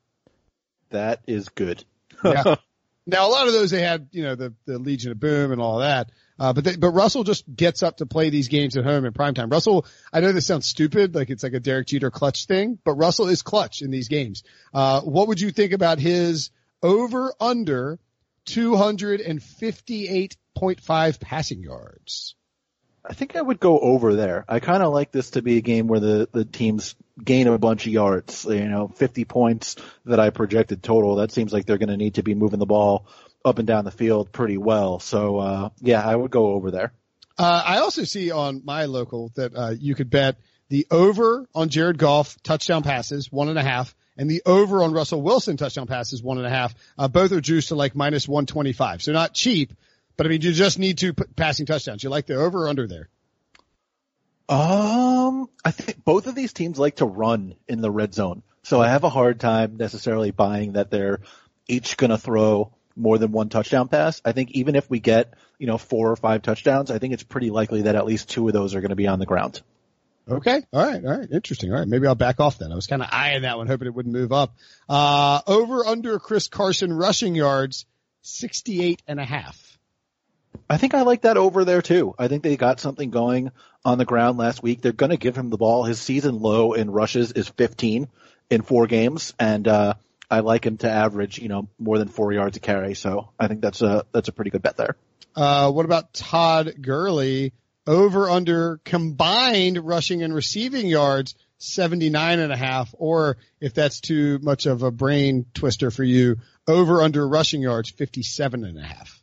That 0.90 1.20
is 1.26 1.48
good. 1.48 1.84
yeah. 2.24 2.56
Now 3.06 3.28
a 3.28 3.30
lot 3.30 3.46
of 3.46 3.52
those 3.52 3.70
they 3.70 3.82
had, 3.82 4.08
you 4.12 4.22
know, 4.22 4.34
the, 4.34 4.54
the 4.64 4.78
Legion 4.78 5.12
of 5.12 5.20
Boom 5.20 5.52
and 5.52 5.60
all 5.60 5.80
that. 5.80 6.10
Uh, 6.38 6.54
but 6.54 6.64
they, 6.64 6.76
but 6.76 6.90
Russell 6.90 7.22
just 7.22 7.44
gets 7.54 7.82
up 7.82 7.98
to 7.98 8.06
play 8.06 8.30
these 8.30 8.48
games 8.48 8.78
at 8.78 8.84
home 8.84 9.04
in 9.04 9.12
primetime. 9.12 9.52
Russell, 9.52 9.84
I 10.10 10.20
know 10.20 10.32
this 10.32 10.46
sounds 10.46 10.66
stupid, 10.66 11.14
like 11.14 11.28
it's 11.28 11.42
like 11.42 11.52
a 11.52 11.60
Derek 11.60 11.86
Jeter 11.86 12.10
clutch 12.10 12.46
thing, 12.46 12.78
but 12.82 12.94
Russell 12.94 13.28
is 13.28 13.42
clutch 13.42 13.82
in 13.82 13.90
these 13.90 14.08
games. 14.08 14.42
Uh, 14.72 15.02
what 15.02 15.28
would 15.28 15.38
you 15.38 15.50
think 15.50 15.72
about 15.72 15.98
his 15.98 16.50
over 16.82 17.34
under 17.40 17.98
258.5 20.56 21.20
passing 21.20 21.62
yards? 21.62 22.34
I 23.06 23.12
think 23.12 23.36
I 23.36 23.42
would 23.42 23.60
go 23.60 23.78
over 23.78 24.14
there. 24.14 24.46
I 24.48 24.60
kind 24.60 24.82
of 24.82 24.92
like 24.92 25.12
this 25.12 25.30
to 25.32 25.42
be 25.42 25.58
a 25.58 25.60
game 25.60 25.88
where 25.88 26.00
the, 26.00 26.28
the 26.32 26.44
teams 26.44 26.94
gain 27.22 27.46
a 27.46 27.58
bunch 27.58 27.86
of 27.86 27.92
yards, 27.92 28.46
you 28.46 28.66
know, 28.66 28.88
50 28.88 29.26
points 29.26 29.76
that 30.06 30.18
I 30.18 30.30
projected 30.30 30.82
total. 30.82 31.16
That 31.16 31.30
seems 31.30 31.52
like 31.52 31.66
they're 31.66 31.78
going 31.78 31.90
to 31.90 31.98
need 31.98 32.14
to 32.14 32.22
be 32.22 32.34
moving 32.34 32.60
the 32.60 32.66
ball 32.66 33.06
up 33.44 33.58
and 33.58 33.66
down 33.66 33.84
the 33.84 33.90
field 33.90 34.32
pretty 34.32 34.56
well. 34.56 35.00
So, 35.00 35.38
uh, 35.38 35.68
yeah, 35.80 36.02
I 36.02 36.16
would 36.16 36.30
go 36.30 36.52
over 36.52 36.70
there. 36.70 36.92
Uh, 37.36 37.62
I 37.66 37.78
also 37.78 38.04
see 38.04 38.30
on 38.30 38.62
my 38.64 38.86
local 38.86 39.32
that, 39.34 39.54
uh, 39.54 39.74
you 39.78 39.94
could 39.94 40.08
bet 40.08 40.36
the 40.70 40.86
over 40.90 41.46
on 41.54 41.68
Jared 41.68 41.98
Goff 41.98 42.42
touchdown 42.42 42.82
passes, 42.82 43.30
one 43.30 43.50
and 43.50 43.58
a 43.58 43.62
half, 43.62 43.94
and 44.16 44.30
the 44.30 44.42
over 44.46 44.82
on 44.82 44.92
Russell 44.92 45.20
Wilson 45.20 45.58
touchdown 45.58 45.86
passes, 45.86 46.22
one 46.22 46.38
and 46.38 46.46
a 46.46 46.50
half. 46.50 46.74
Uh, 46.96 47.08
both 47.08 47.32
are 47.32 47.40
juiced 47.40 47.68
to 47.68 47.74
like 47.74 47.94
minus 47.94 48.26
125. 48.26 49.02
So 49.02 49.12
not 49.12 49.34
cheap, 49.34 49.74
but 50.16 50.26
I 50.26 50.28
mean, 50.28 50.42
you 50.42 50.52
just 50.52 50.78
need 50.78 50.98
two 50.98 51.14
p- 51.14 51.24
passing 51.36 51.66
touchdowns. 51.66 52.02
You 52.02 52.10
like 52.10 52.26
the 52.26 52.36
over 52.36 52.64
or 52.64 52.68
under 52.68 52.86
there? 52.86 53.08
Um, 54.48 55.48
I 55.64 55.70
think 55.70 56.04
both 56.04 56.26
of 56.26 56.34
these 56.34 56.52
teams 56.52 56.78
like 56.78 56.96
to 56.96 57.06
run 57.06 57.54
in 57.66 57.80
the 57.80 57.90
red 57.90 58.14
zone. 58.14 58.42
So 58.62 58.80
I 58.80 58.88
have 58.88 59.04
a 59.04 59.08
hard 59.08 59.40
time 59.40 59.76
necessarily 59.76 60.30
buying 60.30 60.72
that 60.72 60.90
they're 60.90 61.20
each 61.68 61.96
going 61.96 62.10
to 62.10 62.18
throw 62.18 62.72
more 62.96 63.18
than 63.18 63.32
one 63.32 63.48
touchdown 63.48 63.88
pass. 63.88 64.20
I 64.24 64.32
think 64.32 64.52
even 64.52 64.76
if 64.76 64.88
we 64.88 65.00
get, 65.00 65.34
you 65.58 65.66
know, 65.66 65.78
four 65.78 66.10
or 66.10 66.16
five 66.16 66.42
touchdowns, 66.42 66.90
I 66.90 66.98
think 66.98 67.14
it's 67.14 67.22
pretty 67.22 67.50
likely 67.50 67.82
that 67.82 67.96
at 67.96 68.06
least 68.06 68.30
two 68.30 68.46
of 68.46 68.52
those 68.52 68.74
are 68.74 68.80
going 68.80 68.90
to 68.90 68.96
be 68.96 69.06
on 69.06 69.18
the 69.18 69.26
ground. 69.26 69.62
Okay. 70.28 70.62
All 70.72 70.86
right. 70.86 71.04
All 71.04 71.18
right. 71.18 71.30
Interesting. 71.30 71.72
All 71.72 71.78
right. 71.78 71.88
Maybe 71.88 72.06
I'll 72.06 72.14
back 72.14 72.40
off 72.40 72.58
then. 72.58 72.72
I 72.72 72.74
was 72.74 72.86
kind 72.86 73.02
of 73.02 73.08
eyeing 73.12 73.42
that 73.42 73.58
one, 73.58 73.66
hoping 73.66 73.88
it 73.88 73.94
wouldn't 73.94 74.14
move 74.14 74.32
up. 74.32 74.54
Uh, 74.88 75.40
over 75.46 75.84
under 75.86 76.18
Chris 76.18 76.48
Carson 76.48 76.92
rushing 76.92 77.34
yards, 77.34 77.84
68 78.22 79.02
and 79.06 79.20
a 79.20 79.24
half. 79.24 79.73
I 80.68 80.76
think 80.76 80.94
I 80.94 81.02
like 81.02 81.22
that 81.22 81.36
over 81.36 81.64
there 81.64 81.82
too. 81.82 82.14
I 82.18 82.28
think 82.28 82.42
they 82.42 82.56
got 82.56 82.80
something 82.80 83.10
going 83.10 83.50
on 83.84 83.98
the 83.98 84.04
ground 84.04 84.38
last 84.38 84.62
week. 84.62 84.80
They're 84.80 84.92
going 84.92 85.10
to 85.10 85.16
give 85.16 85.36
him 85.36 85.50
the 85.50 85.56
ball. 85.56 85.84
His 85.84 86.00
season 86.00 86.40
low 86.40 86.72
in 86.72 86.90
rushes 86.90 87.32
is 87.32 87.48
15 87.48 88.08
in 88.50 88.62
four 88.62 88.86
games, 88.86 89.34
and 89.38 89.66
uh, 89.68 89.94
I 90.30 90.40
like 90.40 90.64
him 90.66 90.78
to 90.78 90.90
average, 90.90 91.38
you 91.38 91.48
know, 91.48 91.68
more 91.78 91.98
than 91.98 92.08
four 92.08 92.32
yards 92.32 92.56
a 92.56 92.60
carry. 92.60 92.94
So 92.94 93.30
I 93.38 93.48
think 93.48 93.60
that's 93.60 93.82
a 93.82 94.04
that's 94.12 94.28
a 94.28 94.32
pretty 94.32 94.50
good 94.50 94.62
bet 94.62 94.76
there. 94.76 94.96
Uh, 95.36 95.70
what 95.70 95.84
about 95.84 96.12
Todd 96.12 96.74
Gurley? 96.80 97.52
Over 97.86 98.30
under 98.30 98.80
combined 98.82 99.76
rushing 99.76 100.22
and 100.22 100.34
receiving 100.34 100.86
yards, 100.86 101.34
79 101.58 102.38
and 102.38 102.50
a 102.50 102.56
half, 102.56 102.94
or 102.96 103.36
if 103.60 103.74
that's 103.74 104.00
too 104.00 104.38
much 104.40 104.64
of 104.64 104.82
a 104.82 104.90
brain 104.90 105.44
twister 105.52 105.90
for 105.90 106.02
you, 106.02 106.36
over 106.66 107.02
under 107.02 107.28
rushing 107.28 107.60
yards, 107.60 107.90
57 107.90 108.64
and 108.64 108.78
a 108.78 108.82
half. 108.82 109.22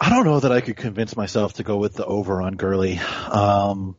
I 0.00 0.08
don't 0.08 0.24
know 0.24 0.40
that 0.40 0.50
I 0.50 0.62
could 0.62 0.78
convince 0.78 1.14
myself 1.14 1.54
to 1.54 1.62
go 1.62 1.76
with 1.76 1.94
the 1.94 2.06
over 2.06 2.40
on 2.40 2.54
Gurley. 2.54 2.98
Um, 2.98 3.96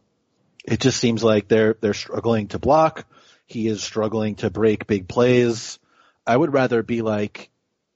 it 0.65 0.79
just 0.79 0.99
seems 0.99 1.23
like 1.23 1.47
they're 1.47 1.75
they're 1.79 1.93
struggling 1.93 2.47
to 2.49 2.59
block. 2.59 3.05
He 3.45 3.67
is 3.67 3.83
struggling 3.83 4.35
to 4.35 4.49
break 4.49 4.87
big 4.87 5.07
plays. 5.07 5.77
I 6.25 6.35
would 6.35 6.53
rather 6.53 6.81
be 6.81 7.01
like, 7.03 7.49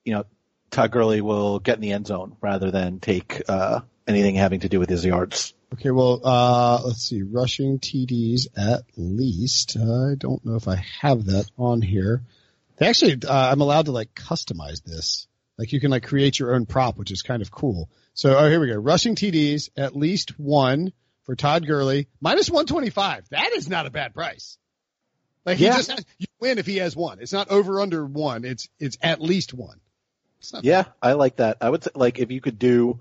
you 0.03 0.13
know, 0.13 0.25
Todd 0.69 0.91
Gurley 0.91 1.21
will 1.21 1.59
get 1.59 1.75
in 1.75 1.81
the 1.81 1.93
end 1.93 2.05
zone 2.05 2.35
rather 2.41 2.69
than 2.69 2.99
take 2.99 3.41
uh, 3.47 3.81
anything 4.07 4.35
having 4.35 4.59
to 4.59 4.69
do 4.69 4.79
with 4.79 4.89
his 4.89 5.03
yards. 5.03 5.53
Okay, 5.73 5.91
well, 5.91 6.21
uh, 6.23 6.81
let's 6.85 7.03
see, 7.03 7.23
rushing 7.23 7.79
TDs 7.79 8.47
at 8.55 8.83
least. 8.95 9.77
I 9.77 10.15
don't 10.17 10.45
know 10.45 10.55
if 10.55 10.67
I 10.67 10.83
have 11.01 11.25
that 11.25 11.45
on 11.57 11.81
here. 11.81 12.21
They 12.77 12.87
actually, 12.87 13.19
uh, 13.27 13.51
I'm 13.51 13.61
allowed 13.61 13.85
to 13.85 13.91
like 13.91 14.13
customize 14.13 14.83
this. 14.83 15.27
Like 15.57 15.71
you 15.71 15.79
can 15.79 15.91
like 15.91 16.03
create 16.03 16.37
your 16.39 16.53
own 16.55 16.65
prop, 16.65 16.97
which 16.97 17.11
is 17.11 17.21
kind 17.21 17.41
of 17.41 17.51
cool. 17.51 17.89
So, 18.13 18.37
oh, 18.37 18.49
here 18.49 18.59
we 18.59 18.67
go. 18.67 18.75
Rushing 18.75 19.15
TDs, 19.15 19.69
at 19.77 19.95
least 19.95 20.37
one 20.39 20.91
for 21.23 21.35
Todd 21.35 21.65
Gurley, 21.65 22.07
minus 22.21 22.49
125. 22.49 23.29
That 23.29 23.51
is 23.53 23.69
not 23.69 23.85
a 23.85 23.89
bad 23.89 24.13
price. 24.13 24.57
Like 25.45 25.57
he 25.57 25.65
Yeah. 25.65 25.77
just 25.77 25.91
has, 25.91 26.05
you 26.17 26.27
win 26.39 26.57
if 26.57 26.65
he 26.65 26.77
has 26.77 26.95
one. 26.95 27.19
It's 27.19 27.33
not 27.33 27.49
over 27.49 27.79
under 27.79 28.05
one. 28.05 28.45
It's, 28.45 28.67
it's 28.79 28.97
at 29.01 29.21
least 29.21 29.53
one. 29.53 29.79
Yeah, 30.61 30.83
I 31.01 31.13
like 31.13 31.37
that. 31.37 31.57
I 31.61 31.69
would 31.69 31.83
say 31.83 31.89
like 31.95 32.19
if 32.19 32.29
you 32.31 32.39
could 32.41 32.59
do 32.59 32.99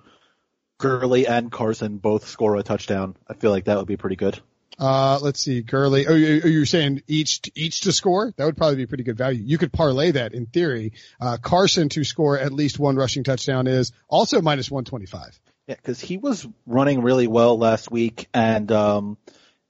Gurley 0.79 1.27
and 1.27 1.53
Carson 1.53 1.99
both 1.99 2.27
score 2.27 2.57
a 2.57 2.63
touchdown, 2.63 3.17
I 3.29 3.35
feel 3.35 3.51
like 3.51 3.65
that 3.65 3.77
would 3.77 3.87
be 3.87 3.97
pretty 3.99 4.17
good. 4.17 4.41
Uh, 4.79 5.19
let's 5.23 5.41
see, 5.41 5.63
Gurley. 5.63 6.07
Oh, 6.07 6.15
you- 6.15 6.43
you're 6.45 6.67
saying 6.67 7.03
each 7.07 7.41
each 7.55 7.83
to 7.83 7.93
score? 7.93 8.33
That 8.37 8.45
would 8.45 8.57
probably 8.57 8.77
be 8.77 8.87
pretty 8.87 9.05
good 9.05 9.17
value. 9.17 9.43
You 9.45 9.59
could 9.59 9.73
parlay 9.73 10.13
that 10.13 10.35
in 10.35 10.47
theory. 10.47 10.93
Uh, 11.21 11.37
Carson 11.41 11.89
to 11.91 12.03
score 12.05 12.39
at 12.39 12.53
least 12.53 12.79
one 12.79 12.97
rushing 12.97 13.23
touchdown 13.25 13.67
is 13.67 13.93
also 14.09 14.43
minus 14.43 14.71
125. 14.71 15.39
Yeah, 15.69 15.77
because 15.77 16.01
he 16.01 16.19
was 16.19 16.47
running 16.67 17.03
really 17.03 17.27
well 17.27 17.57
last 17.57 17.91
week, 17.91 18.29
and 18.35 18.71
um, 18.73 19.17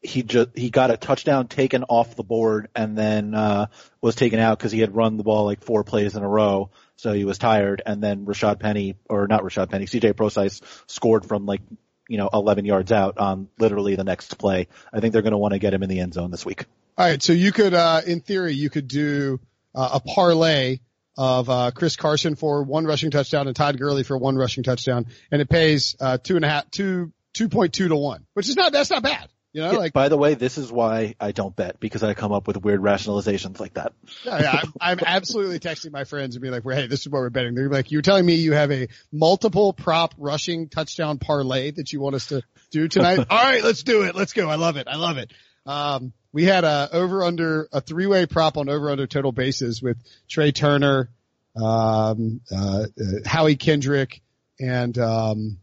he 0.02 0.22
just 0.22 0.50
he 0.56 0.70
got 0.70 0.90
a 0.90 0.96
touchdown 0.96 1.48
taken 1.48 1.84
off 1.84 2.16
the 2.16 2.24
board, 2.24 2.68
and 2.74 2.96
then 2.96 3.34
uh, 3.34 3.66
was 4.00 4.14
taken 4.16 4.40
out 4.40 4.58
because 4.58 4.72
he 4.72 4.80
had 4.80 4.96
run 4.96 5.16
the 5.18 5.22
ball 5.22 5.44
like 5.44 5.62
four 5.62 5.84
plays 5.84 6.16
in 6.16 6.22
a 6.22 6.28
row, 6.28 6.70
so 6.96 7.12
he 7.12 7.24
was 7.24 7.38
tired. 7.38 7.80
And 7.84 8.02
then 8.02 8.26
Rashaad 8.26 8.58
Penny, 8.58 8.96
or 9.08 9.28
not 9.28 9.42
Rashaad 9.42 9.70
Penny, 9.70 9.86
C.J. 9.86 10.14
Procise 10.14 10.62
scored 10.88 11.26
from 11.26 11.46
like 11.46 11.60
you 12.08 12.18
know 12.18 12.28
11 12.32 12.64
yards 12.64 12.92
out 12.92 13.18
on 13.18 13.48
literally 13.58 13.96
the 13.96 14.04
next 14.04 14.38
play. 14.38 14.68
I 14.92 15.00
think 15.00 15.12
they're 15.12 15.22
going 15.22 15.32
to 15.32 15.38
want 15.38 15.54
to 15.54 15.58
get 15.58 15.74
him 15.74 15.82
in 15.82 15.88
the 15.88 16.00
end 16.00 16.14
zone 16.14 16.30
this 16.30 16.44
week. 16.44 16.66
All 16.96 17.06
right, 17.06 17.22
so 17.22 17.32
you 17.32 17.50
could, 17.50 17.74
uh, 17.74 18.02
in 18.06 18.20
theory, 18.20 18.52
you 18.52 18.70
could 18.70 18.86
do 18.86 19.40
uh, 19.74 19.90
a 19.94 20.00
parlay 20.00 20.78
of 21.16 21.50
uh, 21.50 21.70
Chris 21.74 21.96
Carson 21.96 22.36
for 22.36 22.62
one 22.62 22.84
rushing 22.84 23.10
touchdown 23.10 23.46
and 23.48 23.56
Todd 23.56 23.78
Gurley 23.78 24.04
for 24.04 24.16
one 24.16 24.36
rushing 24.36 24.62
touchdown, 24.62 25.06
and 25.32 25.42
it 25.42 25.48
pays 25.48 25.96
uh, 25.98 26.18
two 26.18 26.36
and 26.36 26.44
a 26.44 26.48
half, 26.48 26.70
two, 26.70 27.12
two 27.32 27.48
point 27.48 27.72
two 27.72 27.88
to 27.88 27.96
one, 27.96 28.24
which 28.34 28.48
is 28.48 28.56
not 28.56 28.72
that's 28.72 28.90
not 28.90 29.02
bad. 29.02 29.28
You 29.54 29.60
know, 29.60 29.70
Yeah, 29.70 29.78
like 29.78 29.92
by 29.92 30.08
the 30.08 30.16
way, 30.16 30.34
this 30.34 30.58
is 30.58 30.70
why 30.70 31.14
I 31.20 31.30
don't 31.30 31.54
bet 31.54 31.78
because 31.78 32.02
I 32.02 32.12
come 32.14 32.32
up 32.32 32.48
with 32.48 32.56
weird 32.56 32.80
rationalizations 32.80 33.60
like 33.60 33.74
that. 33.74 33.92
Yeah, 34.24 34.40
yeah, 34.40 34.60
I'm, 34.60 34.72
I'm 34.80 34.98
absolutely 35.06 35.60
texting 35.60 35.92
my 35.92 36.02
friends 36.02 36.34
and 36.34 36.42
being 36.42 36.52
like, 36.52 36.64
"Hey, 36.64 36.88
this 36.88 37.02
is 37.02 37.08
what 37.08 37.20
we're 37.20 37.30
betting." 37.30 37.54
They're 37.54 37.68
like, 37.68 37.92
"You're 37.92 38.02
telling 38.02 38.26
me 38.26 38.34
you 38.34 38.52
have 38.52 38.72
a 38.72 38.88
multiple 39.12 39.72
prop 39.72 40.12
rushing 40.18 40.68
touchdown 40.68 41.18
parlay 41.18 41.70
that 41.70 41.92
you 41.92 42.00
want 42.00 42.16
us 42.16 42.26
to 42.26 42.42
do 42.72 42.88
tonight?" 42.88 43.18
All 43.30 43.42
right, 43.42 43.62
let's 43.62 43.84
do 43.84 44.02
it. 44.02 44.16
Let's 44.16 44.32
go. 44.32 44.50
I 44.50 44.56
love 44.56 44.76
it. 44.76 44.88
I 44.88 44.96
love 44.96 45.18
it. 45.18 45.32
Um, 45.66 46.12
we 46.32 46.42
had 46.42 46.64
a 46.64 46.88
over 46.92 47.22
under 47.22 47.68
a 47.72 47.80
three 47.80 48.06
way 48.06 48.26
prop 48.26 48.56
on 48.56 48.68
over 48.68 48.90
under 48.90 49.06
total 49.06 49.30
bases 49.30 49.80
with 49.80 49.98
Trea 50.28 50.50
Turner, 50.50 51.10
um, 51.54 52.40
uh, 52.50 52.86
uh, 53.00 53.04
Howie 53.24 53.54
Kendrick, 53.54 54.20
and 54.58 54.98
um, 54.98 55.58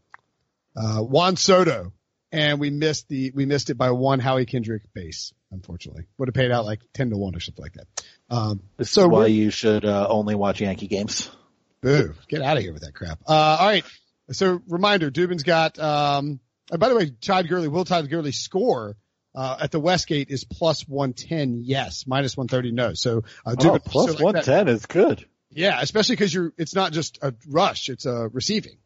uh, 0.77 0.99
Juan 0.99 1.35
Soto, 1.35 1.91
and 2.31 2.59
we 2.59 2.69
missed 2.69 3.07
the 3.09 3.31
we 3.35 3.45
missed 3.45 3.69
it 3.69 3.75
by 3.77 3.91
one 3.91 4.19
Howie 4.19 4.45
Kendrick 4.45 4.83
base. 4.93 5.33
Unfortunately, 5.51 6.03
would 6.17 6.27
have 6.29 6.33
paid 6.35 6.51
out 6.51 6.65
like 6.65 6.79
ten 6.93 7.09
to 7.09 7.17
one 7.17 7.35
or 7.35 7.39
something 7.39 7.63
like 7.63 7.73
that. 7.73 7.87
Um, 8.29 8.61
This 8.77 8.89
So 8.91 9.03
is 9.03 9.07
why 9.09 9.25
you 9.27 9.49
should 9.49 9.83
uh, 9.85 10.07
only 10.09 10.35
watch 10.35 10.61
Yankee 10.61 10.87
games. 10.87 11.29
Boo. 11.81 12.13
Get 12.29 12.41
out 12.41 12.57
of 12.57 12.63
here 12.63 12.73
with 12.73 12.83
that 12.83 12.93
crap. 12.93 13.19
Uh, 13.27 13.33
all 13.59 13.67
right. 13.67 13.83
So 14.31 14.61
reminder, 14.67 15.09
Dubin's 15.11 15.43
got, 15.43 15.77
um, 15.79 16.39
and 16.71 16.79
by 16.79 16.87
the 16.89 16.95
way, 16.95 17.09
Todd 17.09 17.47
Gurley, 17.49 17.67
will 17.67 17.83
Todd 17.83 18.07
Gurley 18.09 18.31
score, 18.31 18.95
uh, 19.35 19.57
at 19.59 19.71
the 19.71 19.79
Westgate 19.79 20.29
is 20.29 20.43
plus 20.45 20.87
110. 20.87 21.63
Yes. 21.65 22.05
Minus 22.07 22.37
130. 22.37 22.71
No. 22.71 22.93
So, 22.93 23.23
uh, 23.45 23.51
Oh, 23.51 23.55
Dubin, 23.55 23.83
plus 23.83 24.05
so 24.05 24.11
like 24.13 24.21
110 24.23 24.67
is 24.69 24.85
good. 24.85 25.25
yeah. 25.49 25.81
Especially 25.81 26.15
cause 26.15 26.33
you're, 26.33 26.53
it's 26.57 26.75
not 26.75 26.93
just 26.93 27.17
a 27.21 27.33
rush. 27.49 27.89
It's 27.89 28.05
a 28.05 28.29
receiving. 28.31 28.77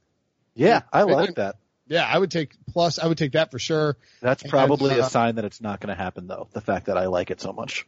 Yeah, 0.56 0.82
I 0.92 1.04
like 1.04 1.36
that. 1.36 1.58
Yeah. 1.88 2.06
I 2.06 2.18
would 2.18 2.32
take 2.32 2.56
plus, 2.72 3.00
I 3.00 3.08
would 3.08 3.18
take 3.18 3.34
that 3.34 3.52
for 3.52 3.60
sure. 3.60 3.98
That's 4.22 4.44
And, 4.44 4.52
probably 4.52 5.00
uh, 5.00 5.06
a 5.06 5.10
sign 5.10 5.36
that 5.36 5.46
it's 5.46 5.62
not 5.62 5.80
going 5.80 5.96
to 5.96 6.02
happen 6.02 6.28
though. 6.28 6.48
The 6.54 6.62
fact 6.62 6.88
that 6.88 6.98
I 6.98 7.08
like 7.08 7.32
it 7.32 7.42
so 7.42 7.54
much. 7.54 7.86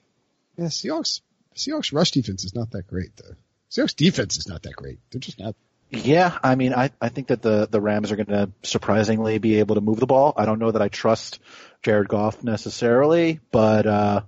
Yeah. 0.57 0.65
Seahawks, 0.65 1.21
Seahawks 1.55 1.93
rush 1.93 2.11
defense 2.11 2.43
is 2.43 2.55
not 2.55 2.71
that 2.71 2.87
great 2.87 3.11
though. 3.17 3.35
Seahawks 3.69 3.95
defense 3.95 4.37
is 4.37 4.47
not 4.47 4.63
that 4.63 4.75
great. 4.75 4.99
They're 5.11 5.19
just 5.19 5.39
not. 5.39 5.55
Yeah, 5.89 6.37
I 6.43 6.55
mean, 6.55 6.73
I, 6.73 6.91
I 6.99 7.07
think 7.07 7.27
that 7.27 7.41
the, 7.41 7.65
the 7.65 7.79
Rams 7.79 8.11
are 8.11 8.17
going 8.17 8.25
to 8.25 8.51
surprisingly 8.63 9.37
be 9.37 9.59
able 9.59 9.75
to 9.75 9.81
move 9.81 10.01
the 10.01 10.05
ball. 10.05 10.33
I 10.35 10.45
don't 10.45 10.59
know 10.59 10.71
that 10.71 10.81
I 10.81 10.89
trust 10.89 11.39
Jared 11.81 12.09
Goff 12.09 12.43
necessarily, 12.43 13.39
but, 13.53 13.87
uh, 13.87 14.21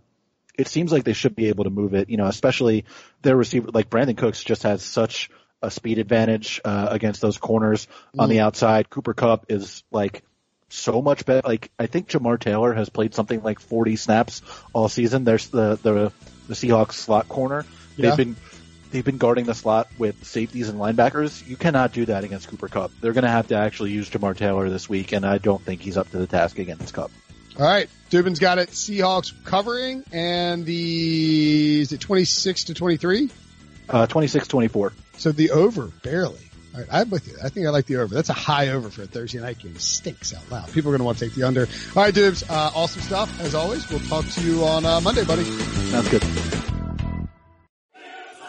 it 0.57 0.69
seems 0.69 0.93
like 0.93 1.03
they 1.03 1.11
should 1.11 1.35
be 1.35 1.49
able 1.49 1.65
to 1.65 1.69
move 1.69 1.95
it, 1.95 2.09
you 2.09 2.15
know, 2.15 2.27
especially 2.27 2.85
their 3.23 3.35
receiver, 3.35 3.71
like 3.73 3.89
Brandin 3.89 4.15
Cooks 4.17 4.41
just 4.41 4.63
has 4.63 4.83
such 4.83 5.29
a 5.61 5.71
speed 5.71 5.97
advantage 5.97 6.61
uh, 6.63 6.87
against 6.89 7.21
those 7.21 7.37
corners 7.37 7.87
on 8.17 8.29
the 8.29 8.39
outside. 8.39 8.89
Cooper 8.89 9.13
Kupp 9.13 9.45
is 9.49 9.83
like 9.91 10.23
so 10.69 11.01
much 11.01 11.25
better. 11.25 11.47
Like 11.47 11.71
I 11.77 11.87
think 11.87 12.09
Jamar 12.09 12.39
Taylor 12.39 12.73
has 12.73 12.89
played 12.89 13.13
something 13.13 13.41
like 13.41 13.59
40 13.59 13.95
snaps 13.95 14.41
all 14.73 14.89
season. 14.89 15.23
There's 15.23 15.47
the 15.49 15.79
the 15.81 16.11
the 16.47 16.53
Seahawks 16.53 16.93
slot 16.93 17.27
corner. 17.27 17.65
Yeah. 17.97 18.09
They've 18.09 18.17
been 18.17 18.35
they've 18.91 19.05
been 19.05 19.17
guarding 19.17 19.45
the 19.45 19.55
slot 19.55 19.87
with 19.97 20.23
safeties 20.25 20.69
and 20.69 20.79
linebackers. 20.79 21.47
You 21.47 21.57
cannot 21.57 21.93
do 21.93 22.05
that 22.05 22.23
against 22.23 22.47
Cooper 22.47 22.67
Kupp. 22.67 22.91
They're 23.01 23.13
going 23.13 23.23
to 23.23 23.29
have 23.29 23.47
to 23.49 23.55
actually 23.55 23.91
use 23.91 24.09
Jamar 24.09 24.35
Taylor 24.35 24.69
this 24.69 24.89
week, 24.89 25.11
and 25.11 25.25
I 25.25 25.37
don't 25.37 25.61
think 25.61 25.81
he's 25.81 25.97
up 25.97 26.09
to 26.11 26.17
the 26.17 26.27
task 26.27 26.59
against 26.59 26.93
Kupp. 26.93 27.11
All 27.59 27.65
right. 27.65 27.89
Dubin's 28.09 28.39
got 28.39 28.57
it. 28.57 28.69
Seahawks 28.69 29.33
covering 29.43 30.03
and 30.11 30.65
the, 30.65 31.81
is 31.81 31.91
it 31.91 31.99
26 31.99 32.65
to 32.65 32.73
23? 32.73 33.29
Uh, 33.89 34.07
26-24. 34.07 34.93
So 35.17 35.31
the 35.31 35.51
over, 35.51 35.87
barely. 36.03 36.39
All 36.73 36.81
right, 36.81 36.89
I'm 36.91 37.09
with 37.09 37.27
you. 37.27 37.35
I 37.43 37.49
think 37.49 37.65
I 37.65 37.71
like 37.71 37.87
the 37.87 37.97
over. 37.97 38.13
That's 38.13 38.29
a 38.29 38.33
high 38.33 38.69
over 38.69 38.89
for 38.89 39.01
a 39.01 39.07
Thursday 39.07 39.39
night 39.39 39.57
game. 39.57 39.73
It 39.75 39.81
stinks 39.81 40.33
out 40.33 40.49
loud. 40.51 40.71
People 40.71 40.89
are 40.89 40.93
going 40.93 40.99
to 40.99 41.05
want 41.05 41.17
to 41.17 41.25
take 41.25 41.33
the 41.33 41.43
under. 41.43 41.61
All 41.95 42.03
right, 42.03 42.13
dudes. 42.13 42.43
Uh, 42.43 42.71
awesome 42.75 43.01
stuff 43.01 43.41
as 43.41 43.55
always. 43.55 43.89
We'll 43.89 43.99
talk 44.01 44.25
to 44.25 44.41
you 44.41 44.63
on 44.63 44.85
uh, 44.85 45.01
Monday, 45.01 45.25
buddy. 45.25 45.43
Sounds 45.43 46.09
good. 46.09 46.23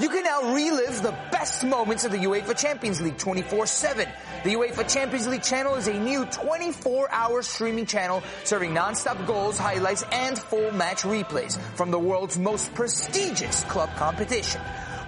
You 0.00 0.08
can 0.08 0.24
now 0.24 0.54
relive 0.54 1.02
the 1.02 1.14
best 1.30 1.62
moments 1.62 2.04
of 2.04 2.12
the 2.12 2.18
UEFA 2.18 2.58
Champions 2.58 3.02
League 3.02 3.18
24-7. 3.18 4.10
The 4.44 4.54
UEFA 4.54 4.90
Champions 4.90 5.26
League 5.28 5.42
channel 5.42 5.74
is 5.74 5.88
a 5.88 5.92
new 5.92 6.24
24-hour 6.24 7.42
streaming 7.42 7.84
channel 7.84 8.22
serving 8.44 8.72
non-stop 8.72 9.26
goals, 9.26 9.58
highlights, 9.58 10.02
and 10.10 10.38
full 10.38 10.72
match 10.72 11.02
replays 11.02 11.58
from 11.76 11.90
the 11.90 11.98
world's 11.98 12.38
most 12.38 12.72
prestigious 12.74 13.64
club 13.64 13.94
competition. 13.96 14.62